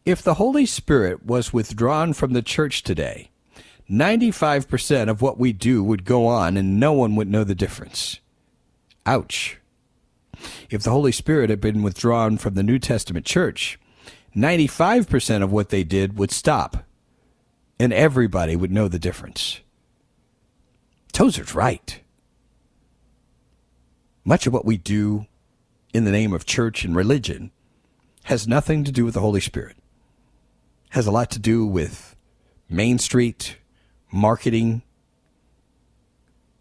If 0.04 0.22
the 0.22 0.34
Holy 0.34 0.66
Spirit 0.66 1.24
was 1.24 1.52
withdrawn 1.52 2.12
from 2.12 2.32
the 2.32 2.42
church 2.42 2.82
today, 2.82 3.27
95% 3.90 5.08
of 5.08 5.22
what 5.22 5.38
we 5.38 5.52
do 5.52 5.82
would 5.82 6.04
go 6.04 6.26
on 6.26 6.56
and 6.56 6.78
no 6.78 6.92
one 6.92 7.16
would 7.16 7.28
know 7.28 7.44
the 7.44 7.54
difference. 7.54 8.20
Ouch. 9.06 9.58
If 10.70 10.82
the 10.82 10.90
Holy 10.90 11.12
Spirit 11.12 11.50
had 11.50 11.60
been 11.60 11.82
withdrawn 11.82 12.36
from 12.36 12.54
the 12.54 12.62
New 12.62 12.78
Testament 12.78 13.24
church, 13.24 13.78
95% 14.36 15.42
of 15.42 15.50
what 15.50 15.70
they 15.70 15.84
did 15.84 16.18
would 16.18 16.30
stop 16.30 16.84
and 17.80 17.92
everybody 17.92 18.56
would 18.56 18.70
know 18.70 18.88
the 18.88 18.98
difference. 18.98 19.60
Tozer's 21.12 21.54
right. 21.54 22.00
much 24.24 24.46
of 24.46 24.52
what 24.52 24.66
we 24.66 24.76
do 24.76 25.26
in 25.94 26.04
the 26.04 26.10
name 26.10 26.34
of 26.34 26.44
church 26.44 26.84
and 26.84 26.94
religion 26.94 27.50
has 28.24 28.46
nothing 28.46 28.84
to 28.84 28.92
do 28.92 29.04
with 29.04 29.14
the 29.14 29.20
Holy 29.20 29.40
Spirit. 29.40 29.76
Has 30.90 31.06
a 31.06 31.10
lot 31.10 31.30
to 31.30 31.38
do 31.38 31.64
with 31.64 32.14
Main 32.68 32.98
Street, 32.98 33.56
marketing, 34.10 34.82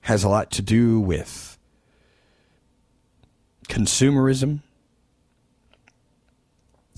has 0.01 0.23
a 0.23 0.29
lot 0.29 0.51
to 0.51 0.61
do 0.61 0.99
with 0.99 1.57
consumerism. 3.67 4.61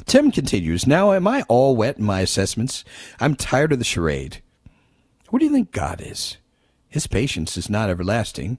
Tim 0.06 0.32
continues, 0.32 0.88
Now, 0.88 1.14
am 1.14 1.28
I 1.28 1.43
all 1.47 1.76
wet 1.76 1.97
in 1.97 2.06
my 2.06 2.22
assessments? 2.22 2.84
I'm 3.20 3.36
tired 3.36 3.72
of 3.72 3.80
the 3.80 3.86
charade. 3.86 4.41
What 5.30 5.39
do 5.39 5.45
you 5.45 5.52
think 5.52 5.72
God 5.72 6.02
is? 6.02 6.38
His 6.88 7.06
patience 7.06 7.58
is 7.58 7.70
not 7.70 7.89
everlasting. 7.89 8.58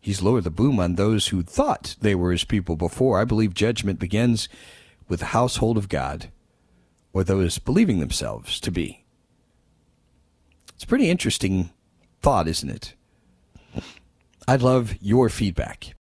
He's 0.00 0.22
lowered 0.22 0.44
the 0.44 0.50
boom 0.50 0.80
on 0.80 0.96
those 0.96 1.28
who 1.28 1.42
thought 1.42 1.94
they 2.00 2.16
were 2.16 2.32
his 2.32 2.42
people 2.42 2.74
before. 2.74 3.20
I 3.20 3.24
believe 3.24 3.54
judgment 3.54 4.00
begins 4.00 4.48
with 5.08 5.20
the 5.20 5.26
household 5.26 5.78
of 5.78 5.88
God, 5.88 6.30
or 7.12 7.22
those 7.22 7.58
believing 7.58 8.00
themselves 8.00 8.58
to 8.60 8.72
be. 8.72 9.01
It's 10.82 10.88
pretty 10.88 11.10
interesting 11.10 11.70
thought, 12.22 12.48
isn't 12.48 12.68
it? 12.68 12.94
I'd 14.48 14.62
love 14.62 14.96
your 15.00 15.28
feedback. 15.28 15.94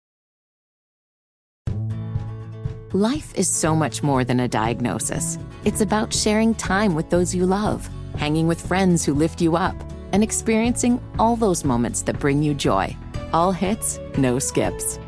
Life 2.92 3.34
is 3.34 3.48
so 3.48 3.74
much 3.74 4.04
more 4.04 4.22
than 4.22 4.38
a 4.38 4.46
diagnosis. 4.46 5.36
It's 5.64 5.80
about 5.80 6.14
sharing 6.14 6.54
time 6.54 6.94
with 6.94 7.10
those 7.10 7.34
you 7.34 7.44
love, 7.44 7.90
hanging 8.18 8.46
with 8.46 8.64
friends 8.64 9.04
who 9.04 9.14
lift 9.14 9.40
you 9.40 9.56
up, 9.56 9.74
and 10.12 10.22
experiencing 10.22 11.02
all 11.18 11.34
those 11.34 11.64
moments 11.64 12.02
that 12.02 12.20
bring 12.20 12.40
you 12.40 12.54
joy. 12.54 12.96
All 13.32 13.50
hits, 13.50 13.98
no 14.16 14.38
skips. 14.38 15.00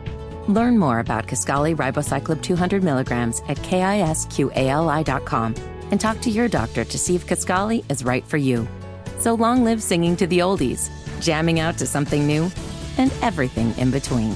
Learn 0.48 0.80
more 0.80 0.98
about 0.98 1.28
Kisqali 1.28 1.76
Ribociclib 1.76 2.42
200 2.42 2.82
milligrams 2.82 3.40
at 3.46 3.58
kisqali.com 3.58 5.54
and 5.92 6.00
talk 6.00 6.20
to 6.22 6.30
your 6.30 6.48
doctor 6.48 6.84
to 6.84 6.98
see 6.98 7.14
if 7.14 7.28
Kisqali 7.28 7.88
is 7.88 8.02
right 8.04 8.26
for 8.26 8.36
you. 8.36 8.66
So 9.20 9.34
long 9.34 9.64
live 9.64 9.82
singing 9.82 10.16
to 10.16 10.26
the 10.26 10.38
oldies, 10.38 10.90
jamming 11.20 11.60
out 11.60 11.76
to 11.78 11.86
something 11.86 12.26
new, 12.26 12.50
and 12.96 13.12
everything 13.22 13.76
in 13.76 13.90
between. 13.90 14.34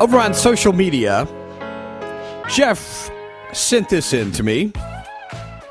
Over 0.00 0.18
on 0.18 0.34
social 0.34 0.74
media, 0.74 1.26
Jeff 2.50 3.10
sent 3.54 3.88
this 3.88 4.12
in 4.12 4.32
to 4.32 4.42
me. 4.42 4.70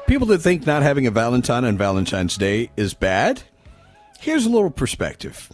People 0.08 0.26
that 0.28 0.40
think 0.40 0.66
not 0.66 0.82
having 0.82 1.06
a 1.06 1.12
Valentine 1.12 1.64
on 1.64 1.78
Valentine's 1.78 2.36
Day 2.36 2.72
is 2.76 2.96
bad. 2.96 3.44
Here's 4.20 4.48
a 4.48 4.50
little 4.50 4.72
perspective. 4.72 5.52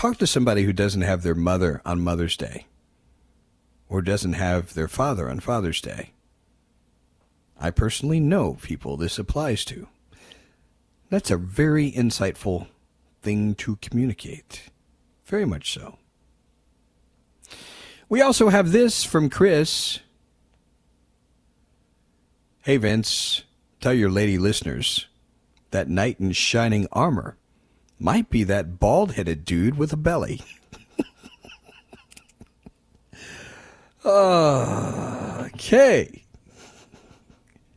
Talk 0.00 0.16
to 0.16 0.26
somebody 0.26 0.62
who 0.62 0.72
doesn't 0.72 1.02
have 1.02 1.22
their 1.22 1.34
mother 1.34 1.82
on 1.84 2.00
Mother's 2.00 2.34
Day 2.34 2.64
or 3.86 4.00
doesn't 4.00 4.32
have 4.32 4.72
their 4.72 4.88
father 4.88 5.28
on 5.28 5.40
Father's 5.40 5.82
Day. 5.82 6.12
I 7.60 7.70
personally 7.70 8.18
know 8.18 8.54
people 8.62 8.96
this 8.96 9.18
applies 9.18 9.62
to. 9.66 9.88
That's 11.10 11.30
a 11.30 11.36
very 11.36 11.92
insightful 11.92 12.68
thing 13.20 13.54
to 13.56 13.76
communicate. 13.82 14.70
Very 15.26 15.44
much 15.44 15.70
so. 15.70 15.98
We 18.08 18.22
also 18.22 18.48
have 18.48 18.72
this 18.72 19.04
from 19.04 19.28
Chris. 19.28 19.98
Hey, 22.62 22.78
Vince, 22.78 23.44
tell 23.82 23.92
your 23.92 24.10
lady 24.10 24.38
listeners 24.38 25.08
that 25.72 25.90
knight 25.90 26.18
in 26.18 26.32
shining 26.32 26.88
armor 26.90 27.36
might 28.00 28.30
be 28.30 28.42
that 28.44 28.80
bald 28.80 29.12
headed 29.12 29.44
dude 29.44 29.76
with 29.76 29.92
a 29.92 29.96
belly. 29.96 30.40
okay. 34.04 36.24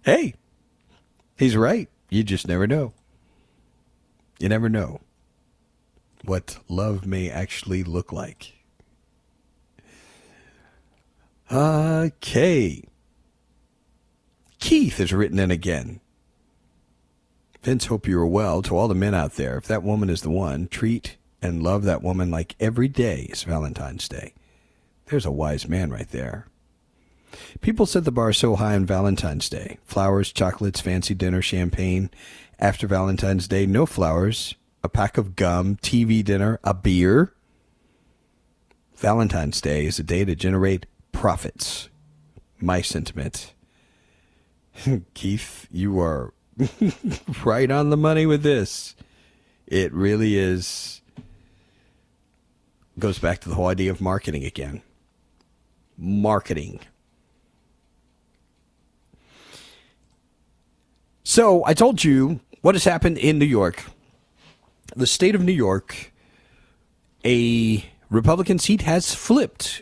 Hey, 0.04 0.36
he's 1.38 1.58
right. 1.58 1.90
You 2.10 2.24
just 2.24 2.48
never 2.48 2.68
know. 2.68 2.94
You 4.40 4.50
never 4.50 4.70
know 4.70 5.02
what 6.24 6.60
love 6.70 7.06
may 7.06 7.30
actually 7.30 7.84
look 7.84 8.12
like. 8.12 8.54
Okay. 11.52 12.84
Keith 14.60 14.98
has 14.98 15.12
written 15.12 15.40
in 15.40 15.52
again. 15.52 16.00
Vince, 17.64 17.86
hope 17.86 18.10
you 18.10 18.20
are 18.20 18.28
well. 18.28 18.62
To 18.62 18.76
all 18.76 18.90
the 18.90 18.94
men 18.94 19.16
out 19.16 19.34
there, 19.34 19.58
if 19.58 19.68
that 19.68 19.84
woman 19.84 20.10
is 20.10 20.22
the 20.22 20.30
one, 20.30 20.68
treat 20.68 21.16
and 21.42 21.64
love 21.64 21.84
that 21.84 22.04
woman 22.04 22.30
like 22.30 22.58
every 22.60 22.90
day 22.90 23.22
is 23.32 23.44
Valentine's 23.44 24.10
Day. 24.10 24.34
There's 25.06 25.26
a 25.26 25.32
wise 25.32 25.66
man 25.68 25.90
right 25.90 26.10
there. 26.10 26.48
People 27.62 27.86
set 27.86 28.04
the 28.04 28.12
bar 28.12 28.34
so 28.34 28.58
high 28.58 28.76
on 28.76 28.86
Valentine's 28.86 29.48
Day. 29.48 29.78
Flowers, 29.86 30.34
chocolates, 30.34 30.82
fancy 30.82 31.14
dinner, 31.14 31.42
champagne. 31.42 32.10
After 32.60 32.86
Valentine's 32.86 33.48
Day, 33.48 33.66
no 33.66 33.86
flowers, 33.86 34.56
a 34.84 34.90
pack 34.90 35.18
of 35.18 35.38
gum, 35.38 35.78
TV 35.78 36.22
dinner, 36.22 36.60
a 36.66 36.74
beer. 36.74 37.34
Valentine's 38.98 39.62
Day 39.62 39.86
is 39.86 40.00
a 40.00 40.04
day 40.04 40.26
to 40.26 40.36
generate 40.36 40.86
profits. 41.14 41.88
My 42.60 42.82
sentiment. 42.82 43.54
Keith, 45.14 45.68
you 45.72 45.98
are 46.02 46.34
right 47.46 47.70
on 47.70 47.90
the 47.90 47.98
money 47.98 48.26
with 48.26 48.44
this. 48.44 48.96
It 49.68 49.94
really 49.94 50.38
is. 50.38 51.02
Goes 53.00 53.18
back 53.18 53.42
to 53.42 53.50
the 53.50 53.56
whole 53.56 53.68
idea 53.68 53.92
of 53.92 54.02
marketing 54.02 54.44
again. 54.44 54.82
Marketing. 55.98 56.80
So 61.24 61.66
I 61.66 61.74
told 61.74 62.04
you 62.04 62.42
what 62.62 62.76
has 62.76 62.84
happened 62.84 63.18
in 63.18 63.40
New 63.40 63.46
York. 63.46 63.84
The 64.96 65.08
state 65.08 65.34
of 65.34 65.44
New 65.44 65.54
York, 65.54 66.12
a 67.26 67.84
Republican 68.10 68.60
seat 68.60 68.82
has 68.82 69.16
flipped. 69.16 69.82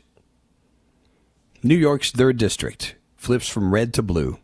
New 1.64 1.76
York's 1.76 2.12
third 2.12 2.38
district 2.38 2.96
flips 3.18 3.50
from 3.50 3.74
red 3.74 3.94
to 3.96 4.02
blue. 4.02 4.40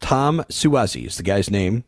Tom 0.00 0.44
Suozzi 0.48 1.06
is 1.06 1.16
the 1.16 1.22
guy's 1.22 1.50
name. 1.50 1.84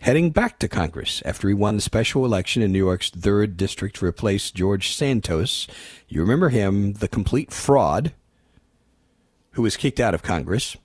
Heading 0.00 0.30
back 0.30 0.58
to 0.60 0.68
Congress 0.68 1.22
after 1.24 1.48
he 1.48 1.54
won 1.54 1.76
the 1.76 1.82
special 1.82 2.24
election 2.24 2.62
in 2.62 2.72
New 2.72 2.78
York's 2.78 3.10
third 3.10 3.56
district 3.56 3.96
to 3.96 4.06
replace 4.06 4.50
George 4.50 4.94
Santos. 4.94 5.66
You 6.08 6.20
remember 6.20 6.50
him, 6.50 6.94
the 6.94 7.08
complete 7.08 7.52
fraud 7.52 8.12
who 9.52 9.62
was 9.62 9.76
kicked 9.76 9.98
out 9.98 10.14
of 10.14 10.22
Congress. 10.22 10.76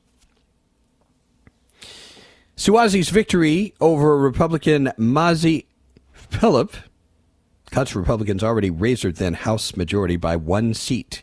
Suozzi's 2.58 3.10
victory 3.10 3.74
over 3.80 4.18
Republican 4.18 4.92
Mazi 4.98 5.66
Pilip 6.32 6.74
cuts 7.70 7.96
Republicans' 7.96 8.44
already 8.44 8.72
razor 8.72 9.12
thin 9.12 9.34
House 9.34 9.76
majority 9.76 10.16
by 10.16 10.36
one 10.36 10.74
seat, 10.74 11.22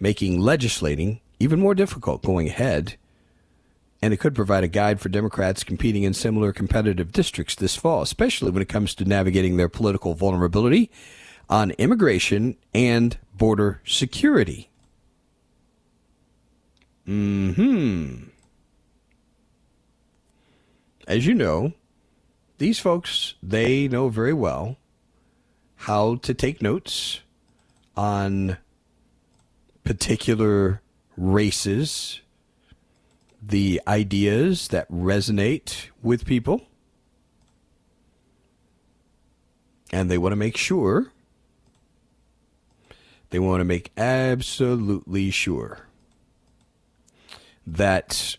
making 0.00 0.40
legislating 0.40 1.20
even 1.38 1.60
more 1.60 1.74
difficult 1.74 2.22
going 2.22 2.48
ahead. 2.48 2.96
And 4.00 4.14
it 4.14 4.18
could 4.18 4.34
provide 4.34 4.62
a 4.62 4.68
guide 4.68 5.00
for 5.00 5.08
Democrats 5.08 5.64
competing 5.64 6.04
in 6.04 6.14
similar 6.14 6.52
competitive 6.52 7.12
districts 7.12 7.54
this 7.54 7.74
fall, 7.74 8.02
especially 8.02 8.50
when 8.50 8.62
it 8.62 8.68
comes 8.68 8.94
to 8.94 9.04
navigating 9.04 9.56
their 9.56 9.68
political 9.68 10.14
vulnerability 10.14 10.90
on 11.48 11.72
immigration 11.72 12.56
and 12.72 13.18
border 13.34 13.80
security. 13.84 14.70
Hmm. 17.06 18.24
As 21.06 21.26
you 21.26 21.34
know, 21.34 21.72
these 22.58 22.78
folks, 22.78 23.34
they 23.42 23.88
know 23.88 24.10
very 24.10 24.34
well 24.34 24.76
how 25.76 26.16
to 26.16 26.34
take 26.34 26.60
notes 26.60 27.20
on 27.96 28.58
particular 29.84 30.82
races, 31.16 32.20
the 33.40 33.80
ideas 33.86 34.68
that 34.68 34.90
resonate 34.90 35.88
with 36.02 36.24
people. 36.24 36.62
And 39.90 40.10
they 40.10 40.18
want 40.18 40.32
to 40.32 40.36
make 40.36 40.56
sure, 40.56 41.12
they 43.30 43.38
want 43.38 43.60
to 43.60 43.64
make 43.64 43.90
absolutely 43.96 45.30
sure 45.30 45.86
that 47.66 48.36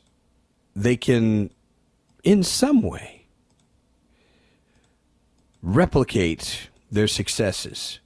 they 0.75 0.95
can 0.95 1.49
in 2.23 2.43
some 2.43 2.81
way 2.81 3.25
replicate 5.61 6.69
their 6.91 7.07
successes. 7.07 7.99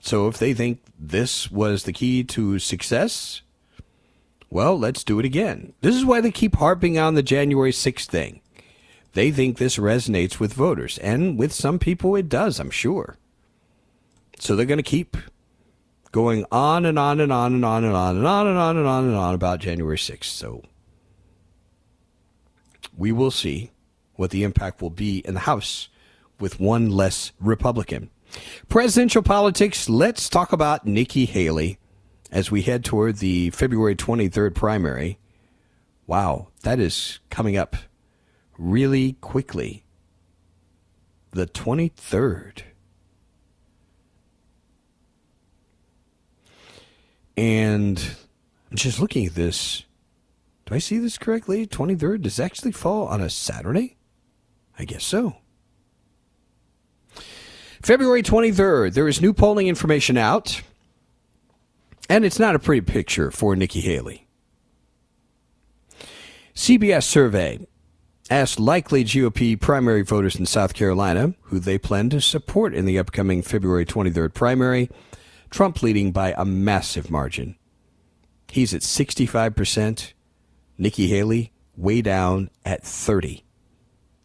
So 0.00 0.28
if 0.28 0.38
they 0.38 0.54
think 0.54 0.80
this 0.98 1.50
was 1.50 1.84
the 1.84 1.92
key 1.92 2.24
to 2.24 2.58
success, 2.58 3.42
Well, 4.50 4.76
let's 4.76 5.04
do 5.04 5.20
it 5.20 5.24
again. 5.24 5.74
This 5.80 5.94
is 5.94 6.04
why 6.04 6.20
they 6.20 6.32
keep 6.32 6.56
harping 6.56 6.98
on 6.98 7.14
the 7.14 7.22
January 7.22 7.70
6th 7.70 8.06
thing. 8.06 8.40
They 9.12 9.30
think 9.30 9.56
this 9.58 9.76
resonates 9.76 10.40
with 10.40 10.52
voters, 10.52 10.98
and 10.98 11.38
with 11.38 11.52
some 11.52 11.78
people 11.78 12.16
it 12.16 12.28
does, 12.28 12.58
I'm 12.58 12.70
sure. 12.70 13.16
So 14.38 14.56
they're 14.56 14.66
going 14.66 14.78
to 14.78 14.82
keep 14.82 15.16
going 16.12 16.44
on 16.50 16.84
and 16.84 16.98
on 16.98 17.20
and 17.20 17.32
on 17.32 17.54
and 17.54 17.64
on 17.64 17.84
and 17.84 17.94
on 17.94 18.16
and 18.16 18.26
on 18.26 18.46
and 18.46 18.58
on 18.58 18.76
and 18.76 18.86
on 18.86 19.04
and 19.04 19.16
on 19.16 19.34
about 19.34 19.60
January 19.60 19.96
6th. 19.96 20.24
So 20.24 20.62
we 22.96 23.12
will 23.12 23.30
see 23.30 23.70
what 24.14 24.30
the 24.30 24.42
impact 24.42 24.82
will 24.82 24.90
be 24.90 25.18
in 25.18 25.34
the 25.34 25.40
House 25.40 25.88
with 26.38 26.58
one 26.58 26.90
less 26.90 27.32
Republican. 27.40 28.10
Presidential 28.68 29.22
politics, 29.22 29.88
let's 29.88 30.28
talk 30.28 30.52
about 30.52 30.86
Nikki 30.86 31.24
Haley 31.24 31.78
as 32.30 32.50
we 32.50 32.62
head 32.62 32.84
toward 32.84 33.16
the 33.16 33.50
February 33.50 33.96
23rd 33.96 34.54
primary. 34.54 35.18
Wow, 36.06 36.48
that 36.62 36.78
is 36.78 37.20
coming 37.30 37.56
up 37.56 37.76
really 38.58 39.14
quickly. 39.14 39.84
The 41.32 41.46
23rd. 41.46 42.62
And 47.36 48.16
I'm 48.70 48.76
just 48.76 49.00
looking 49.00 49.26
at 49.26 49.34
this. 49.34 49.84
Do 50.66 50.74
I 50.74 50.78
see 50.78 50.98
this 50.98 51.18
correctly? 51.18 51.66
23rd 51.66 52.22
does 52.22 52.38
actually 52.38 52.72
fall 52.72 53.06
on 53.06 53.20
a 53.20 53.30
Saturday? 53.30 53.96
I 54.78 54.84
guess 54.84 55.04
so. 55.04 55.36
February 57.82 58.22
23rd, 58.22 58.92
there 58.92 59.08
is 59.08 59.22
new 59.22 59.32
polling 59.32 59.66
information 59.66 60.18
out, 60.18 60.60
and 62.10 62.24
it's 62.24 62.40
not 62.40 62.56
a 62.56 62.58
pretty 62.58 62.80
picture 62.80 63.30
for 63.30 63.54
Nikki 63.54 63.80
Haley. 63.80 64.26
CBS 66.56 67.04
survey 67.04 67.64
asked 68.28 68.58
likely 68.58 69.04
GOP 69.04 69.58
primary 69.58 70.02
voters 70.02 70.34
in 70.34 70.44
South 70.44 70.74
Carolina 70.74 71.34
who 71.42 71.60
they 71.60 71.78
plan 71.78 72.10
to 72.10 72.20
support 72.20 72.74
in 72.74 72.84
the 72.84 72.98
upcoming 72.98 73.42
February 73.42 73.86
23rd 73.86 74.34
primary, 74.34 74.90
Trump 75.50 75.82
leading 75.84 76.10
by 76.10 76.34
a 76.36 76.44
massive 76.44 77.12
margin. 77.12 77.54
He's 78.48 78.74
at 78.74 78.82
65%, 78.82 80.12
Nikki 80.78 81.06
Haley 81.06 81.52
way 81.76 82.02
down 82.02 82.50
at 82.64 82.82
30. 82.82 83.44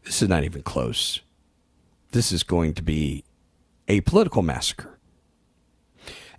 This 0.03 0.23
is 0.23 0.27
not 0.29 0.43
even 0.43 0.63
close. 0.63 1.21
This 2.13 2.31
is 2.31 2.41
going 2.41 2.73
to 2.73 2.81
be 2.81 3.23
a 3.87 4.01
political 4.01 4.41
massacre. 4.41 4.94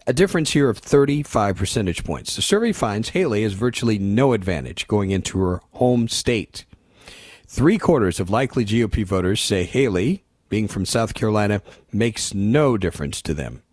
A 0.09 0.13
difference 0.13 0.53
here 0.53 0.69
of 0.69 0.79
35 0.79 1.57
percentage 1.57 2.05
points. 2.05 2.37
The 2.37 2.43
survey 2.43 2.71
finds 2.71 3.09
Haley 3.09 3.43
has 3.43 3.55
virtually 3.55 3.99
no 3.99 4.35
advantage 4.35 4.87
going 4.87 5.11
into 5.11 5.41
her 5.41 5.61
home 5.73 6.07
state. 6.07 6.65
Three 7.49 7.77
quarters 7.77 8.21
of 8.21 8.31
likely 8.31 8.65
GOP 8.65 9.05
voters 9.05 9.41
say 9.41 9.65
Haley, 9.65 10.23
being 10.49 10.69
from 10.69 10.87
South 10.87 11.13
Carolina, 11.15 11.61
makes 11.93 12.33
no 12.33 12.77
difference 12.77 13.21
to 13.23 13.35
them. 13.35 13.65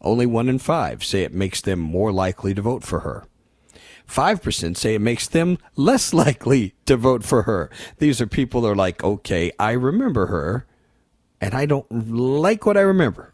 Only 0.00 0.24
one 0.24 0.48
in 0.48 0.58
five 0.58 1.04
say 1.04 1.24
it 1.24 1.34
makes 1.34 1.60
them 1.60 1.78
more 1.78 2.10
likely 2.10 2.54
to 2.54 2.62
vote 2.62 2.82
for 2.82 3.00
her. 3.00 3.26
5% 4.08 4.78
say 4.78 4.94
it 4.94 5.00
makes 5.02 5.28
them 5.28 5.58
less 5.76 6.14
likely 6.14 6.74
to 6.86 6.96
vote 6.96 7.22
for 7.22 7.42
her. 7.42 7.70
These 7.98 8.18
are 8.22 8.26
people 8.26 8.62
that 8.62 8.68
are 8.68 8.74
like, 8.74 9.04
okay, 9.04 9.52
I 9.58 9.72
remember 9.72 10.26
her, 10.26 10.66
and 11.38 11.52
I 11.52 11.66
don't 11.66 11.86
like 12.10 12.64
what 12.64 12.78
I 12.78 12.80
remember. 12.80 13.29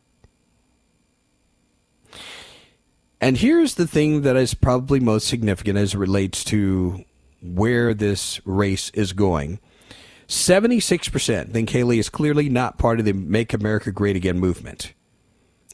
And 3.27 3.39
here's 3.39 3.75
the 3.75 3.89
thing 3.89 4.23
that 4.23 4.37
is 4.37 4.55
probably 4.55 5.01
most 5.01 5.27
significant 5.27 5.77
as 5.77 5.95
it 5.95 5.99
relates 5.99 6.45
to 6.45 7.05
where 7.43 7.93
this 7.93 8.41
race 8.47 8.91
is 8.91 9.13
going. 9.13 9.59
76% 10.29 11.53
think 11.53 11.71
Haley 11.71 11.99
is 11.99 12.09
clearly 12.09 12.49
not 12.49 12.79
part 12.79 13.01
of 13.01 13.05
the 13.05 13.13
Make 13.13 13.53
America 13.53 13.91
Great 13.91 14.15
Again 14.15 14.39
movement. 14.39 14.95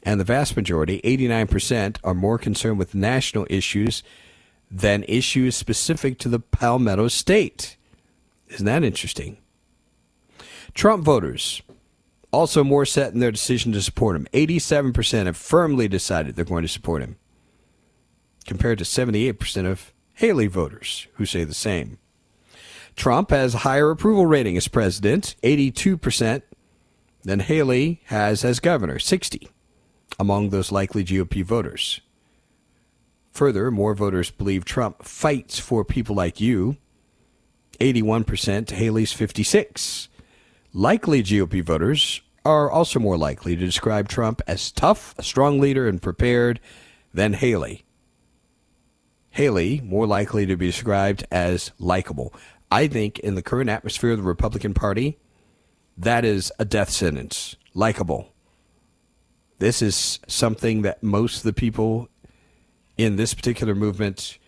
And 0.03 0.19
the 0.19 0.25
vast 0.25 0.57
majority, 0.57 1.03
89%, 1.03 1.99
are 2.03 2.15
more 2.15 2.39
concerned 2.39 2.79
with 2.79 2.95
national 2.95 3.47
issues 3.51 4.03
than 4.71 5.05
issues 5.07 5.55
specific 5.55 6.19
to 6.21 6.31
the 6.31 6.41
Palmetto 6.41 7.09
State. 7.09 7.77
Isn't 8.49 8.65
that 8.65 8.83
interesting? 8.83 9.37
Trump 10.73 11.05
voters 11.05 11.61
also 12.33 12.65
more 12.65 12.87
set 12.87 13.13
in 13.13 13.21
their 13.21 13.31
decision 13.31 13.73
to 13.73 13.83
support 13.83 14.17
him. 14.17 14.27
87% 14.33 15.27
have 15.27 15.37
firmly 15.37 15.87
decided 15.87 16.35
they're 16.35 16.47
going 16.47 16.63
to 16.63 16.69
support 16.69 17.03
him, 17.03 17.19
compared 18.43 18.79
to 18.79 18.85
78% 18.85 19.67
of 19.67 19.93
Haley 20.15 20.47
voters 20.47 21.07
who 21.15 21.27
say 21.27 21.45
the 21.45 21.55
same. 21.55 21.99
Trump 22.97 23.31
has 23.31 23.55
a 23.55 23.59
higher 23.59 23.91
approval 23.91 24.27
rating 24.27 24.57
as 24.57 24.69
president, 24.69 25.35
82%, 25.43 26.43
than 27.25 27.41
Haley 27.41 28.03
has 28.07 28.45
as 28.45 28.61
governor, 28.61 28.99
60 28.99 29.49
among 30.19 30.51
those 30.51 30.71
likely 30.71 31.05
GOP 31.05 31.43
voters. 31.45 32.01
Further, 33.33 33.71
more 33.71 33.95
voters 33.95 34.31
believe 34.31 34.65
Trump 34.65 35.03
fights 35.03 35.59
for 35.59 35.85
people 35.85 36.15
like 36.15 36.41
you. 36.41 36.77
81% 37.81 38.67
to 38.67 38.75
Haley's 38.75 39.13
56. 39.13 40.09
Likely 40.75 41.23
GOP 41.23 41.63
voters 41.63 42.21
are 42.45 42.71
also 42.71 43.01
more 43.01 43.17
likely 43.17 43.57
to 43.57 43.65
describe 43.65 44.09
Trump 44.09 44.43
as 44.47 44.71
tough, 44.71 45.15
a 45.19 45.23
strong 45.23 45.61
leader, 45.61 45.89
and 45.89 46.03
prepared 46.03 46.61
than 47.15 47.33
Haley. 47.33 47.85
Haley 49.33 49.81
more 49.83 50.07
likely 50.07 50.47
to 50.47 50.57
be 50.57 50.67
described 50.67 51.27
as 51.31 51.73
likable. 51.79 52.35
I 52.71 52.87
think 52.87 53.19
in 53.19 53.35
the 53.35 53.43
current 53.43 53.71
atmosphere 53.71 54.13
of 54.13 54.19
the 54.19 54.23
Republican 54.23 54.75
Party, 54.75 55.19
that 55.97 56.25
is 56.25 56.53
a 56.59 56.65
death 56.65 56.91
sentence. 56.91 57.57
Likable. 57.75 58.29
This 59.59 59.81
is 59.81 60.21
something 60.27 60.83
that 60.83 61.03
most 61.03 61.39
of 61.39 61.43
the 61.45 61.53
people 61.53 62.09
in 62.97 63.17
this 63.17 63.33
particular 63.33 63.75
movement, 63.75 64.39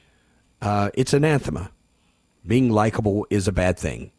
uh, 0.60 0.90
it's 0.94 1.12
anathema. 1.12 1.70
Being 2.46 2.70
likable 2.70 3.26
is 3.30 3.48
a 3.48 3.52
bad 3.52 3.78
thing. 3.78 4.10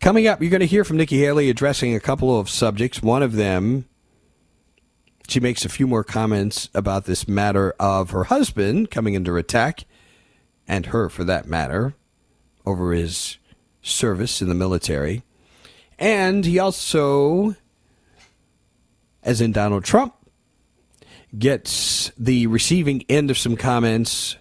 Coming 0.00 0.26
up, 0.26 0.40
you're 0.40 0.50
going 0.50 0.60
to 0.60 0.66
hear 0.66 0.84
from 0.84 0.96
Nikki 0.96 1.18
Haley 1.18 1.50
addressing 1.50 1.94
a 1.94 2.00
couple 2.00 2.38
of 2.38 2.48
subjects. 2.48 3.02
One 3.02 3.22
of 3.22 3.32
them, 3.32 3.86
she 5.28 5.40
makes 5.40 5.64
a 5.64 5.68
few 5.68 5.86
more 5.86 6.04
comments 6.04 6.68
about 6.74 7.04
this 7.04 7.26
matter 7.26 7.74
of 7.78 8.10
her 8.10 8.24
husband 8.24 8.90
coming 8.90 9.16
under 9.16 9.38
attack, 9.38 9.84
and 10.68 10.86
her 10.86 11.08
for 11.08 11.24
that 11.24 11.46
matter, 11.46 11.94
over 12.64 12.92
his 12.92 13.38
service 13.82 14.42
in 14.42 14.48
the 14.48 14.54
military. 14.54 15.22
And 15.98 16.44
he 16.44 16.58
also, 16.58 17.56
as 19.22 19.40
in 19.40 19.52
Donald 19.52 19.84
Trump, 19.84 20.14
gets 21.38 22.10
the 22.18 22.46
receiving 22.46 23.04
end 23.08 23.30
of 23.30 23.38
some 23.38 23.56
comments 23.56 24.36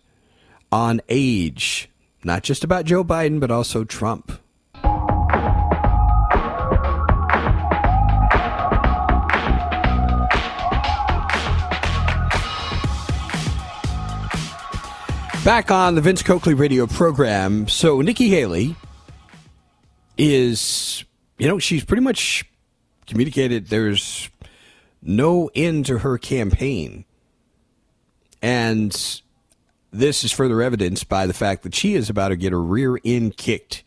on 0.71 1.01
age, 1.09 1.89
not 2.23 2.43
just 2.43 2.63
about 2.63 2.86
Joe 2.86 3.03
Biden, 3.03 3.39
but 3.39 3.51
also 3.51 3.83
Trump. 3.83 4.31
Back 15.45 15.69
on 15.69 15.93
the 15.93 16.01
Vince 16.01 16.23
Coakley 16.23 16.55
radio 16.55 16.87
program. 16.87 17.67
So, 17.67 18.01
Nikki 18.01 18.29
Haley 18.29 18.75
is, 20.17 21.05
you 21.37 21.47
know, 21.47 21.59
she's 21.59 21.85
pretty 21.85 22.01
much 22.01 22.43
communicated 23.05 23.67
there's 23.67 24.27
no 25.03 25.51
end 25.53 25.85
to 25.85 25.99
her 25.99 26.17
campaign. 26.17 27.05
And 28.41 29.21
this 29.91 30.23
is 30.23 30.31
further 30.31 30.63
evidenced 30.63 31.09
by 31.09 31.27
the 31.27 31.33
fact 31.33 31.61
that 31.61 31.75
she 31.75 31.93
is 31.93 32.09
about 32.09 32.29
to 32.29 32.35
get 32.35 32.51
her 32.51 32.59
rear 32.59 32.97
end 33.05 33.37
kicked 33.37 33.83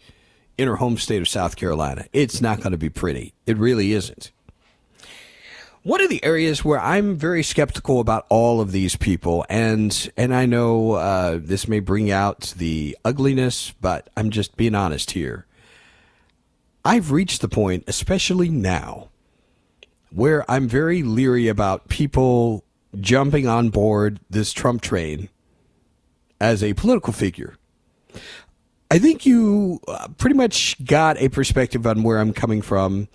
in 0.59 0.69
her 0.69 0.77
home 0.77 0.97
state 0.97 1.21
of 1.21 1.29
South 1.29 1.57
Carolina. 1.57 2.07
It's 2.13 2.41
not 2.41 2.59
going 2.59 2.71
to 2.71 2.79
be 2.79 2.89
pretty. 2.89 3.35
It 3.47 3.59
really 3.59 3.95
isn't. 3.95 4.31
One 5.89 6.03
of 6.03 6.11
the 6.11 6.23
areas 6.23 6.63
where 6.63 6.79
I'm 6.79 7.17
very 7.17 7.43
skeptical 7.43 7.99
about 7.99 8.27
all 8.29 8.61
of 8.61 8.73
these 8.73 8.95
people, 8.95 9.47
and 9.49 10.13
and 10.19 10.35
I 10.35 10.45
know 10.45 10.93
uh, 10.93 11.39
this 11.41 11.67
may 11.67 11.81
bring 11.81 12.11
out 12.11 12.53
the 12.59 12.95
ugliness, 13.07 13.73
but 13.81 14.11
I'm 14.15 14.29
just 14.29 14.59
being 14.59 14.75
honest 14.75 15.13
here. 15.13 15.47
I've 16.85 17.11
reached 17.11 17.41
the 17.41 17.49
point, 17.49 17.85
especially 17.87 18.51
now, 18.51 19.09
where 20.11 20.45
I'm 20.47 20.69
very 20.69 21.03
leery 21.03 21.49
about 21.49 21.89
people 21.89 22.67
jumping 23.01 23.49
on 23.49 23.71
board 23.71 24.21
this 24.29 24.53
Trump 24.53 24.83
train 24.83 25.31
as 26.39 26.63
a 26.63 26.75
political 26.75 27.15
figure. 27.15 27.57
I 28.91 28.99
think 28.99 29.25
you 29.25 29.81
uh, 29.89 30.09
pretty 30.19 30.37
much 30.37 30.85
got 30.85 31.17
a 31.17 31.31
perspective 31.31 31.87
on 31.87 32.03
where 32.03 32.19
I'm 32.19 32.35
coming 32.35 32.61
from 32.61 33.09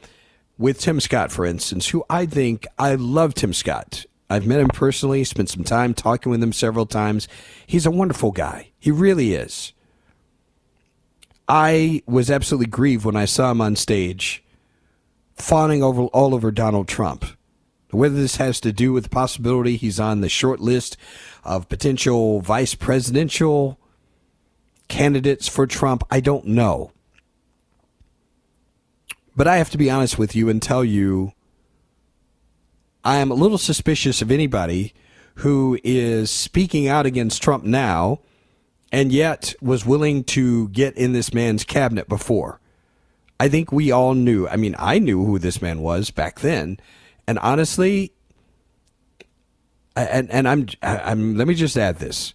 with 0.58 0.80
Tim 0.80 1.00
Scott, 1.00 1.32
for 1.32 1.46
instance, 1.46 1.90
who 1.90 2.04
I 2.10 2.26
think 2.26 2.68
I 2.78 2.96
love 2.96 3.34
Tim 3.34 3.54
Scott 3.54 4.06
I've 4.34 4.48
met 4.48 4.62
him 4.62 4.70
personally, 4.70 5.24
spent 5.24 5.50
some 5.50 5.64
time 5.64 5.94
talking 5.94 6.32
with 6.32 6.42
him 6.42 6.54
several 6.54 6.88
times. 6.88 7.28
He's 7.68 7.86
a 7.86 7.92
wonderful 7.92 8.32
guy. 8.32 8.72
He 8.80 8.90
really 8.90 9.34
is. 9.34 9.74
I 11.48 12.02
was 12.08 12.32
absolutely 12.32 12.66
grieved 12.66 13.06
when 13.06 13.16
I 13.16 13.26
saw 13.26 13.52
him 13.52 13.62
on 13.62 13.76
stage 13.76 14.44
fawning 15.36 15.84
over 15.84 16.04
all 16.06 16.34
over 16.34 16.50
Donald 16.50 16.88
Trump. 16.88 17.26
Whether 17.92 18.16
this 18.16 18.38
has 18.38 18.60
to 18.62 18.74
do 18.74 18.92
with 18.92 19.04
the 19.04 19.10
possibility 19.10 19.76
he's 19.76 20.00
on 20.00 20.22
the 20.22 20.30
short 20.30 20.60
list 20.60 20.98
of 21.44 21.70
potential 21.70 22.42
vice 22.42 22.74
presidential 22.74 23.80
candidates 24.88 25.48
for 25.48 25.68
Trump, 25.68 26.04
I 26.10 26.22
don't 26.22 26.48
know. 26.48 26.92
But 29.36 29.48
I 29.48 29.58
have 29.58 29.70
to 29.72 29.78
be 29.78 29.90
honest 29.90 30.18
with 30.18 30.36
you 30.36 30.50
and 30.50 30.62
tell 30.62 30.84
you 30.84 31.34
I 33.04 33.18
am 33.18 33.32
a 33.32 33.36
little 33.36 33.58
suspicious 33.58 34.22
of 34.22 34.32
anybody 34.32 34.94
who 35.36 35.80
is 35.84 36.32
speaking 36.32 36.88
out 36.88 37.06
against 37.06 37.42
Trump 37.42 37.64
now 37.64 38.20
and 38.92 39.12
yet 39.12 39.56
was 39.62 39.86
willing 39.86 40.24
to 40.24 40.70
get 40.70 40.96
in 40.96 41.14
this 41.14 41.34
man's 41.34 41.64
cabinet 41.64 42.08
before. 42.08 42.60
I 43.40 43.50
think 43.50 43.72
we 43.72 43.92
all 43.92 44.14
knew. 44.14 44.48
I 44.48 44.56
mean, 44.56 44.76
I 44.78 45.00
knew 45.00 45.26
who 45.26 45.40
this 45.40 45.62
man 45.62 45.82
was 45.82 46.12
back 46.12 46.40
then, 46.40 46.80
and 47.28 47.40
honestly, 47.40 48.14
and 49.96 50.30
and 50.30 50.48
I'm 50.48 50.68
I'm 50.84 51.36
let 51.36 51.48
me 51.48 51.56
just 51.56 51.76
add 51.76 51.98
this. 51.98 52.34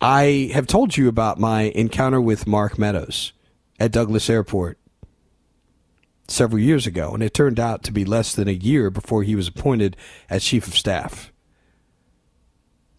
I 0.00 0.50
have 0.52 0.66
told 0.66 0.96
you 0.96 1.06
about 1.06 1.38
my 1.38 1.62
encounter 1.76 2.20
with 2.20 2.46
Mark 2.46 2.76
Meadows 2.76 3.32
at 3.78 3.92
Douglas 3.92 4.30
Airport 4.30 4.78
several 6.28 6.60
years 6.60 6.86
ago, 6.86 7.12
and 7.12 7.22
it 7.22 7.34
turned 7.34 7.60
out 7.60 7.82
to 7.84 7.92
be 7.92 8.04
less 8.04 8.34
than 8.34 8.48
a 8.48 8.52
year 8.52 8.90
before 8.90 9.22
he 9.22 9.34
was 9.34 9.48
appointed 9.48 9.96
as 10.30 10.44
chief 10.44 10.66
of 10.66 10.76
staff. 10.76 11.32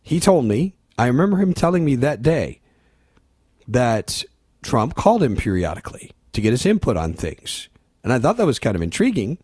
He 0.02 0.20
told 0.20 0.46
me, 0.46 0.76
I 0.98 1.08
remember 1.08 1.38
him 1.38 1.54
telling 1.54 1.86
me 1.86 1.96
that 1.96 2.22
day 2.22 2.62
that 3.68 4.24
Trump 4.62 4.96
called 4.96 5.24
him 5.24 5.36
periodically 5.36 6.12
to 6.34 6.42
get 6.42 6.52
his 6.52 6.66
input 6.66 6.98
on 6.98 7.14
things. 7.14 7.70
And 8.04 8.12
I 8.12 8.20
thought 8.20 8.38
that 8.38 8.46
was 8.46 8.60
kind 8.60 8.76
of 8.76 8.82
intriguing. 8.82 9.38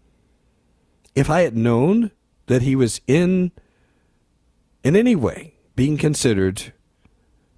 If 1.15 1.29
I 1.29 1.41
had 1.41 1.55
known 1.55 2.11
that 2.47 2.61
he 2.61 2.75
was 2.75 2.99
in 3.07 3.51
in 4.83 4.95
any 4.95 5.15
way 5.15 5.55
being 5.75 5.97
considered 5.97 6.73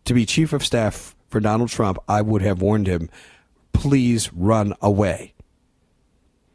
to 0.06 0.14
be 0.14 0.26
chief 0.26 0.54
of 0.54 0.66
staff 0.66 1.16
for 1.30 1.40
Donald 1.40 1.70
Trump, 1.70 1.98
I 2.08 2.22
would 2.22 2.42
have 2.42 2.62
warned 2.62 2.88
him, 2.88 3.10
please 3.74 4.32
run 4.34 4.74
away. 4.82 5.34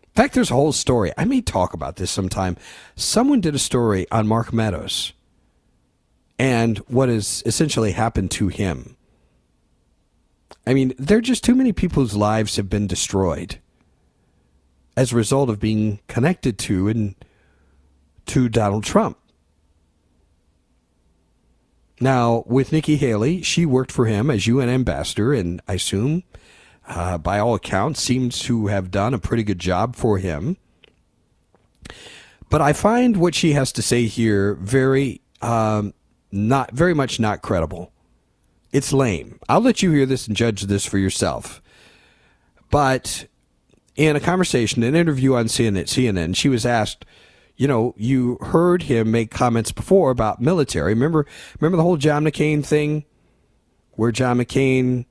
In 0.03 0.23
fact, 0.23 0.35
there's 0.35 0.51
a 0.51 0.55
whole 0.55 0.73
story. 0.73 1.13
I 1.19 1.25
may 1.25 1.43
talk 1.43 1.75
about 1.75 1.97
this 1.97 2.11
sometime. 2.11 2.57
Someone 2.95 3.41
did 3.41 3.55
a 3.55 3.59
story 3.59 4.07
on 4.11 4.27
Mark 4.27 4.53
Meadows 4.53 5.13
and 6.39 6.79
what 6.89 7.09
has 7.09 7.43
essentially 7.45 7.93
happened 7.93 8.31
to 8.33 8.49
him. 8.49 8.97
I 10.67 10.75
mean, 10.75 10.95
there 10.99 11.19
are 11.19 11.23
just 11.23 11.45
too 11.45 11.55
many 11.55 11.73
people 11.73 12.03
whose 12.03 12.17
lives 12.17 12.57
have 12.57 12.69
been 12.69 12.87
destroyed 12.87 13.59
as 14.97 15.13
a 15.13 15.17
result 15.17 15.51
of 15.51 15.61
being 15.61 16.01
connected 16.09 16.59
to 16.61 16.89
and 16.89 17.15
to 18.27 18.49
Donald 18.49 18.85
Trump. 18.85 19.19
Now, 22.01 22.45
with 22.47 22.73
Nikki 22.73 22.97
Haley, 22.97 23.43
she 23.43 23.65
worked 23.65 23.93
for 23.93 24.07
him 24.07 24.31
as 24.31 24.47
UN 24.47 24.69
ambassador, 24.69 25.33
and 25.33 25.63
I 25.67 25.75
assume 25.75 26.25
uh, 26.87 27.19
by 27.19 27.39
all 27.39 27.55
accounts, 27.55 28.01
seems 28.01 28.39
to 28.41 28.69
have 28.69 28.91
done 28.91 29.15
a 29.15 29.19
pretty 29.19 29.43
good 29.43 29.59
job 29.59 29.97
for 29.97 30.19
him. 30.19 30.57
But 32.49 32.61
I 32.61 32.73
find 32.73 33.17
what 33.17 33.35
she 33.35 33.53
has 33.53 33.73
to 33.73 33.83
say 33.83 34.07
here 34.07 34.55
very 34.55 35.21
um, 35.43 35.95
not 36.31 36.73
very 36.73 36.95
much 36.95 37.19
not 37.19 37.43
credible. 37.43 37.93
It's 38.73 38.93
lame. 38.93 39.39
I'll 39.49 39.61
let 39.61 39.83
you 39.83 39.91
hear 39.93 40.07
this 40.07 40.27
and 40.27 40.37
judge 40.37 40.63
this 40.63 40.85
for 40.85 40.99
yourself. 40.99 41.63
But 42.71 43.27
in 43.95 44.17
a 44.17 44.21
conversation, 44.21 44.83
an 44.83 44.95
interview 44.95 45.35
on 45.35 45.47
CNN, 45.47 45.85
CNN, 45.85 46.37
she 46.37 46.49
was 46.49 46.67
asked, 46.67 47.05
you 47.57 47.67
know, 47.67 47.95
you 47.97 48.37
heard 48.43 48.83
him 48.85 49.11
make 49.11 49.31
comments 49.31 49.73
before 49.73 50.11
about 50.11 50.41
military. 50.43 50.93
Remember, 50.93 51.27
remember 51.59 51.77
the 51.77 51.83
whole 51.83 51.97
John 51.97 52.25
McCain 52.25 52.65
thing, 52.65 53.05
where 53.93 54.13
John 54.13 54.39
McCain 54.39 55.07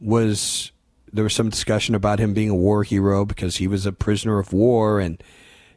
was 0.00 0.72
there 1.14 1.24
was 1.24 1.32
some 1.32 1.48
discussion 1.48 1.94
about 1.94 2.18
him 2.18 2.34
being 2.34 2.50
a 2.50 2.54
war 2.54 2.82
hero 2.82 3.24
because 3.24 3.56
he 3.56 3.68
was 3.68 3.86
a 3.86 3.92
prisoner 3.92 4.40
of 4.40 4.52
war, 4.52 4.98
and 4.98 5.22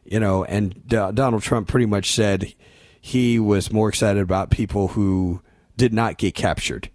you 0.04 0.18
know, 0.18 0.44
and 0.44 0.86
D- 0.86 0.96
Donald 1.14 1.42
Trump 1.42 1.68
pretty 1.68 1.86
much 1.86 2.12
said 2.12 2.52
he 3.00 3.38
was 3.38 3.72
more 3.72 3.88
excited 3.88 4.20
about 4.20 4.50
people 4.50 4.88
who 4.88 5.40
did 5.76 5.94
not 5.94 6.18
get 6.18 6.34
captured. 6.34 6.90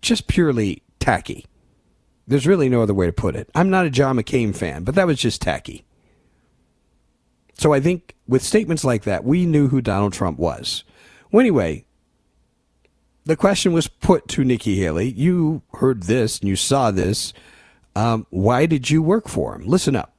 Just 0.00 0.28
purely 0.28 0.82
tacky. 1.00 1.46
There's 2.28 2.46
really 2.46 2.68
no 2.68 2.80
other 2.80 2.94
way 2.94 3.06
to 3.06 3.12
put 3.12 3.34
it. 3.34 3.50
I'm 3.56 3.70
not 3.70 3.86
a 3.86 3.90
John 3.90 4.16
McCain 4.16 4.54
fan, 4.54 4.84
but 4.84 4.94
that 4.94 5.08
was 5.08 5.18
just 5.18 5.42
tacky. 5.42 5.84
So 7.54 7.72
I 7.72 7.80
think 7.80 8.14
with 8.28 8.42
statements 8.42 8.84
like 8.84 9.02
that, 9.02 9.24
we 9.24 9.46
knew 9.46 9.68
who 9.68 9.80
Donald 9.80 10.12
Trump 10.12 10.38
was. 10.38 10.84
Well, 11.32 11.40
anyway, 11.40 11.84
the 13.24 13.36
question 13.36 13.72
was 13.72 13.88
put 13.88 14.28
to 14.28 14.44
Nikki 14.44 14.76
Haley. 14.76 15.10
You 15.10 15.62
heard 15.74 16.04
this 16.04 16.38
and 16.38 16.48
you 16.48 16.56
saw 16.56 16.92
this. 16.92 17.32
Um, 17.96 18.26
why 18.30 18.66
did 18.66 18.90
you 18.90 19.02
work 19.02 19.28
for 19.28 19.54
him? 19.54 19.66
Listen 19.66 19.96
up. 19.96 20.14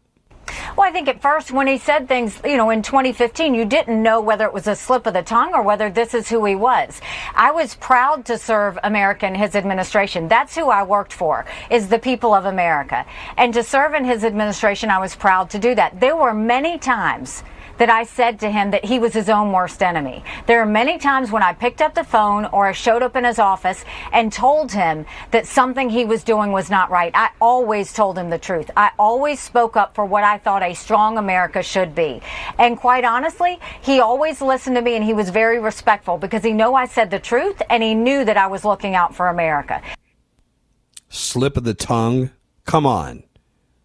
Well, 0.75 0.87
I 0.87 0.91
think 0.91 1.07
at 1.07 1.21
first 1.21 1.51
when 1.51 1.67
he 1.67 1.77
said 1.77 2.07
things, 2.07 2.39
you 2.43 2.57
know, 2.57 2.69
in 2.69 2.81
2015, 2.81 3.53
you 3.53 3.65
didn't 3.65 4.01
know 4.01 4.19
whether 4.21 4.45
it 4.45 4.53
was 4.53 4.67
a 4.67 4.75
slip 4.75 5.05
of 5.05 5.13
the 5.13 5.21
tongue 5.21 5.53
or 5.53 5.61
whether 5.61 5.89
this 5.89 6.13
is 6.13 6.29
who 6.29 6.43
he 6.45 6.55
was. 6.55 6.99
I 7.35 7.51
was 7.51 7.75
proud 7.75 8.25
to 8.25 8.37
serve 8.37 8.77
America 8.83 9.27
in 9.27 9.35
his 9.35 9.55
administration. 9.55 10.27
That's 10.27 10.55
who 10.55 10.69
I 10.69 10.83
worked 10.83 11.13
for, 11.13 11.45
is 11.69 11.87
the 11.87 11.99
people 11.99 12.33
of 12.33 12.45
America. 12.45 13.05
And 13.37 13.53
to 13.53 13.63
serve 13.63 13.93
in 13.93 14.05
his 14.05 14.23
administration, 14.23 14.89
I 14.89 14.99
was 14.99 15.15
proud 15.15 15.49
to 15.51 15.59
do 15.59 15.75
that. 15.75 15.99
There 15.99 16.15
were 16.15 16.33
many 16.33 16.77
times 16.77 17.43
that 17.77 17.89
I 17.89 18.03
said 18.03 18.39
to 18.41 18.51
him 18.51 18.71
that 18.71 18.85
he 18.85 18.99
was 18.99 19.13
his 19.13 19.29
own 19.29 19.51
worst 19.51 19.81
enemy. 19.81 20.23
There 20.47 20.61
are 20.61 20.65
many 20.65 20.97
times 20.97 21.31
when 21.31 21.43
I 21.43 21.53
picked 21.53 21.81
up 21.81 21.95
the 21.95 22.03
phone 22.03 22.45
or 22.45 22.67
I 22.67 22.71
showed 22.71 23.01
up 23.01 23.15
in 23.15 23.23
his 23.23 23.39
office 23.39 23.83
and 24.11 24.31
told 24.31 24.71
him 24.71 25.05
that 25.31 25.47
something 25.47 25.89
he 25.89 26.05
was 26.05 26.23
doing 26.23 26.51
was 26.51 26.69
not 26.69 26.89
right. 26.89 27.11
I 27.15 27.29
always 27.39 27.93
told 27.93 28.17
him 28.17 28.29
the 28.29 28.37
truth. 28.37 28.69
I 28.75 28.91
always 28.99 29.39
spoke 29.39 29.77
up 29.77 29.95
for 29.95 30.05
what 30.05 30.23
I 30.23 30.37
thought 30.37 30.63
a 30.63 30.73
strong 30.73 31.17
America 31.17 31.63
should 31.63 31.95
be. 31.95 32.21
And 32.57 32.77
quite 32.77 33.05
honestly, 33.05 33.59
he 33.81 33.99
always 33.99 34.41
listened 34.41 34.75
to 34.75 34.81
me 34.81 34.95
and 34.95 35.03
he 35.03 35.13
was 35.13 35.29
very 35.29 35.59
respectful 35.59 36.17
because 36.17 36.43
he 36.43 36.53
knew 36.53 36.73
I 36.73 36.85
said 36.85 37.11
the 37.11 37.19
truth 37.19 37.61
and 37.69 37.81
he 37.83 37.93
knew 37.93 38.25
that 38.25 38.37
I 38.37 38.47
was 38.47 38.65
looking 38.65 38.95
out 38.95 39.15
for 39.15 39.27
America. 39.27 39.81
Slip 41.09 41.57
of 41.57 41.63
the 41.63 41.73
tongue? 41.73 42.31
Come 42.65 42.85
on. 42.85 43.23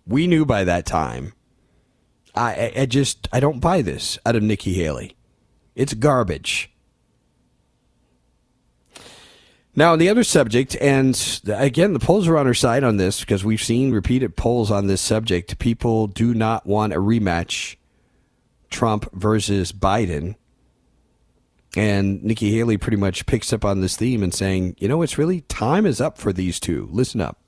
We 0.07 0.26
knew 0.26 0.45
by 0.45 0.62
that 0.64 0.87
time 0.87 1.32
I, 2.37 2.72
I 2.76 2.87
just 2.87 3.28
I 3.32 3.41
don't 3.41 3.61
buy 3.61 3.82
this 3.82 4.18
out 4.26 4.37
of 4.37 4.43
Nikki 4.43 4.74
Haley. 4.74 5.16
It's 5.74 5.95
garbage. 5.95 6.70
Now, 9.78 9.93
on 9.93 9.99
the 9.99 10.09
other 10.09 10.24
subject, 10.24 10.74
and 10.80 11.41
again, 11.47 11.93
the 11.93 11.99
polls 11.99 12.26
are 12.26 12.39
on 12.39 12.47
our 12.47 12.55
side 12.55 12.82
on 12.82 12.97
this 12.97 13.20
because 13.20 13.45
we've 13.45 13.62
seen 13.62 13.93
repeated 13.93 14.34
polls 14.34 14.70
on 14.70 14.87
this 14.87 15.03
subject. 15.03 15.59
People 15.59 16.07
do 16.07 16.32
not 16.32 16.64
want 16.64 16.95
a 16.95 16.97
rematch 16.97 17.76
Trump 18.70 19.12
versus 19.12 19.72
Biden. 19.72 20.37
And 21.76 22.24
Nikki 22.24 22.57
Haley 22.57 22.78
pretty 22.78 22.97
much 22.97 23.26
picks 23.26 23.53
up 23.53 23.66
on 23.66 23.82
this 23.82 23.97
theme 23.97 24.22
and 24.22 24.32
saying, 24.32 24.76
you 24.78 24.89
know, 24.89 25.03
it's 25.03 25.18
really 25.18 25.43
time 25.43 25.84
is 25.84 26.01
up 26.01 26.16
for 26.16 26.32
these 26.32 26.59
two. 26.59 26.89
Listen 26.91 27.20
up. 27.20 27.39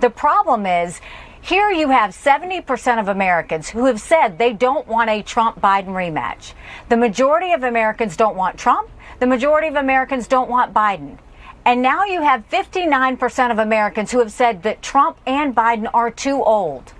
The 0.00 0.10
problem 0.10 0.66
is 0.66 1.00
here 1.40 1.70
you 1.70 1.90
have 1.90 2.10
70% 2.10 3.00
of 3.00 3.08
Americans 3.08 3.70
who 3.70 3.86
have 3.86 4.00
said 4.00 4.38
they 4.38 4.52
don't 4.52 4.86
want 4.86 5.10
a 5.10 5.22
Trump 5.22 5.60
Biden 5.60 5.88
rematch. 5.88 6.52
The 6.88 6.96
majority 6.96 7.52
of 7.52 7.62
Americans 7.62 8.16
don't 8.16 8.36
want 8.36 8.58
Trump. 8.58 8.90
The 9.20 9.26
majority 9.26 9.68
of 9.68 9.76
Americans 9.76 10.26
don't 10.26 10.50
want 10.50 10.74
Biden. 10.74 11.18
And 11.64 11.82
now 11.82 12.04
you 12.04 12.22
have 12.22 12.48
59% 12.48 13.50
of 13.50 13.58
Americans 13.58 14.10
who 14.10 14.18
have 14.20 14.32
said 14.32 14.62
that 14.62 14.82
Trump 14.82 15.18
and 15.26 15.54
Biden 15.54 15.88
are 15.92 16.10
too 16.10 16.42
old. 16.42 16.92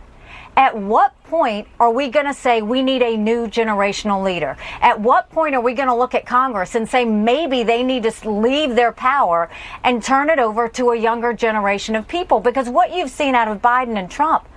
At 0.59 0.77
what 0.77 1.15
point 1.23 1.69
are 1.79 1.93
we 1.93 2.09
going 2.09 2.27
to 2.27 2.35
say 2.35 2.63
we 2.63 2.83
need 2.83 3.01
a 3.01 3.17
new 3.17 3.47
generational 3.47 4.25
leader? 4.25 4.57
At 4.81 5.01
what 5.01 5.31
point 5.31 5.55
are 5.55 5.61
we 5.61 5.73
going 5.73 5.87
to 5.87 5.95
look 5.95 6.17
at 6.17 6.27
Congress 6.27 6.75
and 6.75 6.89
say 6.89 7.05
maybe 7.05 7.63
they 7.63 7.85
need 7.85 8.03
to 8.03 8.29
leave 8.29 8.75
their 8.75 8.91
power 8.91 9.49
and 9.85 10.03
turn 10.03 10.29
it 10.29 10.41
over 10.41 10.69
to 10.71 10.91
a 10.91 10.99
younger 10.99 11.33
generation 11.33 11.95
of 11.95 12.09
people? 12.09 12.41
Because 12.41 12.69
what 12.69 12.93
you've 12.93 13.09
seen 13.09 13.37
out 13.37 13.47
of 13.47 13.63
Biden 13.63 13.97
and 13.97 14.11
Trump, 14.11 14.49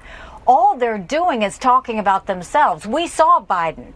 all 0.48 0.76
they're 0.76 0.98
doing 0.98 1.44
is 1.44 1.60
talking 1.60 2.00
about 2.00 2.26
themselves. 2.26 2.88
We 2.88 3.06
saw 3.06 3.40
Biden 3.40 3.94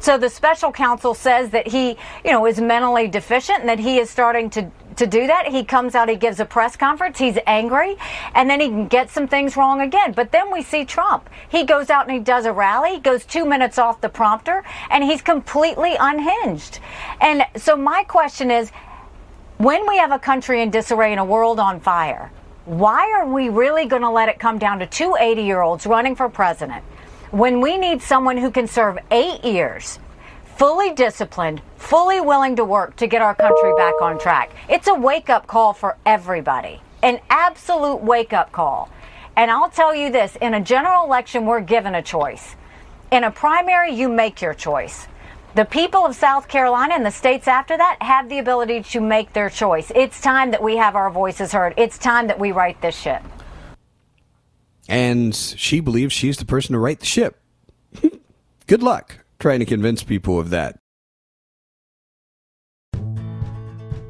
So 0.00 0.16
the 0.16 0.30
special 0.30 0.72
counsel 0.72 1.14
says 1.14 1.50
that 1.50 1.68
he, 1.68 1.90
you 2.24 2.32
know, 2.32 2.46
is 2.46 2.60
mentally 2.60 3.06
deficient 3.06 3.60
and 3.60 3.68
that 3.68 3.78
he 3.78 3.98
is 3.98 4.10
starting 4.10 4.50
to 4.50 4.70
to 4.96 5.06
do 5.06 5.26
that. 5.26 5.48
He 5.48 5.64
comes 5.64 5.94
out, 5.94 6.08
he 6.08 6.16
gives 6.16 6.40
a 6.40 6.44
press 6.44 6.76
conference, 6.76 7.18
he's 7.18 7.38
angry, 7.46 7.96
and 8.34 8.50
then 8.50 8.60
he 8.60 8.68
can 8.68 8.86
get 8.86 9.08
some 9.08 9.26
things 9.26 9.56
wrong 9.56 9.80
again. 9.80 10.12
But 10.12 10.30
then 10.30 10.52
we 10.52 10.62
see 10.62 10.84
Trump. 10.84 11.30
He 11.48 11.64
goes 11.64 11.88
out 11.88 12.06
and 12.06 12.12
he 12.12 12.20
does 12.20 12.44
a 12.44 12.52
rally, 12.52 12.98
goes 12.98 13.24
two 13.24 13.46
minutes 13.46 13.78
off 13.78 14.00
the 14.02 14.10
prompter, 14.10 14.62
and 14.90 15.02
he's 15.02 15.22
completely 15.22 15.94
unhinged. 15.98 16.80
And 17.20 17.46
so 17.56 17.76
my 17.76 18.04
question 18.04 18.50
is 18.50 18.70
when 19.56 19.88
we 19.88 19.96
have 19.96 20.12
a 20.12 20.18
country 20.18 20.60
in 20.60 20.70
disarray 20.70 21.12
and 21.12 21.20
a 21.20 21.24
world 21.24 21.58
on 21.58 21.80
fire, 21.80 22.30
why 22.66 23.10
are 23.12 23.26
we 23.26 23.48
really 23.48 23.86
going 23.86 24.02
to 24.02 24.10
let 24.10 24.28
it 24.28 24.38
come 24.38 24.58
down 24.58 24.80
to 24.80 24.86
two 24.86 25.16
80 25.18 25.42
year 25.42 25.62
olds 25.62 25.86
running 25.86 26.14
for 26.14 26.28
president 26.28 26.84
when 27.30 27.60
we 27.60 27.76
need 27.76 28.02
someone 28.02 28.36
who 28.36 28.50
can 28.50 28.66
serve 28.66 28.98
eight 29.10 29.44
years? 29.44 29.98
fully 30.60 30.92
disciplined, 30.92 31.62
fully 31.78 32.20
willing 32.20 32.54
to 32.54 32.62
work 32.62 32.94
to 32.94 33.06
get 33.06 33.22
our 33.22 33.34
country 33.34 33.72
back 33.78 33.94
on 34.02 34.18
track. 34.18 34.50
It's 34.68 34.88
a 34.88 34.94
wake 34.94 35.30
up 35.30 35.46
call 35.46 35.72
for 35.72 35.96
everybody, 36.04 36.82
an 37.02 37.18
absolute 37.30 38.02
wake 38.02 38.34
up 38.34 38.52
call. 38.52 38.90
And 39.36 39.50
I'll 39.50 39.70
tell 39.70 39.94
you 39.94 40.12
this 40.12 40.36
in 40.36 40.52
a 40.52 40.60
general 40.60 41.06
election, 41.06 41.46
we're 41.46 41.62
given 41.62 41.94
a 41.94 42.02
choice. 42.02 42.56
In 43.10 43.24
a 43.24 43.30
primary, 43.30 43.94
you 43.94 44.10
make 44.10 44.42
your 44.42 44.52
choice. 44.52 45.08
The 45.54 45.64
people 45.64 46.04
of 46.04 46.14
South 46.14 46.46
Carolina 46.46 46.92
and 46.92 47.06
the 47.06 47.10
states 47.10 47.48
after 47.48 47.78
that 47.78 47.96
have 48.02 48.28
the 48.28 48.38
ability 48.38 48.82
to 48.82 49.00
make 49.00 49.32
their 49.32 49.48
choice. 49.48 49.90
It's 49.94 50.20
time 50.20 50.50
that 50.50 50.62
we 50.62 50.76
have 50.76 50.94
our 50.94 51.10
voices 51.10 51.52
heard. 51.52 51.72
It's 51.78 51.96
time 51.96 52.26
that 52.26 52.38
we 52.38 52.52
right 52.52 52.78
this 52.82 52.98
ship. 52.98 53.22
And 54.90 55.34
she 55.34 55.80
believes 55.80 56.12
she's 56.12 56.36
the 56.36 56.44
person 56.44 56.72
to 56.74 56.78
right 56.78 56.98
the 56.98 57.06
ship. 57.06 57.40
Good 58.66 58.82
luck 58.82 59.20
trying 59.38 59.60
to 59.60 59.64
convince 59.64 60.02
people 60.02 60.38
of 60.38 60.50
that. 60.50 60.76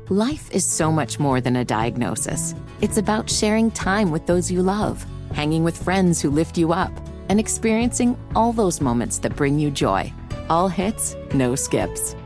Life 0.08 0.50
is 0.50 0.64
so 0.64 0.90
much 0.90 1.20
more 1.20 1.40
than 1.40 1.54
a 1.54 1.64
diagnosis. 1.64 2.54
It's 2.80 2.96
about 2.96 3.30
sharing 3.30 3.70
time 3.70 4.10
with 4.10 4.26
those 4.26 4.50
you 4.50 4.60
love, 4.60 5.06
hanging 5.32 5.62
with 5.62 5.80
friends 5.80 6.20
who 6.20 6.30
lift 6.30 6.58
you 6.58 6.72
up, 6.72 6.90
and 7.28 7.38
experiencing 7.38 8.18
all 8.34 8.52
those 8.52 8.80
moments 8.80 9.20
that 9.20 9.36
bring 9.36 9.60
you 9.60 9.70
joy. 9.70 10.12
All 10.48 10.68
hits, 10.68 11.14
no 11.32 11.54
skips. 11.54 12.16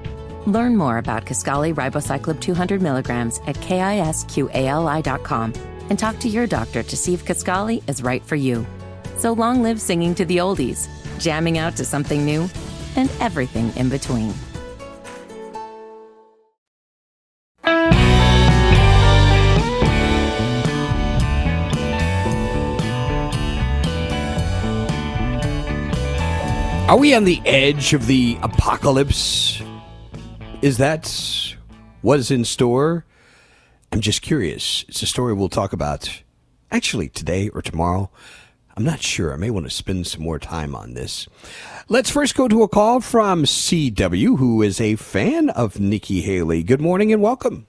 Learn 0.46 0.76
more 0.76 0.96
about 0.96 1.26
Kisqali 1.26 1.74
Ribociclib 1.74 2.40
200 2.40 2.80
milligrams 2.80 3.38
at 3.46 3.56
kisqali.com 3.56 4.22
and 5.90 5.98
talk 5.98 6.18
to 6.20 6.28
your 6.28 6.46
doctor 6.46 6.82
to 6.82 6.96
see 6.96 7.14
if 7.14 7.24
Kisqali 7.24 7.82
is 7.88 8.02
right 8.02 8.24
for 8.24 8.36
you. 8.36 8.66
So 9.16 9.32
long 9.32 9.62
live 9.62 9.80
singing 9.80 10.14
to 10.16 10.24
the 10.24 10.38
oldies, 10.38 10.88
jamming 11.18 11.58
out 11.58 11.76
to 11.76 11.84
something 11.84 12.24
new, 12.24 12.48
and 12.96 13.10
everything 13.20 13.72
in 13.76 13.88
between. 13.88 14.34
Are 26.86 26.98
we 26.98 27.14
on 27.14 27.24
the 27.24 27.40
edge 27.46 27.94
of 27.94 28.06
the 28.06 28.38
apocalypse? 28.42 29.60
Is 30.60 30.76
that 30.76 31.56
what 32.02 32.18
is 32.18 32.30
in 32.30 32.44
store? 32.44 33.04
I'm 33.94 34.00
just 34.00 34.22
curious. 34.22 34.84
It's 34.88 35.04
a 35.04 35.06
story 35.06 35.34
we'll 35.34 35.48
talk 35.48 35.72
about 35.72 36.20
actually 36.72 37.08
today 37.08 37.48
or 37.50 37.62
tomorrow. 37.62 38.10
I'm 38.76 38.82
not 38.82 39.00
sure. 39.00 39.32
I 39.32 39.36
may 39.36 39.50
want 39.50 39.66
to 39.66 39.70
spend 39.70 40.08
some 40.08 40.24
more 40.24 40.40
time 40.40 40.74
on 40.74 40.94
this. 40.94 41.28
Let's 41.88 42.10
first 42.10 42.34
go 42.34 42.48
to 42.48 42.64
a 42.64 42.68
call 42.68 43.00
from 43.00 43.44
CW, 43.44 44.36
who 44.36 44.62
is 44.62 44.80
a 44.80 44.96
fan 44.96 45.48
of 45.50 45.78
Nikki 45.78 46.22
Haley. 46.22 46.64
Good 46.64 46.80
morning 46.80 47.12
and 47.12 47.22
welcome. 47.22 47.68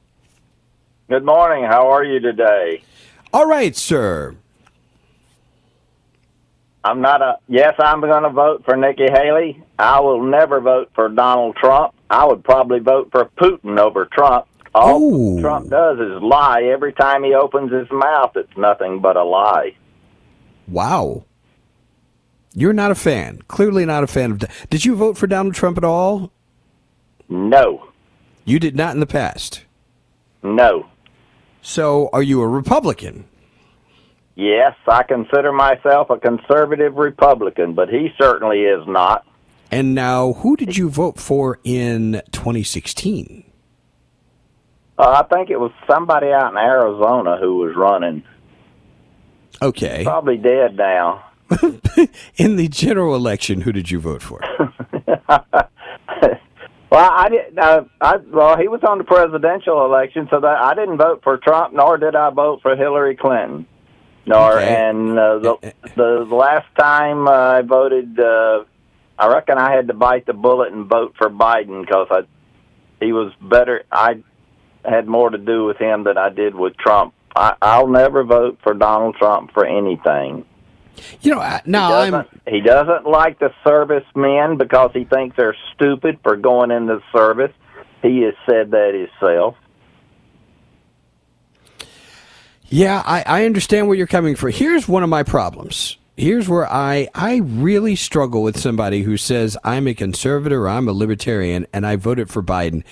Good 1.11 1.23
morning. 1.23 1.63
How 1.63 1.91
are 1.91 2.03
you 2.03 2.19
today? 2.19 2.81
All 3.31 3.45
right, 3.45 3.75
sir. 3.75 4.35
I'm 6.83 7.01
not 7.01 7.21
a. 7.21 7.37
Yes, 7.47 7.75
I'm 7.77 8.01
going 8.01 8.23
to 8.23 8.31
vote 8.31 8.65
for 8.65 8.75
Nikki 8.75 9.11
Haley. 9.11 9.61
I 9.77 9.99
will 9.99 10.23
never 10.23 10.59
vote 10.59 10.89
for 10.95 11.07
Donald 11.07 11.55
Trump. 11.57 11.93
I 12.09 12.25
would 12.25 12.43
probably 12.43 12.79
vote 12.79 13.09
for 13.11 13.25
Putin 13.37 13.77
over 13.77 14.05
Trump. 14.05 14.47
All 14.75 15.01
Ooh. 15.01 15.39
Trump 15.39 15.69
does 15.69 15.97
is 15.99 16.21
lie. 16.21 16.63
Every 16.63 16.91
time 16.91 17.23
he 17.23 17.33
opens 17.33 17.71
his 17.71 17.89
mouth, 17.89 18.35
it's 18.35 18.57
nothing 18.57 18.99
but 18.99 19.15
a 19.15 19.23
lie. 19.23 19.73
Wow. 20.67 21.23
You're 22.53 22.73
not 22.73 22.91
a 22.91 22.95
fan. 22.95 23.41
Clearly 23.47 23.85
not 23.85 24.03
a 24.03 24.07
fan 24.07 24.31
of. 24.31 24.43
Did 24.69 24.83
you 24.83 24.95
vote 24.95 25.17
for 25.17 25.27
Donald 25.27 25.55
Trump 25.55 25.77
at 25.77 25.85
all? 25.85 26.29
No. 27.29 27.87
You 28.43 28.59
did 28.59 28.75
not 28.75 28.93
in 28.93 28.99
the 28.99 29.05
past. 29.05 29.63
No. 30.43 30.87
So, 31.61 32.09
are 32.11 32.21
you 32.21 32.41
a 32.41 32.47
Republican? 32.47 33.23
Yes, 34.35 34.75
I 34.87 35.03
consider 35.03 35.53
myself 35.53 36.09
a 36.09 36.19
conservative 36.19 36.95
Republican, 36.95 37.75
but 37.75 37.87
he 37.87 38.09
certainly 38.21 38.63
is 38.63 38.85
not. 38.87 39.25
And 39.71 39.95
now, 39.95 40.33
who 40.33 40.57
did 40.57 40.75
you 40.75 40.89
vote 40.89 41.17
for 41.17 41.59
in 41.63 42.21
2016? 42.33 43.44
Uh, 44.97 45.23
I 45.23 45.35
think 45.35 45.49
it 45.49 45.59
was 45.59 45.71
somebody 45.87 46.31
out 46.31 46.51
in 46.51 46.57
Arizona 46.57 47.37
who 47.37 47.57
was 47.57 47.75
running. 47.75 48.23
Okay. 49.61 50.03
Probably 50.03 50.37
dead 50.37 50.75
now. 50.77 51.25
in 52.37 52.55
the 52.55 52.67
general 52.69 53.15
election, 53.15 53.61
who 53.61 53.71
did 53.71 53.91
you 53.91 53.99
vote 53.99 54.21
for? 54.21 54.39
well, 56.91 57.11
I 57.11 57.29
did. 57.29 57.57
Uh, 57.57 57.83
I, 58.01 58.17
well, 58.17 58.57
he 58.57 58.67
was 58.67 58.81
on 58.87 58.97
the 58.97 59.03
presidential 59.03 59.85
election, 59.85 60.27
so 60.31 60.39
that 60.39 60.57
I 60.57 60.73
didn't 60.73 60.97
vote 60.97 61.21
for 61.23 61.37
Trump, 61.37 61.73
nor 61.73 61.97
did 61.97 62.15
I 62.15 62.29
vote 62.31 62.61
for 62.61 62.75
Hillary 62.75 63.15
Clinton. 63.15 63.67
Nor 64.25 64.53
Okay. 64.53 64.75
and 64.75 65.19
uh, 65.19 65.37
the, 65.37 65.73
the 65.95 66.25
the 66.27 66.35
last 66.35 66.65
time 66.79 67.27
uh, 67.27 67.31
I 67.31 67.61
voted, 67.61 68.19
uh, 68.19 68.63
I 69.19 69.27
reckon 69.27 69.59
I 69.59 69.71
had 69.71 69.87
to 69.89 69.93
bite 69.93 70.25
the 70.25 70.33
bullet 70.33 70.73
and 70.73 70.87
vote 70.87 71.13
for 71.15 71.29
Biden 71.29 71.81
because 71.81 72.07
I 72.09 72.21
he 73.05 73.13
was 73.13 73.31
better. 73.39 73.83
I 73.91 74.23
had 74.87 75.07
more 75.07 75.29
to 75.29 75.37
do 75.37 75.65
with 75.65 75.77
him 75.77 76.03
than 76.03 76.17
I 76.17 76.29
did 76.29 76.55
with 76.55 76.77
Trump. 76.77 77.13
I, 77.35 77.55
I'll 77.61 77.87
never 77.87 78.23
vote 78.23 78.59
for 78.63 78.73
Donald 78.73 79.15
Trump 79.15 79.51
for 79.53 79.65
anything. 79.65 80.45
You 81.21 81.35
know, 81.35 81.59
now 81.65 81.89
He 81.89 81.93
I'm. 81.95 82.11
doesn't, 82.11 82.41
he 82.47 82.61
doesn't 82.61 83.05
like 83.05 83.39
the 83.39 83.53
servicemen 83.65 84.57
because 84.57 84.91
he 84.93 85.03
thinks 85.03 85.35
they're 85.35 85.55
stupid 85.73 86.19
for 86.23 86.37
going 86.37 86.71
into 86.71 86.95
the 86.95 87.17
service. 87.17 87.51
He 88.01 88.21
has 88.21 88.33
said 88.45 88.71
that 88.71 88.93
himself. 88.93 89.55
Yeah, 92.67 93.03
I, 93.05 93.23
I 93.25 93.45
understand 93.45 93.87
where 93.87 93.97
you're 93.97 94.07
coming 94.07 94.35
from. 94.35 94.51
Here's 94.51 94.87
one 94.87 95.03
of 95.03 95.09
my 95.09 95.23
problems. 95.23 95.97
Here's 96.17 96.47
where 96.47 96.71
I, 96.71 97.09
I 97.13 97.37
really 97.37 97.95
struggle 97.95 98.41
with 98.41 98.57
somebody 98.57 99.03
who 99.03 99.17
says 99.17 99.57
I'm 99.63 99.87
a 99.87 99.93
conservative 99.93 100.59
or 100.59 100.69
I'm 100.69 100.87
a 100.87 100.93
libertarian 100.93 101.67
and 101.73 101.85
I 101.85 101.97
voted 101.97 102.29
for 102.29 102.41
Biden. 102.41 102.83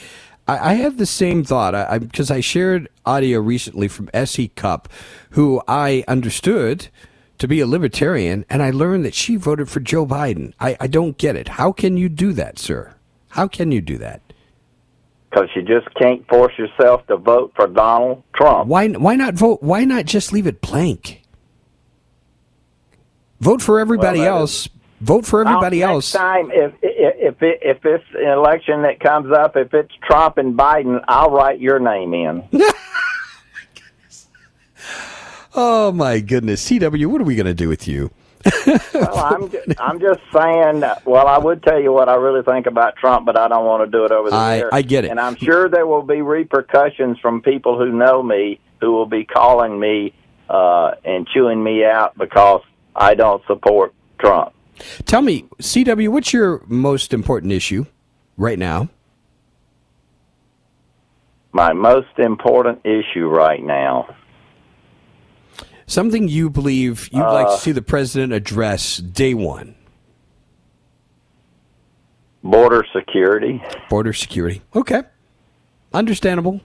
I, 0.47 0.71
I 0.71 0.73
have 0.75 0.97
the 0.97 1.05
same 1.05 1.43
thought 1.43 1.75
I 1.75 1.97
because 1.99 2.29
I, 2.29 2.39
shared 2.41 2.89
audio 3.05 3.39
recently 3.39 3.87
from 3.87 4.09
S.E. 4.13 4.49
Cupp, 4.49 4.89
who 5.31 5.61
I 5.67 6.03
understood 6.07 6.87
to 7.37 7.47
be 7.47 7.59
a 7.59 7.67
libertarian, 7.67 8.45
and 8.49 8.61
I 8.61 8.71
learned 8.71 9.05
that 9.05 9.13
she 9.13 9.35
voted 9.35 9.69
for 9.69 9.79
Joe 9.79 10.05
Biden. 10.05 10.53
I, 10.59 10.77
I 10.79 10.87
don't 10.87 11.17
get 11.17 11.35
it. 11.35 11.47
How 11.49 11.71
can 11.71 11.97
you 11.97 12.09
do 12.09 12.33
that, 12.33 12.59
sir? 12.59 12.95
How 13.29 13.47
can 13.47 13.71
you 13.71 13.81
do 13.81 13.97
that? 13.97 14.21
Because 15.29 15.49
you 15.55 15.63
just 15.63 15.87
can't 15.95 16.27
force 16.27 16.53
yourself 16.57 17.07
to 17.07 17.17
vote 17.17 17.53
for 17.55 17.67
Donald 17.67 18.21
Trump. 18.35 18.67
Why 18.67 18.89
why 18.89 19.15
not 19.15 19.33
vote? 19.33 19.63
Why 19.63 19.83
not 19.83 20.05
just 20.05 20.31
leave 20.31 20.45
it 20.45 20.61
blank? 20.61 21.23
Vote 23.39 23.61
for 23.61 23.79
everybody 23.79 24.19
Well, 24.19 24.39
else. 24.39 24.69
Vote 25.03 25.25
for 25.25 25.41
everybody 25.41 25.83
I'll- 25.83 25.95
else. 25.95 26.11
Time, 26.11 26.49
if 26.51 26.73
if 26.81 27.15
if, 27.35 27.41
it, 27.43 27.59
if 27.61 27.85
it's 27.85 28.05
an 28.15 28.29
election 28.29 28.83
that 28.83 28.99
comes 29.01 29.31
up, 29.33 29.57
if 29.57 29.73
it's 29.73 29.91
Trump 30.07 30.37
and 30.37 30.57
Biden, 30.57 31.03
I'll 31.07 31.29
write 31.31 31.59
your 31.59 31.79
name 31.79 32.13
in. 32.13 32.43
Oh 35.55 35.91
my 35.91 36.19
goodness, 36.19 36.67
CW, 36.67 37.05
what 37.05 37.21
are 37.21 37.25
we 37.25 37.35
going 37.35 37.45
to 37.45 37.53
do 37.53 37.69
with 37.69 37.87
you? 37.87 38.09
well, 38.65 39.17
I'm 39.19 39.49
ju- 39.51 39.61
I'm 39.77 39.99
just 39.99 40.19
saying. 40.33 40.81
Well, 41.05 41.27
I 41.27 41.37
would 41.37 41.61
tell 41.61 41.79
you 41.79 41.93
what 41.93 42.09
I 42.09 42.15
really 42.15 42.41
think 42.41 42.65
about 42.65 42.95
Trump, 42.95 43.27
but 43.27 43.37
I 43.37 43.47
don't 43.49 43.63
want 43.63 43.85
to 43.85 43.91
do 43.95 44.03
it 44.03 44.11
over 44.11 44.31
the 44.31 44.35
I- 44.35 44.57
air. 44.57 44.69
I 44.73 44.81
get 44.81 45.05
it. 45.05 45.11
and 45.11 45.19
I'm 45.19 45.35
sure 45.35 45.69
there 45.69 45.85
will 45.85 46.01
be 46.01 46.21
repercussions 46.23 47.19
from 47.19 47.43
people 47.43 47.77
who 47.77 47.91
know 47.91 48.23
me 48.23 48.59
who 48.81 48.93
will 48.93 49.05
be 49.05 49.25
calling 49.25 49.79
me 49.79 50.13
uh, 50.49 50.95
and 51.05 51.27
chewing 51.27 51.63
me 51.63 51.85
out 51.85 52.17
because 52.17 52.61
I 52.95 53.13
don't 53.13 53.45
support 53.45 53.93
Trump. 54.19 54.53
Tell 55.05 55.21
me, 55.21 55.45
CW, 55.61 56.09
what's 56.09 56.33
your 56.33 56.61
most 56.67 57.13
important 57.13 57.51
issue 57.53 57.85
right 58.37 58.57
now? 58.57 58.89
My 61.51 61.73
most 61.73 62.17
important 62.17 62.79
issue 62.83 63.27
right 63.27 63.61
now. 63.63 64.15
Something 65.85 66.27
you 66.27 66.49
believe 66.49 67.09
you'd 67.11 67.21
like 67.21 67.47
Uh, 67.47 67.55
to 67.55 67.61
see 67.61 67.71
the 67.71 67.81
president 67.81 68.33
address 68.33 68.97
day 68.97 69.33
one. 69.33 69.75
border 72.45 72.83
security. 72.93 73.63
Border 73.89 74.11
security. 74.11 74.61
Okay. 74.75 75.03
Understandable. 75.93 76.59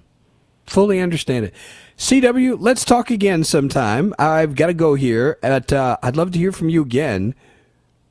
Fully 0.66 1.00
understand 1.00 1.44
it. 1.44 1.54
CW, 1.96 2.56
let's 2.58 2.84
talk 2.84 3.10
again 3.12 3.44
sometime. 3.44 4.12
I've 4.18 4.54
got 4.56 4.66
to 4.66 4.74
go 4.74 4.94
here. 4.94 5.38
But, 5.40 5.72
uh, 5.72 5.96
I'd 6.02 6.16
love 6.16 6.32
to 6.32 6.38
hear 6.38 6.50
from 6.50 6.68
you 6.68 6.82
again. 6.82 7.34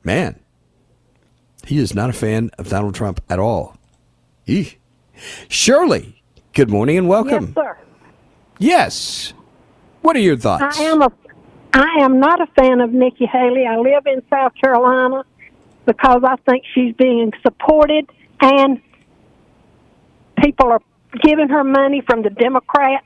Man, 0.08 0.40
he 1.66 1.76
is 1.76 1.94
not 1.94 2.08
a 2.08 2.14
fan 2.14 2.50
of 2.56 2.70
Donald 2.70 2.94
Trump 2.94 3.20
at 3.28 3.38
all. 3.38 3.76
Eeh. 4.46 4.74
Shirley, 5.48 6.22
good 6.54 6.70
morning 6.70 6.96
and 6.96 7.10
welcome. 7.10 7.48
Yes, 7.48 7.54
sir. 7.54 7.78
Yes. 8.58 9.32
What 10.00 10.16
are 10.16 10.20
your 10.20 10.38
thoughts? 10.38 10.80
I 10.80 10.84
am 10.84 11.02
a 11.02 11.12
I 11.74 11.96
am 12.00 12.20
not 12.20 12.40
a 12.40 12.46
fan 12.58 12.80
of 12.80 12.90
Nikki 12.90 13.26
Haley. 13.26 13.66
I 13.66 13.76
live 13.76 14.06
in 14.06 14.22
South 14.30 14.54
Carolina 14.58 15.26
because 15.84 16.22
I 16.24 16.36
think 16.50 16.64
she's 16.74 16.94
being 16.94 17.30
supported 17.42 18.08
and 18.40 18.80
people 20.42 20.68
are 20.72 20.80
giving 21.22 21.50
her 21.50 21.64
money 21.64 22.00
from 22.00 22.22
the 22.22 22.30
Democrats. 22.30 23.04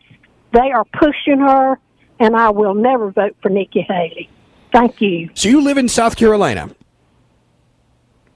They 0.53 0.71
are 0.71 0.85
pushing 0.85 1.41
her 1.41 1.81
and 2.21 2.37
I 2.37 2.51
will 2.51 2.75
never 2.75 3.11
vote 3.11 3.35
for 3.43 3.49
Nikki 3.49 3.81
Haley. 3.81 4.31
Thank 4.71 5.01
you. 5.01 5.31
So 5.35 5.49
you 5.49 5.63
live 5.63 5.79
in 5.79 5.89
South 5.89 6.15
Carolina. 6.15 6.71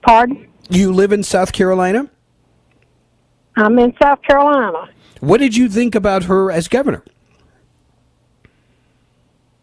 Pardon? 0.07 0.47
You 0.71 0.93
live 0.93 1.13
in 1.13 1.23
South 1.23 1.53
Carolina? 1.53 2.09
I'm 3.57 3.79
in 3.79 3.93
South 4.01 4.23
Carolina. 4.23 4.89
What 5.21 5.39
did 5.39 5.57
you 5.57 5.69
think 5.69 5.95
about 5.95 6.25
her 6.25 6.51
as 6.51 6.69
governor? 6.69 7.03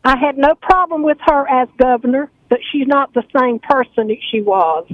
I 0.03 0.17
had 0.17 0.37
no 0.37 0.55
problem 0.55 1.03
with 1.03 1.17
her 1.21 1.47
as 1.49 1.69
governor, 1.77 2.29
but 2.49 2.59
she's 2.71 2.87
not 2.87 3.13
the 3.13 3.23
same 3.37 3.59
person 3.59 4.07
that 4.07 4.17
she 4.31 4.41
was. 4.41 4.85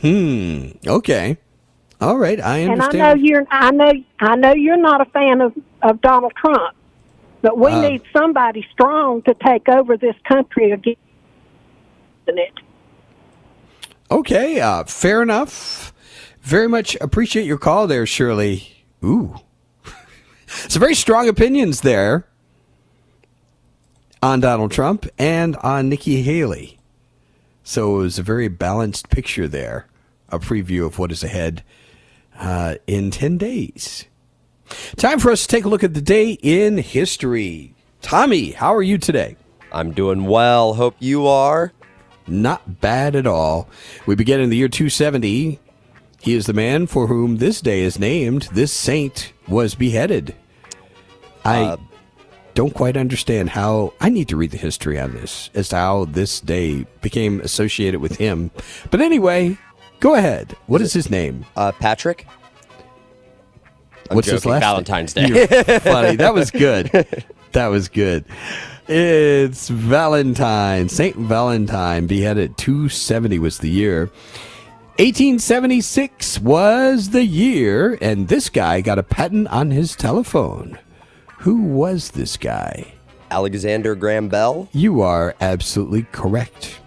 Hmm. 0.00 0.70
Okay. 0.86 1.38
All 2.00 2.18
right. 2.18 2.40
I 2.40 2.64
understand. 2.64 2.94
And 2.94 3.02
I 3.02 3.14
know 3.14 3.20
you're 3.20 3.46
I 3.50 3.70
know 3.70 3.92
I 4.20 4.36
know 4.36 4.54
you're 4.54 4.76
not 4.76 5.00
a 5.00 5.10
fan 5.10 5.40
of, 5.40 5.52
of 5.82 6.00
Donald 6.00 6.32
Trump, 6.36 6.74
but 7.42 7.58
we 7.58 7.70
Uh, 7.70 7.80
need 7.88 8.02
somebody 8.16 8.66
strong 8.72 9.22
to 9.22 9.34
take 9.34 9.68
over 9.68 9.96
this 9.96 10.16
country 10.28 10.72
again. 10.72 10.96
It. 12.26 12.52
Okay, 14.10 14.60
uh, 14.60 14.84
fair 14.84 15.22
enough. 15.22 15.92
Very 16.40 16.68
much 16.68 16.96
appreciate 17.00 17.44
your 17.44 17.58
call 17.58 17.86
there, 17.86 18.06
Shirley. 18.06 18.84
Ooh. 19.04 19.36
Some 20.46 20.80
very 20.80 20.94
strong 20.94 21.28
opinions 21.28 21.82
there 21.82 22.26
on 24.22 24.40
Donald 24.40 24.72
Trump 24.72 25.06
and 25.18 25.56
on 25.56 25.88
Nikki 25.88 26.22
Haley. 26.22 26.78
So 27.62 27.96
it 27.96 27.98
was 27.98 28.18
a 28.18 28.22
very 28.22 28.48
balanced 28.48 29.10
picture 29.10 29.46
there, 29.46 29.86
a 30.30 30.38
preview 30.38 30.86
of 30.86 30.98
what 30.98 31.12
is 31.12 31.22
ahead 31.22 31.62
uh, 32.38 32.76
in 32.86 33.10
10 33.10 33.36
days. 33.36 34.06
Time 34.96 35.18
for 35.18 35.30
us 35.30 35.42
to 35.42 35.48
take 35.48 35.66
a 35.66 35.68
look 35.68 35.84
at 35.84 35.92
the 35.92 36.00
day 36.00 36.32
in 36.42 36.78
history. 36.78 37.74
Tommy, 38.00 38.52
how 38.52 38.74
are 38.74 38.82
you 38.82 38.96
today? 38.96 39.36
I'm 39.70 39.92
doing 39.92 40.24
well. 40.24 40.74
Hope 40.74 40.96
you 40.98 41.26
are. 41.26 41.72
Not 42.28 42.80
bad 42.80 43.16
at 43.16 43.26
all. 43.26 43.68
We 44.06 44.14
begin 44.14 44.40
in 44.40 44.50
the 44.50 44.56
year 44.56 44.68
270. 44.68 45.58
He 46.20 46.34
is 46.34 46.46
the 46.46 46.52
man 46.52 46.86
for 46.86 47.06
whom 47.06 47.36
this 47.36 47.60
day 47.60 47.80
is 47.80 47.98
named. 47.98 48.48
This 48.52 48.72
saint 48.72 49.32
was 49.46 49.74
beheaded. 49.74 50.34
I 51.44 51.78
don't 52.54 52.74
quite 52.74 52.96
understand 52.96 53.50
how. 53.50 53.94
I 54.00 54.08
need 54.08 54.28
to 54.28 54.36
read 54.36 54.50
the 54.50 54.58
history 54.58 54.98
on 54.98 55.12
this 55.12 55.48
as 55.54 55.68
to 55.70 55.76
how 55.76 56.04
this 56.06 56.40
day 56.40 56.84
became 57.00 57.40
associated 57.40 58.00
with 58.00 58.16
him. 58.16 58.50
But 58.90 59.00
anyway, 59.00 59.56
go 60.00 60.14
ahead. 60.16 60.56
What 60.66 60.80
is 60.80 60.92
his 60.92 61.08
name? 61.08 61.46
Uh, 61.56 61.72
Patrick? 61.72 62.26
I'm 64.10 64.16
What's 64.16 64.28
his 64.28 64.44
last 64.44 64.62
Valentine's? 64.62 65.12
Day. 65.12 65.46
Funny. 65.78 66.16
That 66.16 66.34
was 66.34 66.50
good. 66.50 66.90
That 67.52 67.68
was 67.68 67.88
good. 67.88 68.26
It's 68.90 69.68
Valentine. 69.68 70.88
Saint 70.88 71.14
Valentine 71.14 72.06
beheaded 72.06 72.56
270 72.56 73.38
was 73.38 73.58
the 73.58 73.68
year. 73.68 74.06
1876 74.96 76.40
was 76.40 77.10
the 77.10 77.22
year, 77.22 77.98
and 78.00 78.28
this 78.28 78.48
guy 78.48 78.80
got 78.80 78.98
a 78.98 79.02
patent 79.02 79.46
on 79.48 79.70
his 79.70 79.94
telephone. 79.94 80.78
Who 81.40 81.64
was 81.64 82.12
this 82.12 82.38
guy? 82.38 82.94
Alexander 83.30 83.94
Graham 83.94 84.30
Bell? 84.30 84.70
You 84.72 85.02
are 85.02 85.34
absolutely 85.42 86.04
correct. 86.10 86.80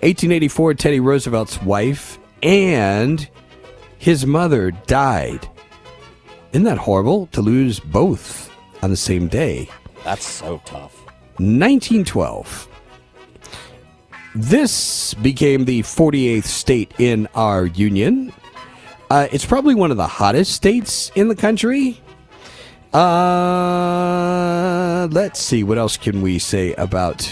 1884, 0.00 0.74
Teddy 0.74 0.98
Roosevelt's 0.98 1.62
wife 1.62 2.18
and 2.42 3.28
his 3.98 4.26
mother 4.26 4.72
died. 4.72 5.48
Isn't 6.50 6.64
that 6.64 6.78
horrible 6.78 7.28
to 7.28 7.40
lose 7.40 7.78
both 7.78 8.50
on 8.82 8.90
the 8.90 8.96
same 8.96 9.28
day? 9.28 9.70
That's 10.02 10.26
so 10.26 10.60
tough. 10.64 10.93
1912. 11.38 12.68
This 14.34 15.14
became 15.14 15.64
the 15.64 15.82
48th 15.82 16.44
state 16.44 16.92
in 16.98 17.28
our 17.34 17.66
union. 17.66 18.32
Uh, 19.10 19.28
it's 19.30 19.46
probably 19.46 19.74
one 19.74 19.90
of 19.92 19.96
the 19.96 20.06
hottest 20.06 20.52
states 20.52 21.12
in 21.14 21.28
the 21.28 21.36
country. 21.36 22.00
Uh, 22.92 24.26
let's 25.10 25.40
see. 25.40 25.62
What 25.62 25.78
else 25.78 25.96
can 25.96 26.22
we 26.22 26.38
say 26.38 26.74
about? 26.74 27.30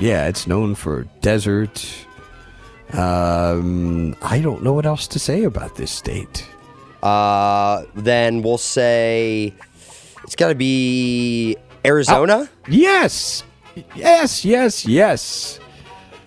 Yeah, 0.00 0.26
it's 0.26 0.46
known 0.46 0.74
for 0.74 1.04
desert. 1.20 1.86
Um, 2.92 4.16
I 4.22 4.40
don't 4.40 4.62
know 4.62 4.72
what 4.72 4.86
else 4.86 5.06
to 5.08 5.18
say 5.18 5.44
about 5.44 5.76
this 5.76 5.90
state. 5.90 6.48
Uh, 7.02 7.84
then 7.94 8.42
we'll 8.42 8.58
say 8.58 9.52
it's 10.22 10.36
got 10.36 10.48
to 10.48 10.54
be 10.54 11.56
Arizona. 11.84 12.48
Oh, 12.50 12.64
yes, 12.68 13.44
yes, 13.94 14.44
yes, 14.44 14.86
yes. 14.86 15.60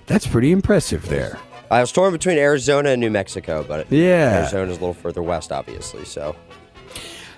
That's 0.06 0.28
pretty 0.28 0.52
impressive 0.52 1.08
there. 1.10 1.40
I 1.70 1.82
was 1.82 1.92
torn 1.92 2.14
between 2.14 2.38
Arizona 2.38 2.90
and 2.92 3.02
New 3.02 3.10
Mexico, 3.10 3.66
but 3.68 3.92
Yeah. 3.92 4.40
Arizona's 4.40 4.78
a 4.78 4.80
little 4.80 4.94
further 4.94 5.22
west, 5.22 5.52
obviously. 5.52 6.06
So 6.06 6.36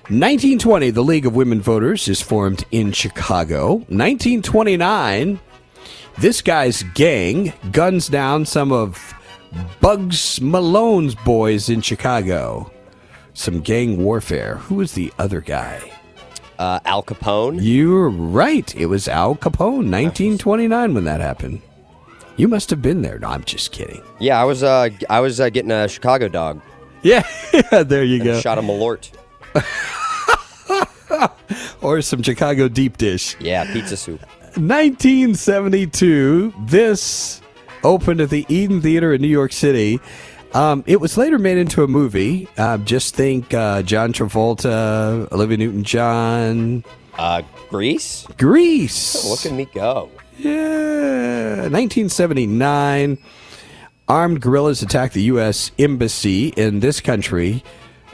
1920, 0.09 0.91
the 0.91 1.03
League 1.03 1.25
of 1.25 1.35
Women 1.35 1.61
Voters 1.61 2.07
is 2.07 2.21
formed 2.21 2.65
in 2.71 2.91
Chicago. 2.91 3.75
1929, 3.89 5.39
this 6.19 6.41
guy's 6.41 6.83
gang 6.93 7.53
guns 7.71 8.07
down 8.07 8.45
some 8.45 8.71
of 8.71 9.13
Bugs 9.81 10.39
Malone's 10.41 11.15
boys 11.15 11.69
in 11.69 11.81
Chicago. 11.81 12.71
Some 13.33 13.61
gang 13.61 14.03
warfare. 14.03 14.55
Who 14.55 14.75
was 14.75 14.93
the 14.93 15.13
other 15.17 15.41
guy? 15.41 15.79
Uh, 16.59 16.79
Al 16.85 17.01
Capone. 17.01 17.57
You're 17.61 18.09
right. 18.09 18.75
It 18.75 18.85
was 18.85 19.07
Al 19.07 19.35
Capone, 19.35 19.89
1929 19.89 20.93
when 20.93 21.05
that 21.05 21.21
happened. 21.21 21.61
You 22.37 22.47
must 22.47 22.69
have 22.69 22.81
been 22.81 23.01
there. 23.01 23.17
No, 23.19 23.29
I'm 23.29 23.43
just 23.43 23.71
kidding. 23.71 24.01
Yeah, 24.19 24.39
I 24.39 24.43
was. 24.45 24.61
Uh, 24.63 24.89
I 25.09 25.19
was 25.19 25.39
uh, 25.41 25.49
getting 25.49 25.71
a 25.71 25.87
Chicago 25.87 26.27
dog. 26.27 26.61
Yeah, 27.01 27.23
there 27.83 28.03
you 28.03 28.23
go. 28.23 28.39
Shot 28.39 28.57
a 28.57 28.61
Malort. 28.61 29.09
Or 31.81 32.01
some 32.01 32.21
Chicago 32.21 32.67
deep 32.67 32.97
dish. 32.97 33.35
Yeah, 33.39 33.71
pizza 33.71 33.95
soup. 33.97 34.19
1972, 34.57 36.53
this 36.65 37.41
opened 37.83 38.19
at 38.21 38.29
the 38.29 38.45
Eden 38.49 38.81
Theater 38.81 39.13
in 39.13 39.21
New 39.21 39.27
York 39.27 39.53
City. 39.53 39.99
Um, 40.53 40.83
it 40.87 40.99
was 40.99 41.15
later 41.17 41.37
made 41.37 41.57
into 41.57 41.83
a 41.83 41.87
movie. 41.87 42.47
Uh, 42.57 42.77
just 42.79 43.15
think 43.15 43.53
uh, 43.53 43.83
John 43.83 44.13
Travolta, 44.13 45.31
Olivia 45.31 45.57
Newton 45.57 45.83
John, 45.83 46.83
Uh, 47.17 47.41
Greece. 47.69 48.25
Grease. 48.37 49.25
Look 49.29 49.45
at 49.45 49.51
me 49.51 49.65
go. 49.65 50.09
Yeah. 50.37 51.67
1979, 51.69 53.17
armed 54.07 54.41
guerrillas 54.41 54.81
attacked 54.81 55.13
the 55.13 55.23
U.S. 55.23 55.71
Embassy 55.77 56.47
in 56.49 56.79
this 56.79 56.99
country, 57.01 57.63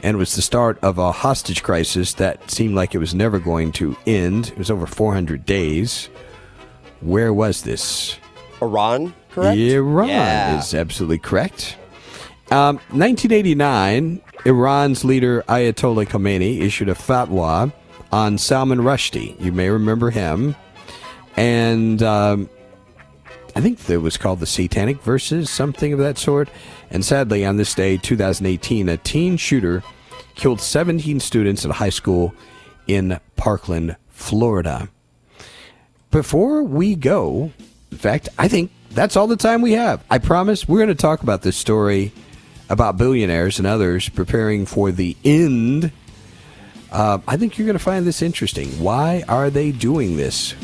and 0.02 0.18
was 0.18 0.34
the 0.34 0.42
start 0.42 0.78
of 0.82 0.98
a 0.98 1.12
hostage 1.12 1.62
crisis 1.62 2.12
that 2.14 2.50
seemed 2.50 2.74
like 2.74 2.94
it 2.94 2.98
was 2.98 3.14
never 3.14 3.38
going 3.38 3.72
to 3.72 3.96
end. 4.06 4.48
It 4.48 4.58
was 4.58 4.70
over 4.70 4.86
400 4.86 5.46
days. 5.46 6.10
Where 7.00 7.32
was 7.32 7.62
this? 7.62 8.16
Iran, 8.60 9.14
correct? 9.30 9.56
Iran 9.58 10.08
Yeah. 10.08 10.58
is 10.58 10.74
absolutely 10.74 11.18
correct. 11.18 11.76
Um, 12.50 12.76
1989, 12.90 14.22
Iran's 14.44 15.04
leader 15.04 15.42
Ayatollah 15.48 16.06
Khomeini 16.06 16.60
issued 16.60 16.88
a 16.88 16.94
fatwa 16.94 17.72
on 18.12 18.38
Salman 18.38 18.78
Rushdie. 18.78 19.40
You 19.40 19.50
may 19.50 19.68
remember 19.68 20.10
him. 20.10 20.54
And 21.36 22.02
um, 22.04 22.48
I 23.56 23.60
think 23.60 23.90
it 23.90 23.96
was 23.96 24.16
called 24.16 24.38
the 24.38 24.46
Satanic 24.46 25.02
Verses, 25.02 25.50
something 25.50 25.92
of 25.92 25.98
that 25.98 26.18
sort. 26.18 26.48
And 26.90 27.04
sadly, 27.04 27.44
on 27.44 27.56
this 27.56 27.74
day, 27.74 27.96
2018, 27.96 28.88
a 28.88 28.96
teen 28.96 29.36
shooter 29.36 29.82
killed 30.36 30.60
17 30.60 31.18
students 31.18 31.64
at 31.64 31.72
a 31.72 31.74
high 31.74 31.90
school 31.90 32.32
in 32.86 33.18
Parkland, 33.36 33.96
Florida. 34.08 34.88
Before 36.12 36.62
we 36.62 36.94
go, 36.94 37.50
in 37.90 37.98
fact, 37.98 38.28
I 38.38 38.46
think 38.46 38.70
that's 38.92 39.16
all 39.16 39.26
the 39.26 39.36
time 39.36 39.62
we 39.62 39.72
have. 39.72 40.04
I 40.10 40.18
promise 40.18 40.68
we're 40.68 40.78
going 40.78 40.88
to 40.88 40.94
talk 40.94 41.22
about 41.22 41.42
this 41.42 41.56
story 41.56 42.12
about 42.68 42.96
billionaires 42.96 43.58
and 43.58 43.66
others 43.66 44.08
preparing 44.08 44.66
for 44.66 44.90
the 44.90 45.16
end. 45.24 45.92
Uh, 46.90 47.18
I 47.26 47.36
think 47.36 47.58
you're 47.58 47.66
going 47.66 47.78
to 47.78 47.84
find 47.84 48.06
this 48.06 48.22
interesting. 48.22 48.68
Why 48.82 49.24
are 49.28 49.50
they 49.50 49.72
doing 49.72 50.16
this? 50.16 50.54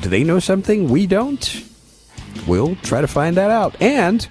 Do 0.00 0.08
they 0.08 0.24
know 0.24 0.38
something 0.38 0.88
we 0.88 1.06
don't? 1.06 1.64
We'll 2.46 2.76
try 2.76 3.00
to 3.00 3.06
find 3.06 3.36
that 3.36 3.50
out. 3.50 3.80
And 3.80 4.26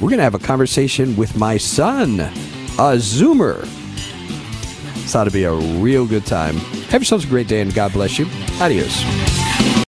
we're 0.00 0.08
going 0.08 0.18
to 0.18 0.24
have 0.24 0.34
a 0.34 0.38
conversation 0.38 1.16
with 1.16 1.36
my 1.36 1.58
son, 1.58 2.20
a 2.20 2.96
Zoomer. 2.96 3.60
This 4.94 5.14
ought 5.14 5.24
to 5.24 5.30
be 5.30 5.44
a 5.44 5.54
real 5.54 6.06
good 6.06 6.26
time. 6.26 6.56
Have 6.90 7.02
yourselves 7.02 7.24
a 7.24 7.28
great 7.28 7.48
day 7.48 7.60
and 7.60 7.72
God 7.72 7.92
bless 7.92 8.18
you. 8.18 8.26
Adios. 8.60 9.45